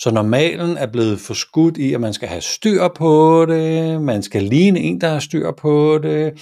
Så 0.00 0.10
normalen 0.10 0.76
er 0.76 0.86
blevet 0.86 1.20
forskudt 1.20 1.76
i, 1.76 1.94
at 1.94 2.00
man 2.00 2.12
skal 2.12 2.28
have 2.28 2.40
styr 2.40 2.88
på 2.88 3.46
det, 3.48 4.02
man 4.02 4.22
skal 4.22 4.42
ligne 4.42 4.80
en, 4.80 5.00
der 5.00 5.08
har 5.08 5.18
styr 5.18 5.50
på 5.52 5.98
det, 6.02 6.32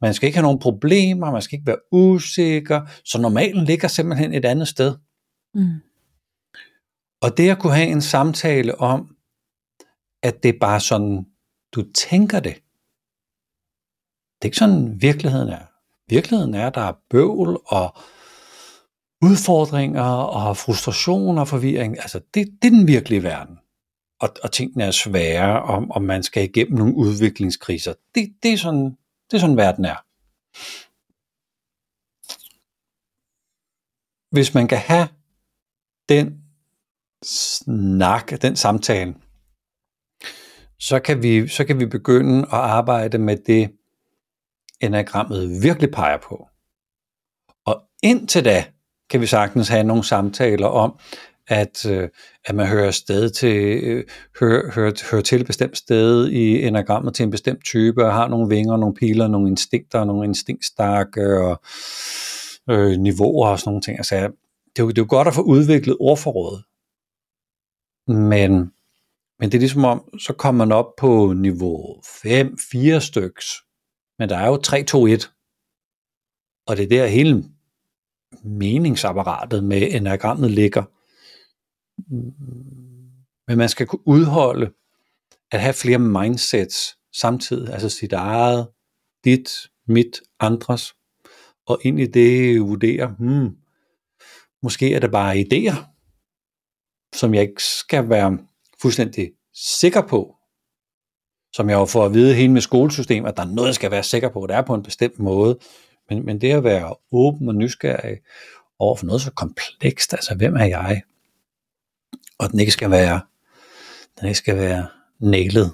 man 0.00 0.14
skal 0.14 0.26
ikke 0.26 0.36
have 0.36 0.42
nogen 0.42 0.58
problemer, 0.58 1.30
man 1.30 1.42
skal 1.42 1.56
ikke 1.56 1.66
være 1.66 1.92
usikker, 1.92 2.80
så 3.04 3.20
normalen 3.20 3.64
ligger 3.64 3.88
simpelthen 3.88 4.34
et 4.34 4.44
andet 4.44 4.68
sted. 4.68 4.96
Mm. 5.54 5.80
Og 7.22 7.36
det 7.36 7.50
at 7.50 7.58
kunne 7.58 7.74
have 7.74 7.88
en 7.88 8.02
samtale 8.02 8.80
om, 8.80 9.16
at 10.22 10.42
det 10.42 10.48
er 10.48 10.58
bare 10.60 10.80
sådan, 10.80 11.26
du 11.74 11.84
tænker 11.94 12.40
det. 12.40 12.54
Det 14.36 14.42
er 14.42 14.46
ikke 14.46 14.56
sådan, 14.56 15.02
virkeligheden 15.02 15.48
er. 15.48 15.64
Virkeligheden 16.08 16.54
er, 16.54 16.66
at 16.66 16.74
der 16.74 16.80
er 16.80 16.98
bøvl 17.10 17.58
og 17.66 17.96
udfordringer 19.22 20.02
og 20.12 20.56
frustration 20.56 21.38
og 21.38 21.48
forvirring. 21.48 21.98
Altså, 21.98 22.18
det, 22.18 22.46
det 22.62 22.68
er 22.68 22.70
den 22.70 22.86
virkelige 22.86 23.22
verden. 23.22 23.58
Og, 24.20 24.28
og 24.42 24.52
tingene 24.52 24.84
er 24.84 24.90
svære, 24.90 25.62
og, 25.62 25.86
og 25.90 26.02
man 26.02 26.22
skal 26.22 26.44
igennem 26.44 26.78
nogle 26.78 26.96
udviklingskriser. 26.96 27.94
Det, 28.14 28.34
det, 28.42 28.52
er 28.52 28.56
sådan, 28.56 28.84
det 29.30 29.36
er 29.36 29.38
sådan, 29.38 29.56
verden 29.56 29.84
er. 29.84 30.04
Hvis 34.34 34.54
man 34.54 34.68
kan 34.68 34.78
have 34.78 35.08
den 36.08 36.44
snak, 37.24 38.42
den 38.42 38.56
samtale, 38.56 39.14
så 40.78 41.00
kan 41.04 41.22
vi, 41.22 41.48
så 41.48 41.64
kan 41.64 41.80
vi 41.80 41.86
begynde 41.86 42.38
at 42.38 42.52
arbejde 42.52 43.18
med 43.18 43.36
det, 43.36 43.76
enagrammet 44.80 45.62
virkelig 45.62 45.90
peger 45.90 46.18
på. 46.18 46.48
Og 47.66 47.82
indtil 48.02 48.44
da 48.44 48.72
kan 49.10 49.20
vi 49.20 49.26
sagtens 49.26 49.68
have 49.68 49.84
nogle 49.84 50.04
samtaler 50.04 50.66
om, 50.66 50.98
at, 51.48 51.86
øh, 51.86 52.08
at 52.44 52.54
man 52.54 52.66
hører, 52.66 52.90
sted 52.90 53.30
til, 53.30 53.80
øh, 53.84 54.04
hører, 54.40 54.72
hører, 54.72 54.92
hører 55.10 55.22
til 55.22 55.40
et 55.40 55.46
bestemt 55.46 55.76
sted 55.76 56.28
i 56.28 56.66
enagrammet 56.66 57.14
til 57.14 57.22
en 57.22 57.30
bestemt 57.30 57.64
type, 57.64 58.04
og 58.04 58.12
har 58.12 58.28
nogle 58.28 58.48
vinger, 58.48 58.76
nogle 58.76 58.94
piler, 58.94 59.28
nogle 59.28 59.48
instinkter, 59.48 60.04
nogle 60.04 60.24
instinktstakke 60.24 61.40
og 61.40 61.62
øh, 62.70 62.90
niveauer 62.90 63.48
og 63.48 63.58
sådan 63.58 63.70
nogle 63.70 63.82
ting. 63.82 63.98
Altså, 63.98 64.14
det, 64.14 64.78
er 64.78 64.82
jo, 64.82 64.88
det 64.88 64.98
er 64.98 65.02
jo 65.02 65.06
godt 65.08 65.28
at 65.28 65.34
få 65.34 65.42
udviklet 65.42 65.96
ordforrådet, 66.00 66.64
men, 68.08 68.52
men 69.38 69.52
det 69.52 69.54
er 69.54 69.58
ligesom 69.60 69.84
om, 69.84 70.18
så 70.18 70.32
kommer 70.32 70.64
man 70.64 70.72
op 70.72 70.96
på 70.98 71.32
niveau 71.36 72.02
5, 72.22 72.58
4 72.72 73.00
styks, 73.00 73.46
men 74.18 74.28
der 74.28 74.36
er 74.36 74.46
jo 74.46 74.56
3, 74.56 74.82
2, 74.82 75.06
1, 75.06 75.30
og 76.66 76.76
det 76.76 76.82
er 76.82 76.88
der 76.88 77.06
hele 77.06 77.44
meningsapparatet 78.44 79.64
med 79.64 79.94
enagrammet 79.94 80.50
ligger. 80.50 80.82
Men 83.48 83.58
man 83.58 83.68
skal 83.68 83.86
kunne 83.86 84.08
udholde 84.08 84.72
at 85.52 85.60
have 85.60 85.74
flere 85.74 85.98
mindsets 85.98 86.98
samtidig, 87.16 87.72
altså 87.72 87.88
sit 87.88 88.12
eget, 88.12 88.68
dit, 89.24 89.50
mit, 89.86 90.20
andres, 90.40 90.94
og 91.66 91.80
ind 91.84 92.00
i 92.00 92.06
det 92.06 92.60
vurdere, 92.60 93.14
hmm, 93.18 93.56
måske 94.62 94.94
er 94.94 95.00
det 95.00 95.10
bare 95.10 95.36
idéer, 95.36 95.76
som 97.14 97.34
jeg 97.34 97.42
ikke 97.42 97.62
skal 97.62 98.08
være 98.08 98.38
fuldstændig 98.82 99.32
sikker 99.54 100.00
på, 100.00 100.36
som 101.52 101.68
jeg 101.68 101.76
jo 101.76 101.84
får 101.84 102.04
at 102.04 102.14
vide 102.14 102.34
hele 102.34 102.52
med 102.52 102.60
skolesystem, 102.60 103.24
at 103.24 103.36
der 103.36 103.42
er 103.42 103.46
noget, 103.46 103.66
jeg 103.66 103.74
skal 103.74 103.90
være 103.90 104.02
sikker 104.02 104.28
på, 104.28 104.46
det 104.46 104.56
er 104.56 104.62
på 104.62 104.74
en 104.74 104.82
bestemt 104.82 105.18
måde, 105.18 105.58
men, 106.10 106.26
men 106.26 106.40
det 106.40 106.52
at 106.52 106.64
være 106.64 106.94
åben 107.12 107.48
og 107.48 107.54
nysgerrig 107.54 108.18
over 108.78 108.96
for 108.96 109.06
noget 109.06 109.22
så 109.22 109.30
komplekst, 109.30 110.12
altså 110.12 110.34
hvem 110.34 110.56
er 110.56 110.64
jeg? 110.64 111.02
Og 112.38 112.50
den 112.50 112.60
ikke 112.60 112.72
skal 112.72 112.90
være, 112.90 113.20
den 114.20 114.28
ikke 114.28 114.38
skal 114.38 114.56
være 114.56 114.86
nailet, 115.20 115.72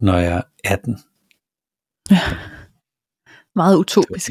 når 0.00 0.18
jeg 0.18 0.36
er 0.36 0.42
18. 0.64 0.98
Ja. 2.10 2.20
Meget 3.54 3.76
utopisk. 3.76 4.30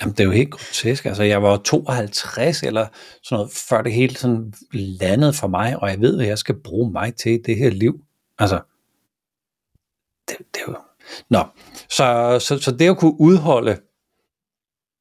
Jamen, 0.00 0.14
det 0.14 0.20
er 0.20 0.24
jo 0.24 0.30
helt 0.30 0.50
grotesk. 0.50 1.04
Altså, 1.04 1.22
jeg 1.22 1.42
var 1.42 1.56
52 1.56 2.62
eller 2.62 2.86
sådan 3.22 3.36
noget, 3.36 3.52
før 3.68 3.82
det 3.82 3.92
hele 3.92 4.16
sådan 4.16 4.54
landede 4.72 5.32
for 5.32 5.48
mig, 5.48 5.76
og 5.82 5.90
jeg 5.90 6.00
ved, 6.00 6.16
hvad 6.16 6.26
jeg 6.26 6.38
skal 6.38 6.54
bruge 6.54 6.92
mig 6.92 7.14
til 7.14 7.32
i 7.32 7.42
det 7.42 7.56
her 7.56 7.70
liv. 7.70 8.04
Altså, 8.38 8.60
det, 10.28 10.36
det 10.38 10.60
er 10.60 10.72
jo... 10.72 10.76
Nå, 11.30 11.44
så, 11.88 12.38
så, 12.40 12.58
så 12.58 12.70
det 12.70 12.90
at 12.90 12.98
kunne 12.98 13.20
udholde 13.20 13.80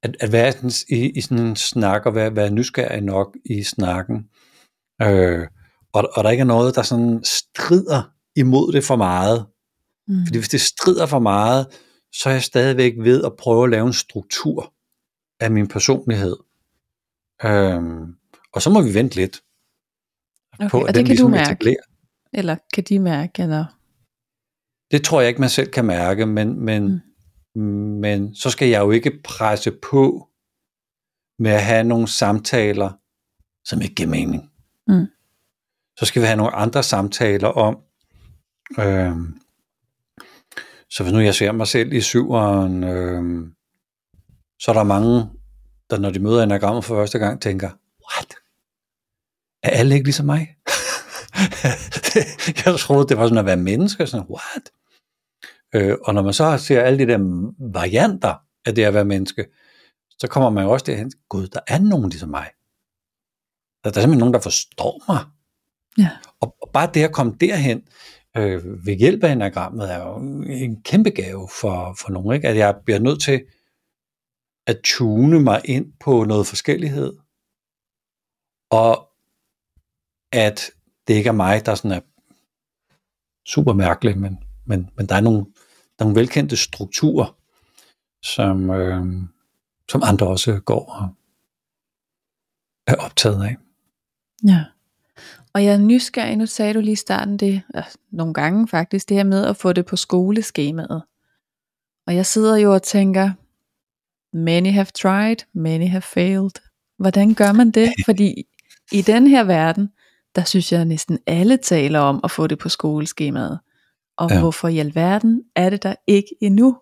at, 0.03 0.17
at 0.19 0.31
være 0.31 0.51
sådan, 0.51 0.71
i, 0.89 1.09
i 1.09 1.21
sådan 1.21 1.45
en 1.45 1.55
snak, 1.55 2.05
og 2.05 2.15
være, 2.15 2.35
være 2.35 2.51
nysgerrig 2.51 3.01
nok 3.01 3.37
i 3.45 3.63
snakken, 3.63 4.29
øh, 5.01 5.47
og, 5.93 6.09
og 6.13 6.23
der 6.23 6.29
ikke 6.29 6.41
er 6.41 6.45
noget, 6.45 6.75
der 6.75 6.81
sådan 6.81 7.23
strider 7.23 8.11
imod 8.35 8.73
det 8.73 8.83
for 8.83 8.95
meget. 8.95 9.45
Mm. 10.07 10.25
Fordi 10.25 10.37
hvis 10.37 10.49
det 10.49 10.61
strider 10.61 11.05
for 11.05 11.19
meget, 11.19 11.67
så 12.13 12.29
er 12.29 12.33
jeg 12.33 12.43
stadigvæk 12.43 12.93
ved 12.99 13.23
at 13.23 13.35
prøve 13.37 13.63
at 13.63 13.69
lave 13.69 13.87
en 13.87 13.93
struktur 13.93 14.73
af 15.39 15.51
min 15.51 15.67
personlighed. 15.67 16.35
Øhm, 17.43 18.15
og 18.53 18.61
så 18.61 18.69
må 18.69 18.81
vi 18.81 18.93
vente 18.93 19.15
lidt 19.15 19.41
okay, 20.53 20.69
på, 20.69 20.81
at 20.81 20.87
og 20.87 20.95
det 20.95 20.95
kan 20.95 21.07
ligesom 21.07 21.31
du 21.31 21.37
mærke? 21.37 21.51
Etablerer. 21.51 21.83
Eller 22.33 22.55
kan 22.73 22.83
de 22.83 22.99
mærke? 22.99 23.43
Eller? 23.43 23.65
Det 24.91 25.03
tror 25.03 25.21
jeg 25.21 25.27
ikke, 25.27 25.41
man 25.41 25.49
selv 25.49 25.71
kan 25.71 25.85
mærke, 25.85 26.25
men, 26.25 26.59
men, 26.59 26.83
mm 26.83 26.99
men 28.01 28.36
så 28.36 28.49
skal 28.49 28.68
jeg 28.68 28.80
jo 28.80 28.91
ikke 28.91 29.22
presse 29.24 29.72
på 29.72 30.28
med 31.39 31.51
at 31.51 31.64
have 31.64 31.84
nogle 31.84 32.07
samtaler, 32.07 32.91
som 33.64 33.82
ikke 33.82 33.95
giver 33.95 34.10
mening. 34.10 34.51
Mm. 34.88 35.05
Så 35.97 36.05
skal 36.05 36.22
vi 36.22 36.26
have 36.26 36.38
nogle 36.38 36.55
andre 36.55 36.84
samtaler 36.84 37.47
om, 37.47 37.78
øh, 38.80 39.16
så 40.89 41.03
hvis 41.03 41.14
nu 41.14 41.20
jeg 41.20 41.36
ser 41.36 41.51
mig 41.51 41.68
selv 41.68 41.93
i 41.93 42.01
syveren, 42.01 42.84
øh, 42.84 43.47
så 44.60 44.72
er 44.72 44.76
der 44.76 44.84
mange, 44.84 45.30
der 45.89 45.99
når 45.99 46.10
de 46.10 46.20
møder 46.20 46.43
enagrammet 46.43 46.86
for 46.86 46.95
første 46.95 47.20
gang, 47.20 47.41
tænker, 47.41 47.70
what? 47.70 48.36
Er 49.64 49.70
alle 49.70 49.95
ikke 49.95 50.05
ligesom 50.05 50.26
mig? 50.26 50.55
jeg 52.66 52.80
troede, 52.80 53.07
det 53.07 53.18
var 53.18 53.24
sådan 53.24 53.38
at 53.38 53.45
være 53.45 53.57
menneske, 53.57 54.07
sådan, 54.07 54.26
what? 54.30 54.72
Øh, 55.76 55.97
og 56.05 56.13
når 56.13 56.22
man 56.22 56.34
så 56.34 56.57
ser 56.57 56.82
alle 56.82 56.99
de 56.99 57.11
der 57.11 57.20
varianter 57.74 58.36
af 58.65 58.76
det 58.76 58.84
at 58.84 58.93
være 58.93 59.05
menneske, 59.05 59.45
så 60.20 60.28
kommer 60.28 60.49
man 60.49 60.63
jo 60.63 60.72
også 60.72 60.86
derhen, 60.86 61.11
gud, 61.30 61.47
der 61.47 61.59
er 61.67 61.80
nogen 61.80 62.09
ligesom 62.09 62.30
mig. 62.30 62.49
Der, 63.84 63.89
der 63.89 63.97
er 63.97 64.01
simpelthen 64.01 64.20
nogen, 64.20 64.34
der 64.34 64.39
forstår 64.39 65.01
mig. 65.07 65.26
Ja. 65.97 66.09
Og, 66.39 66.55
og 66.61 66.70
bare 66.74 66.89
det 66.93 67.03
at 67.03 67.13
komme 67.13 67.36
derhen, 67.39 67.88
øh, 68.38 68.86
ved 68.86 68.95
hjælp 68.95 69.24
af 69.24 69.32
enagrammet, 69.32 69.91
er 69.93 69.97
jo 69.97 70.15
en 70.47 70.84
kæmpe 70.84 71.09
gave 71.09 71.49
for, 71.61 71.95
for 71.99 72.11
nogen. 72.11 72.36
Ikke? 72.36 72.47
At 72.47 72.57
jeg 72.57 72.76
bliver 72.86 72.99
nødt 72.99 73.22
til 73.22 73.45
at 74.67 74.80
tune 74.84 75.39
mig 75.39 75.61
ind 75.65 75.93
på 75.99 76.24
noget 76.24 76.47
forskellighed, 76.47 77.13
og 78.70 79.09
at 80.32 80.72
det 81.07 81.13
ikke 81.13 81.28
er 81.28 81.34
mig, 81.34 81.65
der 81.65 81.76
sådan 81.76 81.91
er 81.91 82.01
super 83.45 83.74
mærkelig, 83.74 84.17
men, 84.17 84.38
men, 84.65 84.89
men 84.97 85.05
der 85.05 85.15
er 85.15 85.22
nogle, 85.22 85.45
der 85.99 86.05
er 86.05 86.09
nogle 86.09 86.19
velkendte 86.19 86.57
strukturer, 86.57 87.35
som, 88.23 88.69
øh, 88.69 89.05
som 89.91 90.01
andre 90.05 90.27
også 90.27 90.59
går 90.59 90.91
og 90.91 91.07
er 92.87 92.95
optaget 92.95 93.43
af. 93.43 93.57
Ja. 94.47 94.65
Og 95.53 95.63
jeg 95.63 95.73
er 95.73 95.77
nysgerrig, 95.77 96.35
nu 96.35 96.45
sagde 96.45 96.73
du 96.73 96.79
lige 96.79 96.91
i 96.91 96.95
starten 96.95 97.37
det, 97.37 97.61
altså, 97.73 97.97
nogle 98.11 98.33
gange 98.33 98.67
faktisk, 98.67 99.09
det 99.09 99.17
her 99.17 99.23
med 99.23 99.45
at 99.45 99.57
få 99.57 99.73
det 99.73 99.85
på 99.85 99.95
skoleskemaet. 99.95 101.03
Og 102.07 102.15
jeg 102.15 102.25
sidder 102.25 102.57
jo 102.57 102.73
og 102.73 102.83
tænker, 102.83 103.31
many 104.33 104.71
have 104.71 104.85
tried, 104.85 105.37
many 105.53 105.89
have 105.89 106.01
failed. 106.01 106.51
Hvordan 106.97 107.33
gør 107.33 107.51
man 107.51 107.71
det? 107.71 107.93
Fordi 108.05 108.43
i 108.91 109.01
den 109.01 109.27
her 109.27 109.43
verden, 109.43 109.89
der 110.35 110.43
synes 110.43 110.71
jeg 110.71 110.85
næsten 110.85 111.19
alle 111.27 111.57
taler 111.57 111.99
om 111.99 112.19
at 112.23 112.31
få 112.31 112.47
det 112.47 112.59
på 112.59 112.69
skoleskemaet. 112.69 113.59
Og 114.20 114.30
ja. 114.30 114.39
hvorfor 114.39 114.67
i 114.67 114.80
alverden 114.80 115.43
er 115.55 115.70
det 115.70 115.84
der 115.84 115.95
ikke 116.07 116.36
endnu? 116.41 116.78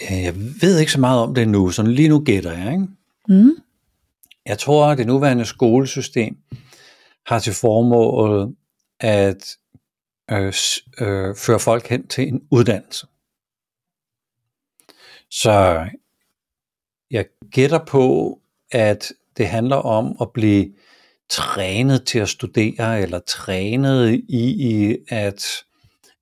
Jeg 0.00 0.34
ved 0.36 0.78
ikke 0.78 0.92
så 0.92 1.00
meget 1.00 1.20
om 1.20 1.34
det 1.34 1.48
nu, 1.48 1.70
så 1.70 1.82
lige 1.82 2.08
nu 2.08 2.24
gætter 2.24 2.52
jeg. 2.52 2.72
Ikke? 2.72 2.86
Mm. 3.28 3.50
Jeg 4.46 4.58
tror, 4.58 4.86
at 4.86 4.98
det 4.98 5.06
nuværende 5.06 5.44
skolesystem 5.44 6.36
har 7.26 7.38
til 7.38 7.54
formål 7.54 8.56
at 9.00 9.56
øh, 10.30 10.52
øh, 11.00 11.36
føre 11.36 11.60
folk 11.60 11.86
hen 11.86 12.08
til 12.08 12.28
en 12.28 12.48
uddannelse. 12.50 13.06
Så 15.30 15.86
jeg 17.10 17.26
gætter 17.50 17.84
på, 17.84 18.38
at 18.70 19.12
det 19.36 19.48
handler 19.48 19.76
om 19.76 20.16
at 20.20 20.32
blive 20.32 20.74
trænet 21.30 22.06
til 22.06 22.18
at 22.18 22.28
studere, 22.28 23.00
eller 23.00 23.18
trænet 23.18 24.12
i, 24.28 24.68
i 24.68 24.96
at, 25.08 25.44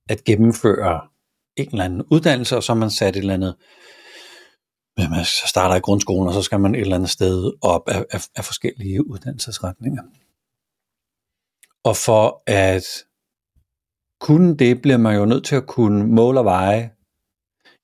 at 0.09 0.23
gennemføre 0.23 1.01
en 1.55 1.69
eller 1.71 1.85
anden 1.85 2.03
uddannelse, 2.11 2.57
og 2.57 2.63
så 2.63 2.73
har 2.73 2.79
man 2.79 2.91
sat 2.91 3.15
et 3.15 3.19
eller 3.19 3.33
andet 3.33 3.55
man 4.97 5.25
starter 5.25 5.75
i 5.75 5.79
grundskolen, 5.79 6.27
og 6.27 6.33
så 6.33 6.41
skal 6.41 6.59
man 6.59 6.75
et 6.75 6.81
eller 6.81 6.95
andet 6.95 7.09
sted 7.09 7.51
op 7.61 7.89
af, 7.89 8.05
af, 8.11 8.21
af 8.35 8.45
forskellige 8.45 9.07
uddannelsesretninger. 9.07 10.03
Og 11.83 11.95
for 11.95 12.43
at 12.47 12.83
kunne 14.21 14.57
det, 14.57 14.81
bliver 14.81 14.97
man 14.97 15.15
jo 15.15 15.25
nødt 15.25 15.45
til 15.45 15.55
at 15.55 15.67
kunne 15.67 16.07
måle 16.07 16.39
og 16.39 16.45
veje. 16.45 16.91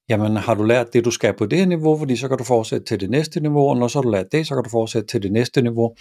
Jamen, 0.09 0.37
har 0.37 0.53
du 0.53 0.63
lært 0.63 0.93
det, 0.93 1.05
du 1.05 1.11
skal 1.11 1.33
på 1.37 1.45
det 1.45 1.59
her 1.59 1.65
niveau, 1.65 1.97
fordi 1.97 2.15
så 2.15 2.27
kan 2.27 2.37
du 2.37 2.43
fortsætte 2.43 2.85
til 2.85 2.99
det 2.99 3.09
næste 3.09 3.39
niveau, 3.39 3.69
og 3.69 3.77
når 3.77 3.87
så 3.87 3.97
har 3.97 4.03
du 4.03 4.09
lært 4.09 4.31
det, 4.31 4.47
så 4.47 4.55
kan 4.55 4.63
du 4.63 4.69
fortsætte 4.69 5.07
til 5.07 5.23
det 5.23 5.31
næste 5.31 5.61
niveau. 5.61 5.95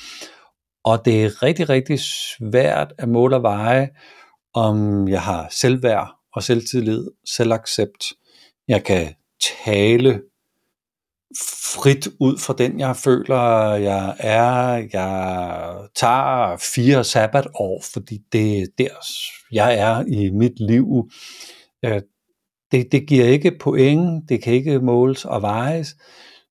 Og 0.85 1.05
det 1.05 1.24
er 1.24 1.43
rigtig, 1.43 1.68
rigtig 1.68 2.01
svært 2.01 2.93
at 2.99 3.09
måle 3.09 3.37
og 3.37 3.43
veje, 3.43 3.89
om 4.55 5.09
jeg 5.09 5.22
har 5.22 5.49
selvværd 5.51 6.09
og 6.35 6.43
selvtillid, 6.43 7.07
selvaccept. 7.24 8.12
Jeg 8.68 8.85
kan 8.85 9.14
tale 9.64 10.20
frit 11.74 12.09
ud 12.20 12.39
fra 12.39 12.55
den, 12.59 12.81
jeg 12.81 12.97
føler, 12.97 13.74
jeg 13.74 14.16
er. 14.18 14.89
Jeg 14.93 15.89
tager 15.95 16.57
fire 16.74 17.05
sabbatår, 17.05 17.83
fordi 17.93 18.18
det 18.33 18.59
er 18.59 18.66
der, 18.78 18.95
jeg 19.53 19.78
er 19.78 20.05
i 20.07 20.31
mit 20.31 20.61
liv. 20.61 21.11
Øh, 21.85 22.01
det, 22.72 22.93
det 22.93 23.09
giver 23.09 23.24
ikke 23.24 23.59
point, 23.61 24.28
det 24.28 24.43
kan 24.43 24.53
ikke 24.53 24.78
måles 24.78 25.24
og 25.24 25.43
vejes, 25.43 25.97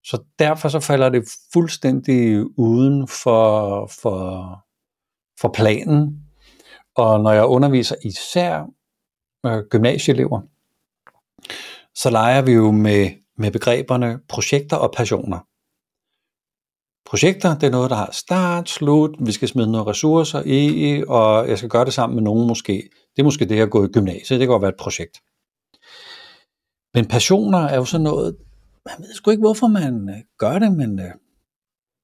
så 0.03 0.23
derfor 0.39 0.69
så 0.69 0.79
falder 0.79 1.09
det 1.09 1.23
fuldstændig 1.53 2.45
uden 2.59 3.07
for, 3.07 3.87
for, 4.01 4.59
for 5.41 5.49
planen. 5.49 6.23
Og 6.95 7.19
når 7.19 7.31
jeg 7.31 7.45
underviser 7.45 7.95
især 8.03 8.65
øh, 9.45 9.63
gymnasieelever, 9.69 10.41
så 11.95 12.09
leger 12.09 12.41
vi 12.41 12.51
jo 12.51 12.71
med 12.71 13.09
med 13.39 13.51
begreberne 13.51 14.19
projekter 14.29 14.77
og 14.77 14.93
passioner. 14.97 15.39
Projekter, 17.09 17.57
det 17.59 17.67
er 17.67 17.71
noget, 17.71 17.89
der 17.89 17.95
har 17.95 18.09
start, 18.11 18.69
slut, 18.69 19.15
vi 19.19 19.31
skal 19.31 19.47
smide 19.47 19.71
nogle 19.71 19.91
ressourcer 19.91 20.41
i, 20.45 21.03
og 21.07 21.49
jeg 21.49 21.57
skal 21.57 21.69
gøre 21.69 21.85
det 21.85 21.93
sammen 21.93 22.15
med 22.15 22.23
nogen 22.23 22.47
måske. 22.47 22.89
Det 23.15 23.21
er 23.21 23.23
måske 23.23 23.45
det 23.45 23.61
at 23.61 23.69
gå 23.69 23.85
i 23.85 23.87
gymnasiet, 23.87 24.39
det 24.39 24.47
kan 24.47 24.47
godt 24.47 24.61
være 24.61 24.69
et 24.69 24.79
projekt. 24.79 25.17
Men 26.93 27.05
passioner 27.05 27.59
er 27.59 27.75
jo 27.75 27.85
sådan 27.85 28.03
noget, 28.03 28.37
man 28.89 29.07
ved 29.07 29.13
sgu 29.13 29.31
ikke, 29.31 29.41
hvorfor 29.41 29.67
man 29.67 30.09
øh, 30.09 30.15
gør 30.37 30.59
det, 30.59 30.71
men 30.71 30.99
øh, 30.99 31.11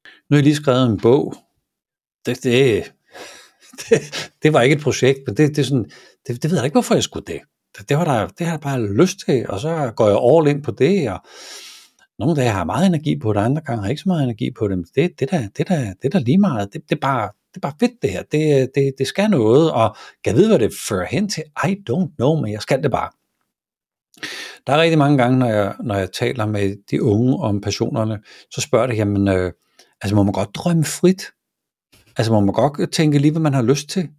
nu 0.05 0.31
har 0.31 0.37
jeg 0.37 0.43
lige 0.43 0.55
skrevet 0.55 0.89
en 0.89 0.99
bog. 0.99 1.33
Det, 2.25 2.43
det, 2.43 2.93
det, 3.89 4.31
det 4.43 4.53
var 4.53 4.61
ikke 4.61 4.75
et 4.75 4.81
projekt, 4.81 5.19
men 5.27 5.37
det, 5.37 5.49
det, 5.49 5.59
er 5.59 5.63
sådan, 5.63 5.89
det, 6.27 6.43
det 6.43 6.51
ved 6.51 6.57
jeg 6.57 6.65
ikke, 6.65 6.75
hvorfor 6.75 6.93
jeg 6.93 7.03
skulle 7.03 7.25
det 7.25 7.41
det, 7.89 7.97
var 7.97 8.05
der, 8.05 8.27
det 8.27 8.47
har 8.47 8.53
jeg 8.53 8.61
bare 8.61 8.87
lyst 8.87 9.19
til, 9.25 9.49
og 9.49 9.59
så 9.59 9.91
går 9.95 10.07
jeg 10.07 10.19
all 10.23 10.55
in 10.55 10.61
på 10.61 10.71
det, 10.71 11.11
og 11.11 11.19
nogle 12.19 12.35
dage 12.35 12.49
har 12.49 12.59
jeg 12.59 12.65
meget 12.65 12.85
energi 12.85 13.19
på 13.19 13.33
det, 13.33 13.39
andre 13.39 13.61
gange 13.61 13.79
har 13.79 13.85
jeg 13.85 13.91
ikke 13.91 14.01
så 14.01 14.09
meget 14.09 14.23
energi 14.23 14.51
på 14.51 14.67
det, 14.67 14.77
men 14.77 14.85
det, 14.95 15.19
det, 15.19 15.31
der, 15.31 15.47
det, 15.57 15.67
der, 15.67 15.93
det 16.01 16.13
der 16.13 16.19
lige 16.19 16.37
meget, 16.37 16.73
det, 16.73 16.81
det, 16.89 16.95
er 16.95 16.99
bare, 16.99 17.29
det 17.53 17.55
er 17.55 17.59
bare 17.59 17.75
fedt 17.79 18.01
det 18.01 18.11
her, 18.11 18.23
det, 18.31 18.71
det, 18.75 18.93
det 18.97 19.07
skal 19.07 19.29
noget, 19.29 19.71
og 19.71 19.95
kan 20.23 20.33
jeg 20.33 20.35
vide, 20.35 20.47
hvad 20.47 20.59
det 20.59 20.73
fører 20.89 21.05
hen 21.05 21.29
til? 21.29 21.43
I 21.67 21.75
don't 21.89 22.15
know, 22.15 22.41
men 22.41 22.51
jeg 22.51 22.61
skal 22.61 22.83
det 22.83 22.91
bare. 22.91 23.09
Der 24.67 24.73
er 24.73 24.81
rigtig 24.81 24.97
mange 24.97 25.17
gange, 25.17 25.39
når 25.39 25.47
jeg, 25.47 25.75
når 25.83 25.95
jeg 25.95 26.09
taler 26.11 26.45
med 26.45 26.75
de 26.91 27.03
unge 27.03 27.37
om 27.37 27.61
passionerne, 27.61 28.19
så 28.51 28.61
spørger 28.61 28.87
de, 28.87 28.93
jamen, 28.93 29.27
øh, 29.27 29.51
altså 30.01 30.15
må 30.15 30.23
man 30.23 30.33
godt 30.33 30.55
drømme 30.55 30.83
frit? 30.83 31.23
Altså 32.17 32.31
må 32.31 32.39
man 32.39 32.53
godt 32.53 32.91
tænke 32.91 33.19
lige, 33.19 33.31
hvad 33.31 33.41
man 33.41 33.53
har 33.53 33.61
lyst 33.61 33.89
til? 33.89 34.09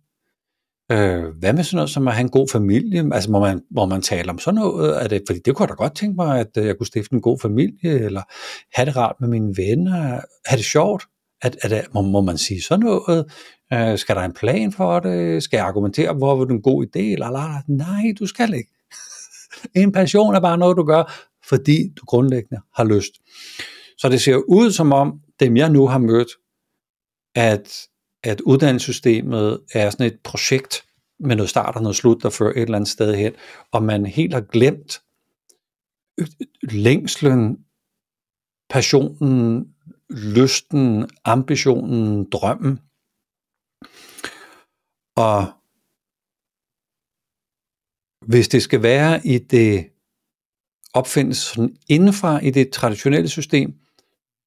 Øh, 0.93 1.25
hvad 1.39 1.53
med 1.53 1.65
sådan 1.65 1.77
noget 1.77 1.91
som 1.91 2.09
at 2.09 2.15
have 2.15 2.25
en 2.25 2.31
god 2.31 2.49
familie? 2.53 3.11
Altså 3.13 3.31
må 3.31 3.41
man, 3.41 3.63
må 3.71 3.87
man 3.87 4.03
tale 4.03 4.31
om 4.31 4.39
sådan 4.39 4.61
noget? 4.61 5.03
Er 5.05 5.09
det, 5.09 5.23
fordi 5.27 5.41
det 5.45 5.55
kunne 5.55 5.65
jeg 5.65 5.69
da 5.69 5.75
godt 5.75 5.97
tænke 5.97 6.17
mig, 6.17 6.41
at 6.41 6.57
øh, 6.59 6.67
jeg 6.67 6.77
kunne 6.77 6.87
stifte 6.87 7.15
en 7.15 7.21
god 7.21 7.39
familie, 7.43 8.05
eller 8.05 8.23
have 8.75 8.87
det 8.87 8.97
rart 8.97 9.17
med 9.21 9.29
mine 9.29 9.55
venner, 9.57 10.21
have 10.47 10.57
det 10.57 10.65
sjovt. 10.65 11.05
At, 11.43 11.57
at, 11.63 11.71
det, 11.71 11.85
må, 11.95 12.03
må 12.03 12.21
man 12.21 12.39
sige 12.39 12.63
sådan 12.63 12.85
noget? 12.85 13.25
Øh, 13.73 13.99
skal 13.99 14.17
der 14.17 14.23
en 14.23 14.33
plan 14.33 14.73
for 14.73 15.01
det? 15.01 15.43
Skal 15.43 15.57
jeg 15.57 15.67
argumentere, 15.67 16.15
hvor 16.15 16.45
det 16.45 16.53
en 16.53 16.63
god 16.63 16.87
idé? 16.87 17.01
Eller, 17.01 17.27
eller, 17.27 17.63
nej, 17.69 18.15
du 18.19 18.27
skal 18.27 18.55
ikke 18.55 18.71
en 19.75 19.93
passion 19.93 20.35
er 20.35 20.41
bare 20.41 20.59
noget, 20.59 20.77
du 20.77 20.85
gør, 20.85 21.29
fordi 21.49 21.93
du 21.97 22.05
grundlæggende 22.07 22.63
har 22.75 22.85
lyst. 22.85 23.13
Så 23.99 24.09
det 24.09 24.21
ser 24.21 24.37
ud 24.37 24.73
som 24.73 24.93
om, 24.93 25.21
dem 25.41 25.57
jeg 25.57 25.71
nu 25.71 25.87
har 25.87 25.99
mødt, 25.99 26.29
at 27.35 27.89
at 28.27 28.41
uddannelsessystemet 28.41 29.61
er 29.73 29.91
sådan 29.91 30.07
et 30.07 30.21
projekt 30.25 30.85
med 31.21 31.37
noget 31.37 31.51
start 31.51 31.77
og 31.77 31.83
noget 31.83 31.97
slut, 31.97 32.23
der 32.23 32.31
fører 32.31 32.53
et 32.53 32.63
eller 32.63 32.77
andet 32.77 32.91
sted 32.91 33.15
hen, 33.15 33.33
og 33.73 33.83
man 33.83 34.07
helt 34.07 34.35
har 34.35 34.41
glemt 34.41 35.01
længslen, 36.63 37.59
passionen, 38.71 39.75
lysten, 40.11 41.11
ambitionen, 41.25 42.31
drømmen. 42.31 42.81
Og 45.17 45.53
hvis 48.27 48.49
det 48.49 48.63
skal 48.63 48.83
være 48.83 49.27
i 49.27 49.39
det 49.39 49.87
opfindes 50.95 51.39
sådan 51.39 51.77
indenfra 51.89 52.39
i 52.39 52.51
det 52.51 52.71
traditionelle 52.71 53.29
system, 53.29 53.75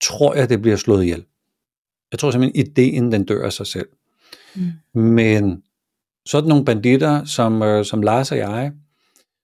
tror 0.01 0.35
jeg, 0.35 0.49
det 0.49 0.61
bliver 0.61 0.77
slået 0.77 1.03
ihjel. 1.03 1.25
Jeg 2.11 2.19
tror 2.19 2.31
simpelthen, 2.31 2.65
ideen 2.67 3.11
den 3.11 3.25
dør 3.25 3.45
af 3.45 3.53
sig 3.53 3.67
selv. 3.67 3.87
Mm. 4.55 5.01
Men 5.01 5.63
sådan 6.25 6.49
nogle 6.49 6.65
banditter, 6.65 7.25
som, 7.25 7.61
øh, 7.61 7.85
som 7.85 8.01
Lars 8.01 8.31
og 8.31 8.37
jeg, 8.37 8.71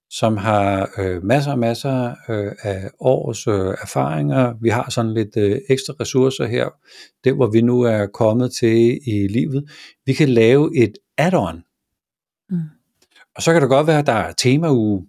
som 0.09 0.37
har 0.37 0.89
øh, 0.97 1.23
masser 1.23 1.51
og 1.51 1.59
masser 1.59 2.15
øh, 2.29 2.51
af 2.63 2.89
års 2.99 3.47
øh, 3.47 3.75
erfaringer. 3.81 4.53
Vi 4.61 4.69
har 4.69 4.89
sådan 4.89 5.13
lidt 5.13 5.37
øh, 5.37 5.59
ekstra 5.69 5.93
ressourcer 5.99 6.45
her, 6.45 6.69
der 7.23 7.33
hvor 7.33 7.47
vi 7.47 7.61
nu 7.61 7.81
er 7.81 8.05
kommet 8.05 8.51
til 8.51 8.99
i 9.07 9.27
livet. 9.27 9.69
Vi 10.05 10.13
kan 10.13 10.29
lave 10.29 10.77
et 10.77 10.93
add-on. 11.17 11.61
Mm. 12.49 12.57
Og 13.35 13.41
så 13.41 13.53
kan 13.53 13.61
det 13.61 13.69
godt 13.69 13.87
være, 13.87 13.99
at 13.99 14.05
der 14.07 14.13
er 14.13 14.33
temauge 14.33 15.07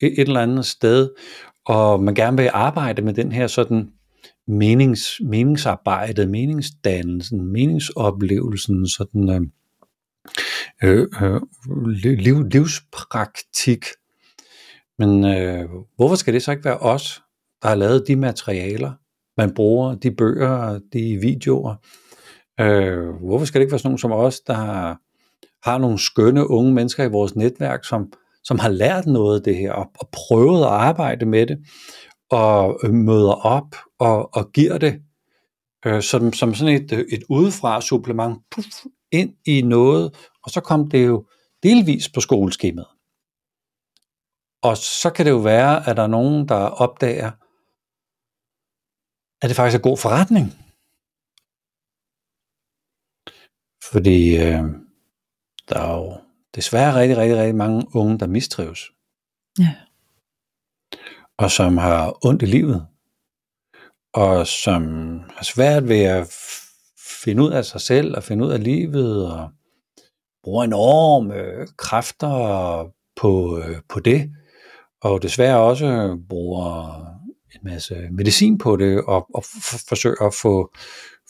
et, 0.00 0.28
eller 0.28 0.40
andet 0.40 0.66
sted, 0.66 1.10
og 1.66 2.02
man 2.02 2.14
gerne 2.14 2.36
vil 2.36 2.50
arbejde 2.52 3.02
med 3.02 3.14
den 3.14 3.32
her 3.32 3.46
sådan 3.46 3.90
menings, 4.48 5.20
meningsarbejdet, 5.20 6.30
meningsdannelsen, 6.30 7.52
meningsoplevelsen, 7.52 8.88
sådan 8.88 9.50
øh, 10.82 10.98
øh, 11.02 11.08
øh 11.22 11.40
liv, 12.02 12.42
livspraktik, 12.42 13.84
Men 14.98 15.24
øh, 15.24 15.68
hvorfor 15.96 16.14
skal 16.14 16.34
det 16.34 16.42
så 16.42 16.50
ikke 16.50 16.64
være 16.64 16.78
os, 16.78 17.22
der 17.62 17.68
har 17.68 17.74
lavet 17.74 18.04
de 18.08 18.16
materialer, 18.16 18.92
man 19.36 19.54
bruger, 19.54 19.94
de 19.94 20.10
bøger, 20.10 20.80
de 20.92 21.18
videoer? 21.20 21.74
Øh, 22.60 23.08
hvorfor 23.08 23.46
skal 23.46 23.60
det 23.60 23.64
ikke 23.64 23.72
være 23.72 23.78
sådan 23.78 23.88
nogen 23.88 23.98
som 23.98 24.12
os, 24.12 24.40
der 24.40 24.54
har, 24.54 25.00
har 25.64 25.78
nogle 25.78 25.98
skønne 25.98 26.50
unge 26.50 26.72
mennesker 26.72 27.04
i 27.04 27.10
vores 27.10 27.36
netværk, 27.36 27.84
som, 27.84 28.12
som 28.44 28.58
har 28.58 28.68
lært 28.68 29.06
noget 29.06 29.38
af 29.38 29.44
det 29.44 29.56
her, 29.56 29.72
og, 29.72 29.90
og 29.98 30.08
prøvet 30.12 30.60
at 30.60 30.70
arbejde 30.70 31.26
med 31.26 31.46
det, 31.46 31.58
og 32.30 32.80
øh, 32.84 32.90
møder 32.90 33.32
op 33.32 33.76
og, 33.98 34.34
og 34.34 34.52
giver 34.52 34.78
det 34.78 35.02
øh, 35.86 36.02
som, 36.02 36.32
som 36.32 36.54
sådan 36.54 36.74
et, 36.74 36.92
øh, 36.92 37.04
et 37.12 37.22
udefra 37.28 37.80
supplement 37.80 38.42
puff, 38.50 38.66
ind 39.12 39.34
i 39.46 39.62
noget, 39.62 40.30
og 40.44 40.50
så 40.50 40.60
kom 40.60 40.90
det 40.90 41.06
jo 41.06 41.26
delvis 41.62 42.08
på 42.08 42.20
skoleskemaet. 42.20 42.88
Og 44.62 44.76
så 44.76 45.10
kan 45.10 45.26
det 45.26 45.32
jo 45.32 45.36
være, 45.36 45.88
at 45.88 45.96
der 45.96 46.02
er 46.02 46.06
nogen, 46.06 46.48
der 46.48 46.54
opdager, 46.54 47.30
at 49.42 49.48
det 49.48 49.56
faktisk 49.56 49.78
er 49.78 49.82
god 49.82 49.96
forretning. 49.96 50.46
Fordi 53.92 54.36
øh, 54.36 54.83
der 55.68 55.80
er 55.80 55.96
jo 55.96 56.16
desværre 56.54 56.94
rigtig, 56.94 57.16
rigtig, 57.16 57.38
rigtig 57.38 57.54
mange 57.54 57.86
unge, 57.94 58.18
der 58.18 58.26
mistrives. 58.26 58.80
Ja. 59.58 59.74
Og 61.38 61.50
som 61.50 61.78
har 61.78 62.26
ondt 62.26 62.42
i 62.42 62.46
livet. 62.46 62.86
Og 64.12 64.46
som 64.46 64.82
har 65.36 65.44
svært 65.44 65.88
ved 65.88 66.00
at 66.00 66.34
finde 67.24 67.42
ud 67.42 67.50
af 67.50 67.64
sig 67.64 67.80
selv 67.80 68.16
og 68.16 68.22
finde 68.22 68.44
ud 68.44 68.50
af 68.50 68.64
livet 68.64 69.32
og 69.32 69.50
bruger 70.42 70.64
enorme 70.64 71.66
kræfter 71.76 72.92
på, 73.16 73.58
øh, 73.58 73.80
på 73.88 74.00
det 74.00 74.30
og 75.04 75.22
desværre 75.22 75.58
også 75.58 76.18
bruger 76.28 77.00
en 77.54 77.60
masse 77.62 78.08
medicin 78.10 78.58
på 78.58 78.76
det, 78.76 79.04
og, 79.04 79.26
og 79.34 79.44
forsøger 79.88 80.26
at 80.26 80.34
få, 80.34 80.70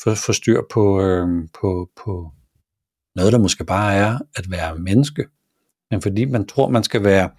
få, 0.03 0.15
få 0.15 0.33
styr 0.33 0.61
på, 0.71 1.01
øh, 1.01 1.27
på, 1.61 1.91
på 1.97 2.31
noget, 3.17 3.33
der 3.33 3.39
måske 3.39 3.65
bare 3.65 3.95
er 3.95 4.19
at 4.37 4.51
være 4.51 4.79
menneske. 4.79 5.27
Men 5.91 6.03
fordi 6.03 6.25
man 6.25 6.47
tror, 6.47 6.69
man 6.69 6.85
skal 6.85 7.05
være 7.05 7.31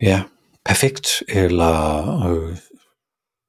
ja, 0.00 0.22
perfekt, 0.64 1.22
eller 1.28 2.26
øh, 2.26 2.56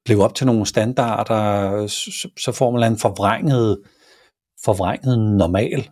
leve 0.06 0.24
op 0.24 0.34
til 0.34 0.46
nogle 0.46 0.66
standarder, 0.66 1.86
så, 1.86 2.28
så 2.38 2.52
får 2.52 2.70
man 2.70 2.92
en 2.92 2.98
forvrænget, 2.98 3.82
forvrænget 4.64 5.18
normal 5.18 5.90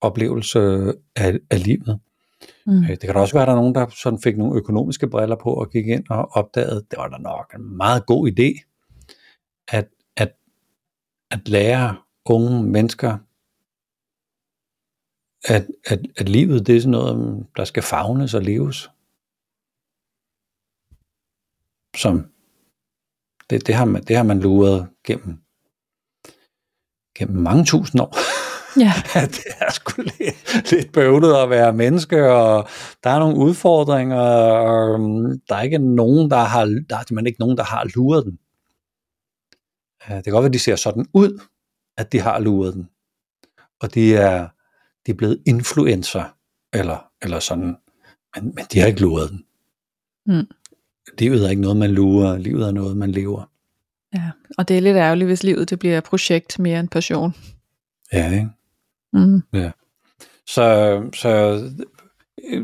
oplevelse 0.00 0.58
af, 1.16 1.38
af 1.50 1.64
livet. 1.64 2.00
Mm. 2.66 2.82
Øh, 2.82 2.88
det 2.88 3.00
kan 3.00 3.14
da 3.14 3.20
også 3.20 3.34
være, 3.34 3.42
at 3.42 3.46
der 3.46 3.52
er 3.52 3.58
nogen, 3.60 3.74
der 3.74 3.86
sådan 3.88 4.20
fik 4.22 4.38
nogle 4.38 4.56
økonomiske 4.56 5.08
briller 5.08 5.36
på 5.36 5.54
og 5.54 5.70
gik 5.70 5.86
ind 5.86 6.04
og 6.10 6.28
opdagede, 6.32 6.84
det 6.90 6.98
var 6.98 7.08
da 7.08 7.18
nok 7.18 7.54
en 7.54 7.76
meget 7.76 8.06
god 8.06 8.30
idé, 8.30 8.66
at, 9.68 9.88
at, 10.16 10.32
at 11.30 11.48
lære 11.48 11.96
unge 12.26 12.62
mennesker, 12.62 13.18
at, 15.44 15.66
at, 15.86 16.00
at 16.16 16.28
livet 16.28 16.66
det 16.66 16.76
er 16.76 16.80
sådan 16.80 16.90
noget, 16.90 17.46
der 17.56 17.64
skal 17.64 17.82
fagnes 17.82 18.34
og 18.34 18.42
leves. 18.42 18.90
Som 21.96 22.26
det, 23.50 23.66
det, 23.66 23.74
har 23.74 23.84
man, 23.84 24.02
det 24.02 24.16
har 24.16 24.22
man 24.22 24.40
luret 24.40 24.88
gennem, 25.04 25.38
gennem 27.18 27.42
mange 27.42 27.64
tusind 27.64 28.00
år. 28.00 28.16
Ja. 28.80 28.92
det 29.36 29.46
er 29.60 29.72
sgu 29.72 30.02
lidt, 30.02 30.70
lidt 30.72 30.92
bøvlet 30.92 31.34
at 31.34 31.50
være 31.50 31.72
menneske, 31.72 32.32
og 32.32 32.68
der 33.04 33.10
er 33.10 33.18
nogle 33.18 33.36
udfordringer, 33.36 34.20
og 34.20 34.94
øhm, 34.94 35.40
der 35.48 35.54
er 35.54 35.62
ikke 35.62 35.78
nogen, 35.78 36.30
der 36.30 36.36
har, 36.36 36.64
der 36.64 36.96
er 36.96 37.26
ikke 37.26 37.40
nogen, 37.40 37.56
der 37.56 37.64
har 37.64 37.90
luret 37.94 38.24
den. 38.24 38.38
Det 40.08 40.24
kan 40.24 40.32
godt 40.32 40.42
være, 40.42 40.48
at 40.48 40.52
de 40.52 40.58
ser 40.58 40.76
sådan 40.76 41.06
ud, 41.14 41.40
at 41.96 42.12
de 42.12 42.20
har 42.20 42.38
luret 42.38 42.74
den. 42.74 42.88
Og 43.80 43.94
de 43.94 44.16
er, 44.16 44.48
de 45.06 45.10
er 45.10 45.16
blevet 45.16 45.42
influencer, 45.46 46.24
eller, 46.72 47.10
eller 47.22 47.40
sådan, 47.40 47.76
men, 48.34 48.44
men 48.44 48.64
de 48.72 48.78
har 48.78 48.86
ikke 48.86 49.00
luret 49.00 49.30
den. 49.30 49.44
Mm. 50.26 50.46
Livet 51.18 51.44
er 51.46 51.50
ikke 51.50 51.62
noget, 51.62 51.76
man 51.76 51.90
lurer, 51.90 52.38
livet 52.38 52.68
er 52.68 52.72
noget, 52.72 52.96
man 52.96 53.12
lever. 53.12 53.50
Ja, 54.14 54.30
og 54.58 54.68
det 54.68 54.76
er 54.76 54.80
lidt 54.80 54.96
ærgerligt, 54.96 55.28
hvis 55.28 55.42
livet 55.42 55.70
det 55.70 55.78
bliver 55.78 56.00
projekt 56.00 56.58
mere 56.58 56.80
end 56.80 56.88
passion. 56.88 57.34
Ja, 58.12 58.32
ikke? 58.32 58.48
Mm. 59.12 59.42
Ja. 59.52 59.70
Så, 60.46 61.02
så 61.14 61.30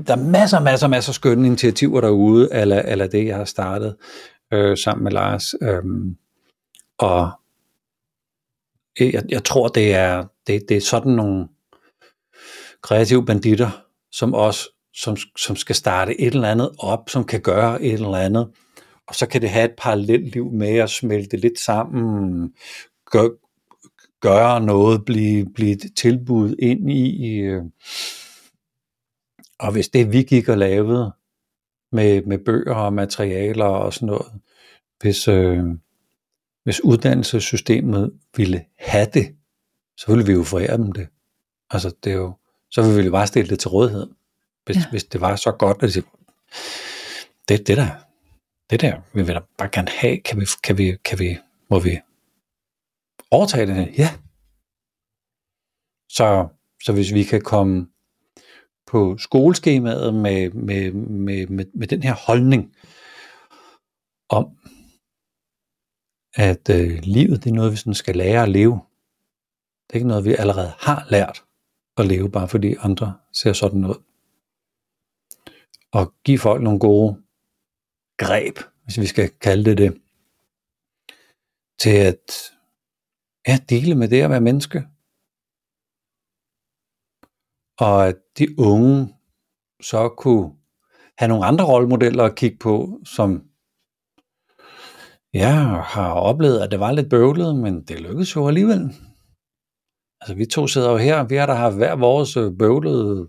der 0.07 0.17
er 0.17 0.31
masser, 0.31 0.61
masser, 0.61 0.89
masser 0.89 1.13
skønne 1.13 1.47
initiativer 1.47 2.01
derude, 2.01 2.49
eller, 2.53 2.83
eller 2.83 3.07
det, 3.07 3.27
jeg 3.27 3.37
har 3.37 3.45
startet 3.45 3.97
øh, 4.53 4.79
sammen 4.79 5.05
med 5.05 5.13
Lars. 5.13 5.55
Øhm, 5.63 6.17
og 6.99 7.31
jeg, 9.01 9.25
jeg 9.29 9.45
tror, 9.45 9.69
det 9.69 9.95
er, 9.95 10.25
det, 10.47 10.63
det 10.69 10.77
er 10.77 10.81
sådan 10.81 11.13
nogle 11.13 11.49
kreative 12.87 13.27
banditter, 13.27 13.71
som 14.13 14.35
også 14.35 14.69
som, 14.95 15.17
som 15.17 15.57
skal 15.57 15.75
starte 15.75 16.21
et 16.21 16.35
eller 16.35 16.49
andet 16.49 16.71
op, 16.79 17.11
som 17.11 17.25
kan 17.25 17.41
gøre 17.41 17.83
et 17.83 17.93
eller 17.93 18.19
andet. 18.19 18.51
Og 19.07 19.15
så 19.15 19.27
kan 19.27 19.43
det 19.43 19.51
have 19.51 19.65
et 19.65 19.75
parallelt 19.79 20.33
liv 20.35 20.53
med 20.53 20.79
at 20.79 20.91
smelte 20.91 21.37
lidt 21.37 21.59
sammen, 21.59 22.55
gør, 23.11 23.29
gøre 24.21 24.61
noget, 24.61 25.05
blive, 25.05 25.47
blive 25.55 25.77
tilbudt 25.77 26.55
ind 26.59 26.91
i. 26.91 27.39
Øh. 27.39 27.63
Og 29.59 29.73
hvis 29.73 29.89
det 29.89 30.13
vi 30.13 30.23
gik 30.23 30.49
og 30.49 30.59
lavede 30.59 31.13
med, 31.93 32.23
med 32.23 32.39
bøger 32.39 32.75
og 32.75 32.93
materialer 32.93 33.65
og 33.65 33.95
sådan 33.95 34.07
noget, 34.07 34.33
hvis, 35.01 35.29
øh, 35.29 35.65
hvis 36.65 36.85
uddannelsessystemet 36.85 38.13
ville 38.37 38.65
have 38.79 39.07
det, 39.15 39.37
så 39.97 40.07
ville 40.09 40.27
vi 40.27 40.33
jo 40.33 40.43
forære 40.43 40.77
dem 40.77 40.93
det. 40.93 41.09
Altså 41.71 41.95
det 42.05 42.13
er 42.13 42.17
jo, 42.17 42.35
så 42.77 42.83
ville 42.83 42.97
vi 42.97 43.05
jo 43.05 43.11
bare 43.11 43.27
stille 43.27 43.51
det 43.51 43.59
til 43.59 43.69
rådighed. 43.69 44.07
Hvis, 44.65 44.77
ja. 44.77 44.91
hvis 44.91 45.05
det 45.05 45.21
var 45.21 45.37
så 45.37 45.53
godt, 45.53 45.83
at 45.83 45.95
det, 45.95 46.05
det, 47.49 47.67
det 47.67 47.77
der, 47.77 47.91
det 48.71 48.81
der 48.81 49.01
vil 49.13 49.29
vi 49.29 49.33
da 49.33 49.41
bare 49.59 49.69
gerne 49.73 49.89
have, 49.89 50.21
kan 50.21 50.41
vi, 50.41 50.47
kan 50.63 50.79
vi, 50.79 50.97
kan 51.05 51.19
vi, 51.19 51.39
må 51.71 51.79
vi 51.79 52.01
overtage 53.31 53.67
det? 53.67 53.99
Ja. 53.99 54.11
Så, 56.09 56.49
så 56.85 56.93
hvis 56.93 57.15
vi 57.15 57.23
kan 57.25 57.41
komme 57.41 57.87
på 58.87 59.19
skoleskemaet 59.19 60.15
med, 60.15 60.51
med, 60.51 60.93
med, 60.93 61.47
med, 61.47 61.65
med 61.75 61.87
den 61.87 62.03
her 62.03 62.15
holdning 62.15 62.75
om, 64.29 64.59
at 66.35 66.71
øh, 66.71 66.99
livet 67.03 67.45
det 67.45 67.51
er 67.51 67.55
noget, 67.55 67.73
vi 67.73 67.77
sådan 67.77 67.95
skal 67.95 68.17
lære 68.17 68.43
at 68.43 68.49
leve. 68.49 68.81
Det 69.87 69.93
er 69.93 69.95
ikke 69.95 70.09
noget, 70.09 70.25
vi 70.25 70.35
allerede 70.35 70.73
har 70.79 71.07
lært 71.11 71.46
at 71.97 72.07
leve, 72.07 72.31
bare 72.31 72.49
fordi 72.49 72.75
andre 72.79 73.19
ser 73.33 73.53
sådan 73.53 73.85
ud. 73.85 74.03
Og 75.93 76.15
give 76.25 76.39
folk 76.39 76.63
nogle 76.63 76.81
gode 76.81 77.23
greb, 78.19 78.59
hvis 78.85 79.01
vi 79.01 79.07
skal 79.07 79.31
kalde 79.31 79.65
det 79.65 79.79
det, 79.79 80.03
til 81.79 81.97
at 82.11 82.53
ja, 83.49 83.59
dele 83.69 83.95
med 83.95 84.09
det 84.09 84.23
at 84.23 84.31
være 84.31 84.41
menneske. 84.41 84.79
Og 87.79 88.09
at 88.09 88.17
de 88.39 88.61
unge 88.61 89.15
så 89.81 90.09
kunne 90.09 90.57
have 91.19 91.29
nogle 91.29 91.47
andre 91.47 91.65
rollemodeller 91.65 92.25
at 92.25 92.37
kigge 92.37 92.59
på, 92.59 93.01
som 93.05 93.51
ja, 95.35 95.53
har 95.95 96.13
oplevet, 96.13 96.61
at 96.61 96.71
det 96.71 96.81
var 96.81 96.93
lidt 96.93 97.11
bøvlet, 97.11 97.57
men 97.57 97.83
det 97.83 98.01
lykkedes 98.01 98.37
jo 98.37 98.49
alligevel. 98.49 98.95
Altså 100.27 100.35
vi 100.35 100.47
to 100.47 100.67
sidder 100.67 100.91
jo 100.91 100.97
her, 100.97 101.25
vi 101.25 101.37
har 101.37 101.47
da 101.47 101.53
haft 101.53 101.77
hver 101.77 101.95
vores 101.95 102.37
øh, 102.37 102.53
bøvlede 102.59 103.29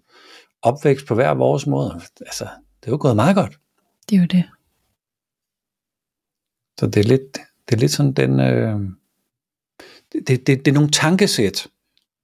opvækst 0.61 1.07
på 1.07 1.15
hver 1.15 1.33
vores 1.33 1.67
måde. 1.67 2.01
Altså, 2.21 2.43
det 2.79 2.87
er 2.87 2.91
jo 2.91 2.97
gået 3.01 3.15
meget 3.15 3.35
godt. 3.35 3.59
Det 4.09 4.15
er 4.15 4.19
jo 4.19 4.25
det. 4.25 4.43
Så 6.79 6.87
det 6.87 6.97
er 6.97 7.03
lidt, 7.03 7.37
det 7.69 7.75
er 7.75 7.79
lidt 7.79 7.91
sådan 7.91 8.13
den, 8.13 8.39
øh, 8.39 8.79
det, 10.11 10.27
det, 10.27 10.47
det 10.47 10.67
er 10.67 10.71
nogle 10.71 10.91
tankesæt, 10.91 11.67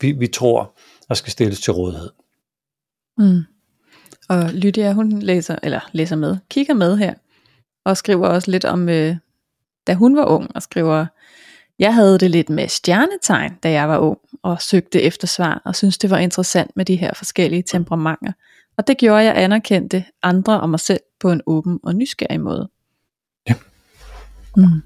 vi, 0.01 0.11
vi 0.11 0.28
tror, 0.28 0.78
der 1.07 1.13
skal 1.13 1.32
stilles 1.32 1.61
til 1.61 1.74
rådighed. 1.74 2.09
Mm. 3.17 3.41
Og 4.30 4.53
Lydia, 4.53 4.93
hun 4.93 5.19
læser, 5.19 5.55
eller 5.63 5.89
læser 5.91 6.15
med, 6.15 6.38
kigger 6.49 6.74
med 6.74 6.97
her, 6.97 7.13
og 7.86 7.97
skriver 7.97 8.28
også 8.28 8.51
lidt 8.51 8.65
om, 8.65 8.89
øh, 8.89 9.17
da 9.88 9.93
hun 9.93 10.15
var 10.15 10.26
ung, 10.26 10.55
og 10.55 10.61
skriver, 10.61 11.05
jeg 11.80 11.93
havde 11.93 12.19
det 12.19 12.32
lidt 12.32 12.49
med 12.49 12.67
stjernetegn, 12.67 13.55
da 13.63 13.71
jeg 13.71 13.89
var 13.89 13.97
ung, 13.97 14.19
og 14.43 14.61
søgte 14.61 15.01
efter 15.01 15.28
svar, 15.28 15.61
og 15.65 15.76
synes 15.76 15.97
det 15.97 16.09
var 16.09 16.17
interessant 16.17 16.71
med 16.76 16.86
de 16.86 16.95
her 16.95 17.13
forskellige 17.13 17.63
temperamenter. 17.63 18.32
Og 18.78 18.88
det 18.88 18.97
gjorde, 18.97 19.24
jeg 19.24 19.38
anerkendte 19.38 20.05
andre 20.24 20.61
og 20.61 20.69
mig 20.69 20.80
selv 20.80 20.99
på 21.19 21.32
en 21.32 21.41
åben 21.45 21.80
og 21.84 21.95
nysgerrig 21.95 22.41
måde. 22.41 22.69
Ja. 23.49 23.55
Mm. 24.57 24.82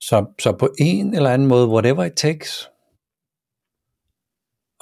Så, 0.00 0.26
så 0.38 0.52
på 0.52 0.74
en 0.78 1.14
eller 1.14 1.30
anden 1.30 1.48
måde, 1.48 1.68
whatever 1.68 2.04
it 2.04 2.12
takes. 2.12 2.68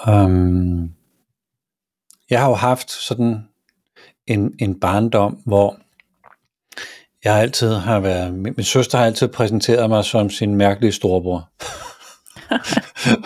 Um, 0.06 0.94
jeg 2.30 2.40
har 2.40 2.48
jo 2.48 2.54
haft 2.54 2.90
sådan 2.90 3.48
en, 4.26 4.54
en 4.58 4.80
barndom, 4.80 5.32
hvor 5.46 5.81
jeg 7.24 7.38
altid 7.38 7.74
har 7.74 8.00
været, 8.00 8.34
min, 8.34 8.64
søster 8.64 8.98
har 8.98 9.06
altid 9.06 9.28
præsenteret 9.28 9.90
mig 9.90 10.04
som 10.04 10.30
sin 10.30 10.54
mærkelige 10.54 10.92
storebror. 10.92 11.48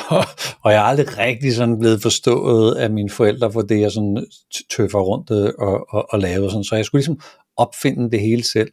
og, 0.09 0.25
og 0.63 0.73
jeg 0.73 0.79
er 0.79 0.85
aldrig 0.85 1.19
rigtig 1.19 1.55
sådan 1.55 1.79
blevet 1.79 2.03
forstået 2.03 2.75
af 2.75 2.91
mine 2.91 3.11
forældre 3.11 3.53
for 3.53 3.63
det, 3.63 3.81
jeg 3.81 3.93
sådan 3.93 4.27
tøffer 4.71 4.99
rundt 5.01 5.31
øh, 5.31 5.53
og, 5.59 5.87
og, 5.89 6.07
og 6.13 6.19
lavede. 6.19 6.51
Sådan. 6.51 6.65
Så 6.65 6.77
jeg 6.77 6.85
skulle 6.85 7.01
ligesom 7.01 7.21
opfinde 7.57 8.11
det 8.11 8.21
hele 8.21 8.45
selv. 8.45 8.73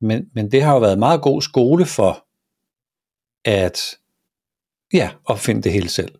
Men, 0.00 0.24
men 0.34 0.50
det 0.50 0.62
har 0.62 0.72
jo 0.72 0.80
været 0.80 0.98
meget 0.98 1.22
god 1.22 1.42
skole 1.42 1.86
for 1.86 2.24
at 3.44 3.80
ja, 4.92 5.10
opfinde 5.24 5.62
det 5.62 5.72
hele 5.72 5.88
selv. 5.88 6.14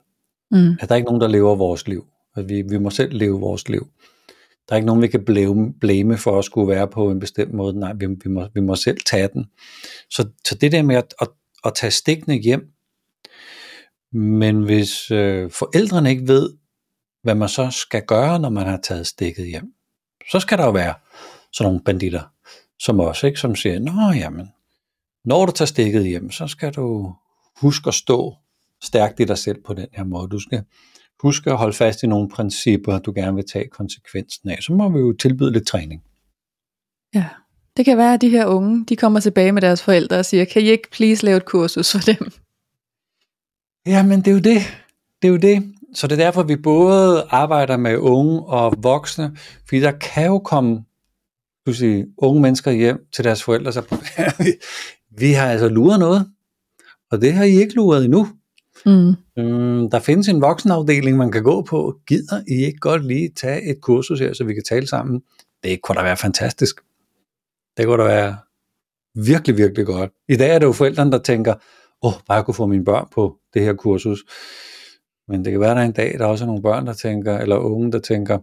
Mm. 0.51 0.77
At 0.81 0.89
der 0.89 0.95
er 0.95 0.97
ikke 0.97 1.07
nogen, 1.07 1.21
der 1.21 1.29
lever 1.29 1.55
vores 1.55 1.89
liv. 1.89 2.07
At 2.37 2.49
vi, 2.49 2.63
vi 2.63 2.79
må 2.79 2.91
selv 2.91 3.13
leve 3.13 3.41
vores 3.41 3.69
liv. 3.69 3.89
Der 4.71 4.75
er 4.75 4.77
ikke 4.77 4.87
nogen, 4.87 5.03
vi 5.03 5.09
kan 5.09 5.25
blame, 5.25 5.73
blame 5.81 6.19
for 6.19 6.39
at 6.39 6.45
skulle 6.45 6.69
være 6.69 6.89
på 6.89 7.11
en 7.11 7.21
bestemt 7.21 7.55
måde. 7.55 7.79
Nej, 7.79 7.93
vi, 7.93 8.07
vi, 8.07 8.31
må, 8.31 8.49
vi 8.55 8.61
må 8.61 8.77
selv 8.77 9.01
tage 9.07 9.29
den. 9.29 9.47
Så, 10.11 10.29
så 10.45 10.55
det 10.55 10.73
der 10.73 10.83
med 10.83 10.97
at, 10.97 11.15
at, 11.21 11.29
at 11.65 11.75
tage 11.75 11.91
stikkene 11.91 12.35
hjem, 12.35 12.73
men 14.13 14.63
hvis 14.63 15.11
øh, 15.11 15.51
forældrene 15.51 16.11
ikke 16.11 16.29
ved, 16.29 16.53
hvad 17.23 17.35
man 17.35 17.49
så 17.49 17.71
skal 17.71 18.03
gøre, 18.07 18.39
når 18.39 18.49
man 18.49 18.67
har 18.67 18.81
taget 18.83 19.07
stikket 19.07 19.47
hjem, 19.47 19.73
så 20.31 20.41
skal 20.41 20.59
der 20.59 20.65
jo 20.65 20.71
være 20.71 20.95
sådan 21.53 21.69
nogle 21.69 21.85
banditter, 21.85 22.23
som 22.79 23.01
også, 23.01 23.27
ikke, 23.27 23.41
som 23.41 23.57
siger, 23.57 23.79
nå 23.79 24.13
jamen, 24.13 24.49
når 25.25 25.47
du 25.47 25.53
tager 25.53 25.67
stikket 25.67 26.07
hjem, 26.07 26.31
så 26.31 26.47
skal 26.47 26.73
du 26.73 27.15
huske 27.61 27.89
at 27.89 27.95
stå 27.95 28.35
stærkt 28.83 29.21
i 29.21 29.25
dig 29.25 29.39
selv 29.39 29.63
på 29.67 29.75
den 29.75 29.87
her 29.93 30.05
måde. 30.05 30.29
Du 30.29 30.39
skal 30.39 30.65
huske 31.23 31.51
at 31.51 31.57
holde 31.57 31.73
fast 31.73 32.03
i 32.03 32.07
nogle 32.07 32.29
principper, 32.29 32.99
du 32.99 33.13
gerne 33.15 33.35
vil 33.35 33.45
tage 33.53 33.69
konsekvensen 33.69 34.51
af. 34.51 34.59
Så 34.61 34.73
må 34.73 34.89
vi 34.89 34.99
jo 34.99 35.13
tilbyde 35.13 35.53
lidt 35.53 35.67
træning. 35.67 36.03
Ja, 37.15 37.29
det 37.77 37.85
kan 37.85 37.99
være, 37.99 38.15
at 38.15 38.21
de 38.21 38.29
her 38.29 38.47
unge, 38.47 38.85
de 38.89 38.97
kommer 38.97 39.21
tilbage 39.21 39.53
med 39.53 39.63
deres 39.63 39.83
forældre 39.83 40.19
og 40.19 40.25
siger, 40.25 40.45
kan 40.45 40.63
I 40.63 40.65
ikke 40.65 40.91
please 40.91 41.25
lave 41.25 41.37
et 41.37 41.45
kursus 41.45 41.93
for 41.93 41.99
dem? 41.99 42.31
Ja, 43.87 44.03
men 44.03 44.19
det 44.19 44.29
er 44.29 44.33
jo 44.33 44.39
det. 44.39 44.61
Det 45.23 45.29
er 45.29 45.33
jo 45.33 45.37
det. 45.37 45.75
Så 45.95 46.07
det 46.07 46.21
er 46.21 46.25
derfor, 46.25 46.43
vi 46.43 46.57
både 46.57 47.27
arbejder 47.31 47.77
med 47.77 47.97
unge 47.97 48.43
og 48.43 48.75
voksne, 48.79 49.37
fordi 49.69 49.81
der 49.81 49.93
kan 49.93 50.27
jo 50.27 50.39
komme 50.39 50.85
du 51.67 51.75
sige, 51.75 52.07
unge 52.19 52.43
mennesker 52.43 52.71
hjem 52.71 53.07
til 53.13 53.25
deres 53.25 53.43
forældre, 53.43 53.73
så 53.73 53.83
vi 55.21 55.33
har 55.33 55.47
altså 55.47 55.69
luret 55.69 55.99
noget, 55.99 56.31
og 57.11 57.21
det 57.21 57.33
har 57.33 57.45
I 57.45 57.51
ikke 57.51 57.75
luret 57.75 58.05
endnu. 58.05 58.29
Mm. 58.87 59.15
Mm, 59.37 59.91
der 59.91 59.99
findes 59.99 60.29
en 60.29 60.41
voksenafdeling, 60.41 61.17
man 61.17 61.33
kan 61.33 61.43
gå 61.43 61.63
på. 61.63 62.01
Gider 62.07 62.43
I 62.49 62.65
ikke 62.65 62.79
godt 62.79 63.07
lige 63.07 63.31
tage 63.37 63.71
et 63.71 63.81
kursus 63.81 64.21
her, 64.21 64.33
så 64.33 64.45
vi 64.45 64.55
kan 64.55 64.63
tale 64.69 64.87
sammen? 64.87 65.23
Det 65.65 65.83
kunne 65.83 65.97
da 65.97 66.03
være 66.03 66.17
fantastisk. 66.17 66.81
Det 67.77 67.87
kunne 67.87 68.03
da 68.03 68.09
være 68.09 68.37
virkelig, 69.15 69.57
virkelig 69.57 69.87
godt. 69.87 70.11
I 70.29 70.37
dag 70.37 70.55
er 70.55 70.59
det 70.59 70.67
jo 70.67 70.73
forældrene, 70.73 71.13
der 71.13 71.19
tænker, 71.19 71.55
åh, 72.03 72.15
oh, 72.15 72.21
bare 72.27 72.37
jeg 72.37 72.45
kunne 72.45 72.55
få 72.55 72.67
mine 72.67 72.85
børn 72.85 73.07
på 73.15 73.37
det 73.55 73.63
her 73.63 73.73
kursus. 73.73 74.25
Men 75.29 75.45
det 75.45 75.53
kan 75.53 75.61
være, 75.61 75.75
der 75.75 75.81
en 75.81 75.93
dag, 75.93 76.19
der 76.19 76.25
er 76.25 76.29
også 76.29 76.47
nogle 76.47 76.63
børn, 76.63 76.87
der 76.87 76.93
tænker, 76.93 77.39
eller 77.39 77.57
unge, 77.57 77.93
der 77.93 77.99
tænker, 77.99 78.39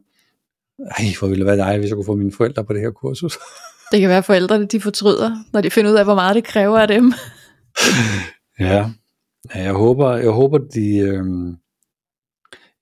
ej, 0.79 1.05
hvor 1.19 1.27
ville 1.27 1.45
det 1.45 1.57
være 1.57 1.69
dig, 1.69 1.77
hvis 1.79 1.89
jeg 1.89 1.95
kunne 1.95 2.05
få 2.05 2.15
mine 2.15 2.31
forældre 2.31 2.63
på 2.63 2.73
det 2.73 2.81
her 2.81 2.91
kursus. 2.91 3.37
Det 3.91 3.99
kan 3.99 4.09
være, 4.09 4.17
at 4.17 4.25
forældrene 4.25 4.65
de 4.65 4.81
fortryder, 4.81 5.31
når 5.53 5.61
de 5.61 5.69
finder 5.69 5.91
ud 5.91 5.95
af, 5.95 6.03
hvor 6.03 6.15
meget 6.15 6.35
det 6.35 6.43
kræver 6.43 6.79
af 6.79 6.87
dem. 6.87 7.13
ja, 8.59 8.89
jeg 9.55 9.73
håber, 9.73 10.15
jeg 10.15 10.31
håber 10.31 10.57
de, 10.57 10.97
øh, 10.97 11.25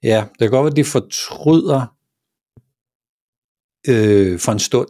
ja, 0.04 0.28
det 0.30 0.40
kan 0.40 0.50
godt 0.50 0.64
være, 0.64 0.72
at 0.72 0.76
de 0.76 0.84
fortryder 0.84 1.96
øh, 3.88 4.40
for 4.40 4.52
en 4.52 4.60
stund. 4.60 4.90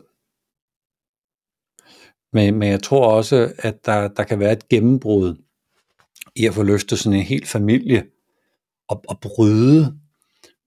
Men, 2.34 2.56
men 2.60 2.70
jeg 2.70 2.84
tror 2.84 3.12
også, 3.12 3.54
at 3.58 3.86
der, 3.86 4.08
der 4.08 4.24
kan 4.24 4.40
være 4.40 4.52
et 4.52 4.70
gennembrud 4.70 5.36
i 6.36 6.46
at 6.46 6.54
få 6.54 6.64
løftet 6.64 7.00
sådan 7.00 7.20
en 7.20 7.26
hel 7.26 7.46
familie 7.46 8.06
og, 8.88 9.04
og 9.08 9.20
bryde, 9.22 10.00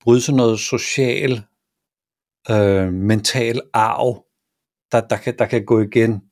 bryde 0.01 0.21
sådan 0.21 0.37
noget 0.37 0.61
social, 0.61 1.43
øh, 2.51 2.93
mental 2.93 3.61
arv, 3.73 4.25
der, 4.93 5.01
der, 5.01 5.17
kan, 5.17 5.39
der 5.39 5.47
kan 5.47 5.65
gå 5.65 5.81
igen 5.81 6.23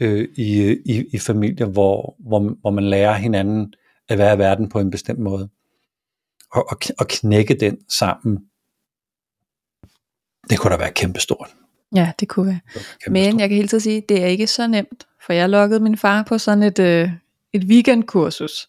øh, 0.00 0.28
i, 0.36 0.76
i, 0.84 1.04
i 1.12 1.18
familier, 1.18 1.66
hvor, 1.66 2.16
hvor, 2.18 2.56
hvor 2.60 2.70
man 2.70 2.84
lærer 2.84 3.14
hinanden 3.14 3.74
at 4.08 4.18
være 4.18 4.34
i 4.34 4.38
verden 4.38 4.68
på 4.68 4.78
en 4.78 4.90
bestemt 4.90 5.18
måde. 5.18 5.48
Og, 6.52 6.66
og, 6.70 6.76
og 6.98 7.08
knække 7.08 7.54
den 7.54 7.78
sammen, 7.88 8.38
det 10.50 10.58
kunne 10.58 10.72
da 10.72 10.76
være 10.76 10.92
kæmpestort. 10.92 11.54
Ja, 11.94 12.12
det 12.20 12.28
kunne 12.28 12.46
være. 12.46 12.60
Det 12.74 13.12
Men 13.12 13.40
jeg 13.40 13.48
kan 13.48 13.56
helt 13.56 13.70
tiden 13.70 13.80
sige, 13.80 14.02
det 14.08 14.22
er 14.22 14.26
ikke 14.26 14.46
så 14.46 14.66
nemt, 14.66 15.06
for 15.26 15.32
jeg 15.32 15.48
lukkede 15.48 15.80
min 15.80 15.96
far 15.96 16.22
på 16.22 16.38
sådan 16.38 16.62
et, 16.62 16.78
øh, 16.78 17.10
et 17.52 17.64
weekendkursus 17.64 18.68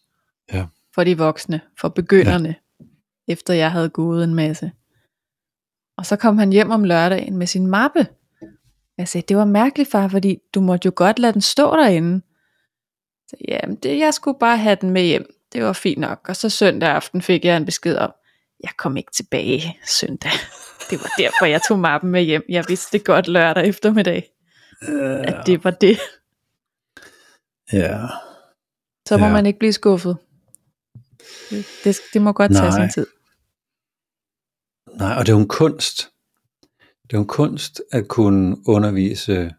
ja. 0.52 0.66
for 0.94 1.04
de 1.04 1.18
voksne, 1.18 1.60
for 1.80 1.88
begynderne, 1.88 2.54
ja. 2.80 2.84
efter 3.32 3.54
jeg 3.54 3.72
havde 3.72 3.88
gået 3.88 4.24
en 4.24 4.34
masse. 4.34 4.72
Og 5.96 6.06
så 6.06 6.16
kom 6.16 6.38
han 6.38 6.52
hjem 6.52 6.70
om 6.70 6.84
lørdagen 6.84 7.36
med 7.36 7.46
sin 7.46 7.66
mappe. 7.66 8.06
Jeg 8.98 9.08
sagde, 9.08 9.26
det 9.28 9.36
var 9.36 9.44
mærkeligt 9.44 9.90
far, 9.90 10.08
fordi 10.08 10.38
du 10.54 10.60
måtte 10.60 10.86
jo 10.86 10.92
godt 10.96 11.18
lade 11.18 11.32
den 11.32 11.40
stå 11.40 11.76
derinde. 11.76 12.22
Så, 13.28 13.36
ja, 13.48 13.60
det, 13.82 13.98
jeg 13.98 14.14
skulle 14.14 14.38
bare 14.38 14.58
have 14.58 14.76
den 14.80 14.90
med 14.90 15.02
hjem. 15.02 15.34
Det 15.52 15.64
var 15.64 15.72
fint 15.72 15.98
nok. 15.98 16.28
Og 16.28 16.36
så 16.36 16.48
søndag 16.48 16.88
aften 16.88 17.22
fik 17.22 17.44
jeg 17.44 17.56
en 17.56 17.64
besked 17.64 17.96
om, 17.96 18.12
jeg 18.62 18.70
kom 18.78 18.96
ikke 18.96 19.12
tilbage 19.12 19.78
søndag. 19.86 20.30
Det 20.90 20.98
var 20.98 21.10
derfor, 21.18 21.46
jeg 21.46 21.60
tog 21.68 21.78
mappen 21.78 22.10
med 22.10 22.22
hjem. 22.22 22.44
Jeg 22.48 22.64
vidste 22.68 22.98
det 22.98 23.04
godt 23.04 23.28
lørdag 23.28 23.68
eftermiddag. 23.68 24.30
Ja. 24.88 25.22
At 25.22 25.46
det 25.46 25.64
var 25.64 25.70
det. 25.70 25.98
Ja. 27.72 28.06
Så 29.08 29.16
må 29.16 29.26
ja. 29.26 29.32
man 29.32 29.46
ikke 29.46 29.58
blive 29.58 29.72
skuffet. 29.72 30.16
Det, 31.84 32.00
det 32.12 32.22
må 32.22 32.32
godt 32.32 32.52
tage 32.52 32.72
sin 32.72 32.90
tid. 32.90 33.06
Nej, 34.98 35.14
og 35.18 35.26
det 35.26 35.32
er 35.32 35.36
jo 35.36 35.40
en 35.40 35.48
kunst. 35.48 36.10
Det 36.80 37.12
er 37.12 37.18
jo 37.18 37.20
en 37.20 37.26
kunst 37.26 37.82
at 37.92 38.08
kunne 38.08 38.56
undervise 38.68 39.54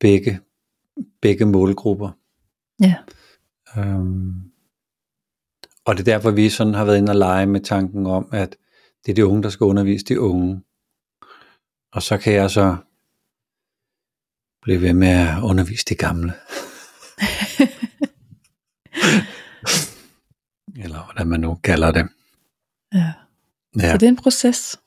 begge, 0.00 0.40
begge 1.20 1.44
målgrupper. 1.44 2.10
Ja. 2.80 2.94
Øhm, 3.76 4.50
og 5.84 5.96
det 5.96 6.00
er 6.00 6.12
derfor, 6.12 6.30
vi 6.30 6.50
sådan 6.50 6.74
har 6.74 6.84
været 6.84 6.98
inde 6.98 7.10
og 7.10 7.16
lege 7.16 7.46
med 7.46 7.60
tanken 7.60 8.06
om, 8.06 8.28
at 8.32 8.56
det 9.06 9.10
er 9.10 9.14
de 9.14 9.26
unge, 9.26 9.42
der 9.42 9.48
skal 9.48 9.64
undervise 9.64 10.04
de 10.04 10.20
unge. 10.20 10.62
Og 11.92 12.02
så 12.02 12.18
kan 12.18 12.32
jeg 12.32 12.50
så 12.50 12.76
blive 14.62 14.80
ved 14.80 14.92
med 14.92 15.08
at 15.08 15.42
undervise 15.42 15.84
de 15.88 15.94
gamle. 15.94 16.32
Eller 20.84 21.04
hvordan 21.04 21.26
man 21.26 21.40
nu 21.40 21.54
kalder 21.54 21.90
det. 21.90 22.08
Ja. 22.94 23.12
ja. 23.80 23.90
Så 23.90 23.96
det 23.98 24.02
er 24.02 24.08
en 24.08 24.16
proces. 24.16 24.80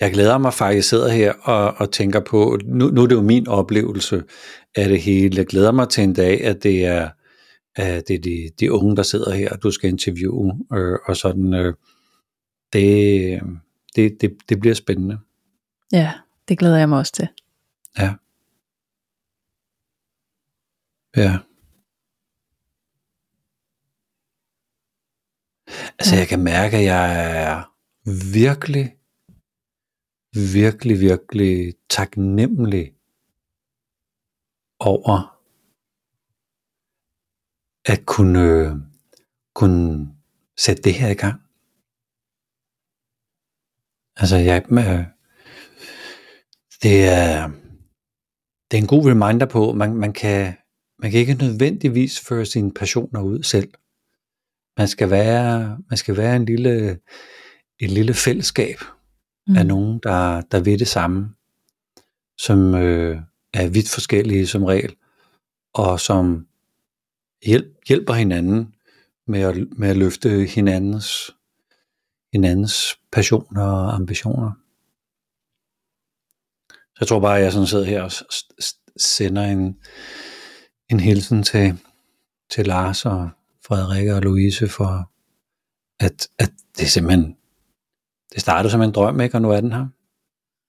Jeg 0.00 0.12
glæder 0.12 0.38
mig 0.38 0.54
faktisk, 0.54 0.76
jeg 0.76 0.84
sidder 0.84 1.08
her 1.08 1.32
og, 1.32 1.74
og 1.76 1.92
tænker 1.92 2.20
på, 2.20 2.58
nu, 2.64 2.88
nu 2.88 3.02
er 3.02 3.06
det 3.06 3.14
jo 3.14 3.22
min 3.22 3.48
oplevelse 3.48 4.22
af 4.74 4.88
det 4.88 5.00
hele. 5.00 5.36
Jeg 5.36 5.46
glæder 5.46 5.72
mig 5.72 5.88
til 5.88 6.04
en 6.04 6.12
dag, 6.12 6.44
at 6.44 6.62
det 6.62 6.86
er, 6.86 7.10
at 7.76 8.08
det 8.08 8.14
er 8.14 8.20
de, 8.20 8.50
de 8.60 8.72
unge, 8.72 8.96
der 8.96 9.02
sidder 9.02 9.34
her, 9.34 9.50
og 9.50 9.62
du 9.62 9.70
skal 9.70 9.90
interviewe, 9.90 10.58
øh, 10.72 10.98
og 11.06 11.16
sådan, 11.16 11.54
øh, 11.54 11.74
det, 12.72 13.40
det, 13.96 14.16
det, 14.20 14.36
det 14.48 14.60
bliver 14.60 14.74
spændende. 14.74 15.18
Ja, 15.92 16.12
det 16.48 16.58
glæder 16.58 16.78
jeg 16.78 16.88
mig 16.88 16.98
også 16.98 17.12
til. 17.12 17.28
Ja. 17.98 18.14
Ja. 21.16 21.38
Altså, 25.98 26.16
jeg 26.16 26.28
kan 26.28 26.44
mærke, 26.44 26.76
at 26.76 26.84
jeg 26.84 27.36
er 27.44 27.72
virkelig, 28.32 28.94
virkelig, 30.34 31.00
virkelig 31.00 31.74
taknemmelig 31.88 32.94
over 34.78 35.40
at 37.84 38.06
kunne, 38.06 38.82
kunne 39.54 40.14
sætte 40.58 40.82
det 40.82 40.94
her 40.94 41.08
i 41.08 41.14
gang. 41.14 41.40
Altså, 44.16 44.36
jeg, 44.36 44.64
øh, 44.72 45.04
det 46.82 47.08
er, 47.08 47.48
det 48.70 48.78
er 48.78 48.82
en 48.82 48.86
god 48.86 49.10
reminder 49.10 49.46
på, 49.46 49.72
man, 49.72 49.94
man, 49.94 50.12
kan, 50.12 50.54
man 50.98 51.10
kan 51.10 51.20
ikke 51.20 51.34
nødvendigvis 51.34 52.20
føre 52.20 52.46
sine 52.46 52.72
passioner 52.72 53.22
ud 53.22 53.42
selv. 53.42 53.72
Man 54.78 54.88
skal 54.88 55.10
være, 55.10 55.78
man 55.90 55.96
skal 55.96 56.16
være 56.16 56.36
en 56.36 56.44
lille, 56.44 57.00
et 57.80 57.90
lille 57.90 58.14
fællesskab 58.14 58.76
mm. 59.50 59.56
af 59.56 59.66
nogen, 59.66 60.00
der, 60.02 60.40
der 60.40 60.60
ved 60.60 60.78
det 60.78 60.88
samme, 60.88 61.34
som 62.38 62.74
øh, 62.74 63.20
er 63.54 63.68
vidt 63.68 63.90
forskellige 63.90 64.46
som 64.46 64.64
regel, 64.64 64.96
og 65.74 66.00
som 66.00 66.46
hjælp, 67.46 67.66
hjælper 67.88 68.14
hinanden 68.14 68.74
med 69.26 69.40
at, 69.40 69.56
med 69.78 69.88
at 69.88 69.96
løfte 69.96 70.44
hinandens, 70.44 71.30
hinandens 72.32 72.98
passioner 73.12 73.62
og 73.62 73.94
ambitioner. 73.94 74.50
Jeg 77.00 77.08
tror 77.08 77.20
bare, 77.20 77.38
at 77.38 77.44
jeg 77.44 77.52
sådan 77.52 77.66
sidder 77.66 77.84
her 77.84 78.02
og 78.02 78.12
sender 78.96 79.42
en, 79.42 79.78
en 80.88 81.00
hilsen 81.00 81.42
til, 81.42 81.78
til 82.50 82.66
Lars 82.66 83.06
og 83.06 83.30
Frederikke 83.66 84.14
og 84.14 84.22
Louise 84.22 84.68
for, 84.68 85.10
at, 86.00 86.28
at 86.38 86.52
det 86.76 86.82
er 86.82 86.88
simpelthen, 86.88 87.36
det 88.32 88.40
startede 88.40 88.70
som 88.70 88.82
en 88.82 88.92
drøm, 88.92 89.20
ikke? 89.20 89.36
Og 89.36 89.42
nu 89.42 89.50
er 89.50 89.60
den 89.60 89.72
her. 89.72 89.86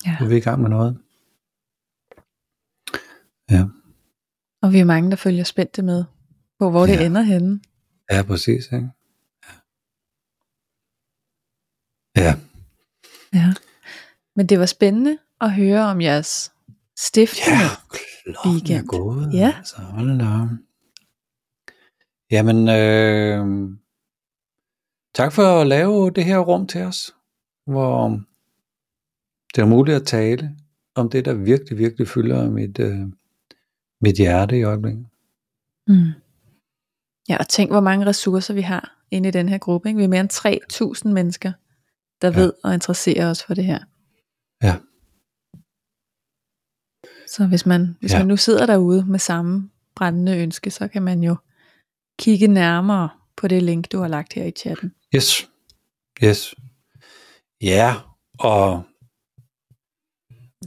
Ja. 0.06 0.18
Nu 0.20 0.26
er 0.26 0.30
vi 0.30 0.38
i 0.38 0.40
gang 0.40 0.62
med 0.62 0.70
noget. 0.70 0.98
Ja. 3.50 3.66
Og 4.62 4.74
vi 4.74 4.80
er 4.80 4.86
mange, 4.86 5.10
der 5.10 5.16
følger 5.16 5.44
spændte 5.44 5.82
med 5.82 6.06
på, 6.60 6.70
hvor 6.70 6.86
ja. 6.86 6.94
det 6.94 7.06
ender 7.06 7.22
henne. 7.22 7.60
Ja, 8.12 8.24
præcis. 8.24 8.66
Ikke? 8.66 8.90
Ja. 12.16 12.22
ja. 12.24 12.36
Ja. 13.34 13.54
Men 14.36 14.48
det 14.48 14.60
var 14.60 14.66
spændende 14.66 15.18
at 15.42 15.54
høre 15.54 15.82
om 15.82 16.02
jeres 16.02 16.52
stiftende 16.98 17.58
ja, 18.28 18.50
weekend. 18.50 18.80
Er 18.80 18.84
gået, 18.88 19.34
ja, 19.34 19.54
altså, 19.58 19.76
hold 19.76 20.20
da. 20.20 20.58
Jamen, 22.32 22.70
øh, 22.70 23.70
tak 25.16 25.34
for 25.34 25.62
at 25.62 25.68
lave 25.68 26.12
det 26.12 26.26
her 26.26 26.38
rum 26.38 26.68
til 26.68 26.82
os, 26.82 27.16
hvor 27.66 28.22
det 29.56 29.62
er 29.62 29.66
muligt 29.66 29.96
at 29.96 30.06
tale 30.06 30.58
om 30.96 31.10
det, 31.10 31.26
der 31.26 31.34
virkelig, 31.34 31.78
virkelig 31.78 32.08
fylder 32.08 32.50
mit, 32.50 32.80
øh, 32.80 33.00
mit 34.02 34.18
hjerte 34.18 34.60
i 34.60 34.64
øjeblikket. 34.64 35.08
Mm. 35.88 36.12
Ja, 37.30 37.38
og 37.38 37.48
tænk, 37.48 37.72
hvor 37.72 37.80
mange 37.80 38.06
ressourcer 38.06 38.54
vi 38.54 38.62
har 38.62 38.98
inde 39.12 39.30
i 39.30 39.32
den 39.32 39.50
her 39.50 39.58
gruppe. 39.58 39.90
Ikke? 39.90 39.98
Vi 39.98 40.04
er 40.04 40.08
mere 40.08 40.22
end 40.22 41.04
3.000 41.06 41.14
mennesker, 41.14 41.52
der 42.22 42.32
ja. 42.32 42.40
ved 42.40 42.54
og 42.64 42.74
interesserer 42.74 43.30
os 43.30 43.44
for 43.44 43.54
det 43.54 43.66
her. 43.66 43.80
Ja. 44.64 44.76
Så 47.28 47.48
hvis 47.48 47.66
man, 47.66 47.98
hvis 48.00 48.14
ja. 48.14 48.18
man 48.18 48.28
nu 48.28 48.38
sidder 48.38 48.66
derude 48.66 49.06
med 49.06 49.20
samme 49.20 49.70
brændende 49.96 50.38
ønske, 50.38 50.72
så 50.72 50.88
kan 50.88 51.02
man 51.02 51.24
jo 51.24 51.36
kigge 52.20 52.48
nærmere 52.48 53.10
på 53.38 53.48
det 53.48 53.64
link, 53.64 53.92
du 53.92 54.00
har 54.00 54.08
lagt 54.08 54.34
her 54.34 54.46
i 54.46 54.52
chatten. 54.52 54.94
Yes. 55.16 55.50
Yes. 56.24 56.56
Ja, 57.62 57.96
og 58.40 58.84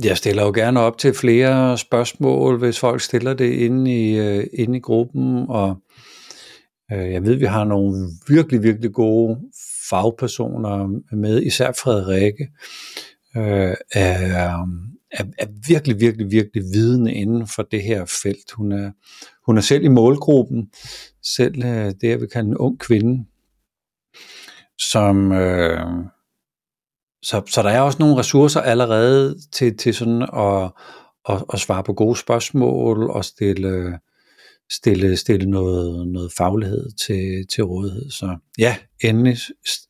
jeg 0.05 0.17
stiller 0.17 0.43
jo 0.43 0.53
gerne 0.55 0.81
op 0.81 0.99
til 0.99 1.15
flere 1.15 1.79
spørgsmål, 1.79 2.59
hvis 2.59 2.79
folk 2.79 3.01
stiller 3.01 3.35
det 3.35 3.53
inde 3.53 4.09
i, 4.09 4.19
øh, 4.19 4.39
uh, 4.39 4.45
inde 4.53 4.79
i 4.79 4.81
gruppen, 4.81 5.47
og 5.49 5.77
øh, 6.93 7.13
jeg 7.13 7.25
ved, 7.25 7.35
vi 7.35 7.45
har 7.45 7.65
nogle 7.65 8.09
virkelig, 8.29 8.63
virkelig 8.63 8.93
gode 8.93 9.41
fagpersoner 9.91 11.01
med, 11.17 11.43
især 11.43 11.73
Frederikke, 11.73 12.49
uh, 13.37 13.75
er, 13.93 14.67
er, 15.11 15.25
er 15.39 15.47
virkelig, 15.69 16.01
virkelig, 16.01 16.31
virkelig 16.31 16.63
vidende 16.73 17.13
inden 17.13 17.47
for 17.47 17.63
det 17.63 17.83
her 17.83 18.05
felt. 18.23 18.53
Hun 18.53 18.73
er, 18.73 18.91
hun 19.47 19.57
er 19.57 19.63
selv 19.63 19.85
i 19.85 19.89
målgruppen, 19.89 20.71
selv 21.23 21.65
uh, 21.65 21.71
det, 21.71 22.03
jeg 22.03 22.21
vil 22.21 22.29
kalde 22.29 22.49
en 22.49 22.57
ung 22.57 22.79
kvinde, 22.79 23.25
som, 24.79 25.33
øh, 25.33 26.05
så, 27.25 27.43
så 27.47 27.63
der 27.63 27.71
er 27.71 27.81
også 27.81 27.99
nogle 27.99 28.17
ressourcer 28.17 28.61
allerede 28.61 29.39
til, 29.53 29.77
til 29.77 29.95
sådan 29.95 30.23
at, 30.23 30.73
at, 31.29 31.45
at 31.53 31.61
svare 31.61 31.85
på 31.85 31.93
gode 31.93 32.17
spørgsmål 32.17 33.11
og 33.11 33.25
stille, 33.25 33.99
stille, 34.71 35.17
stille 35.17 35.51
noget, 35.51 36.09
noget 36.09 36.33
faglighed 36.33 36.91
til, 36.91 37.47
til 37.47 37.65
rådighed. 37.65 38.11
Så 38.11 38.37
ja, 38.59 38.77
endelig, 39.01 39.39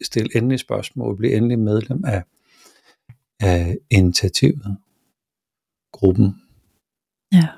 stil 0.04 0.30
endelig 0.34 0.60
spørgsmål, 0.60 1.16
bliv 1.16 1.36
endelig 1.36 1.58
medlem 1.58 2.04
af, 2.04 2.22
af 3.40 3.76
initiativet, 3.90 4.76
gruppen. 5.92 6.42
Ja. 7.32 7.48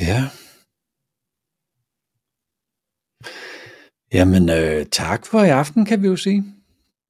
Ja. 0.00 0.24
Jamen, 4.12 4.50
øh, 4.50 4.86
tak 4.86 5.26
for 5.26 5.42
i 5.42 5.48
aften, 5.48 5.84
kan 5.84 6.02
vi 6.02 6.06
jo 6.06 6.16
sige. 6.16 6.57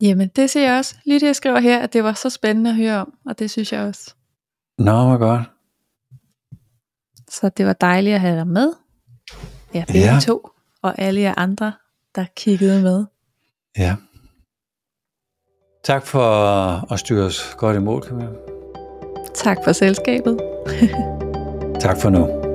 Jamen, 0.00 0.28
det 0.36 0.50
ser 0.50 0.68
jeg 0.68 0.78
også. 0.78 0.96
Lige 1.04 1.20
det, 1.20 1.26
jeg 1.26 1.36
skriver 1.36 1.60
her, 1.60 1.78
at 1.78 1.92
det 1.92 2.04
var 2.04 2.12
så 2.12 2.30
spændende 2.30 2.70
at 2.70 2.76
høre 2.76 2.96
om, 3.00 3.14
og 3.26 3.38
det 3.38 3.50
synes 3.50 3.72
jeg 3.72 3.80
også. 3.80 4.14
Nå, 4.78 5.06
hvor 5.06 5.16
godt. 5.16 5.42
Så 7.30 7.48
det 7.48 7.66
var 7.66 7.72
dejligt 7.72 8.14
at 8.14 8.20
have 8.20 8.36
dig 8.36 8.46
med. 8.46 8.72
Ja, 9.74 9.84
begge 9.86 10.12
ja. 10.12 10.20
to, 10.20 10.48
og 10.82 10.94
alle 10.98 11.20
jer 11.20 11.34
andre, 11.36 11.72
der 12.14 12.24
kiggede 12.36 12.82
med. 12.82 13.04
Ja. 13.78 13.96
Tak 15.84 16.06
for 16.06 16.22
at 16.92 16.98
styre 16.98 17.24
os 17.24 17.54
godt 17.58 17.76
imod, 17.76 18.02
Camilla. 18.02 18.30
Tak 19.34 19.58
for 19.64 19.72
selskabet. 19.72 20.40
tak 21.84 22.00
for 22.00 22.10
nu. 22.10 22.47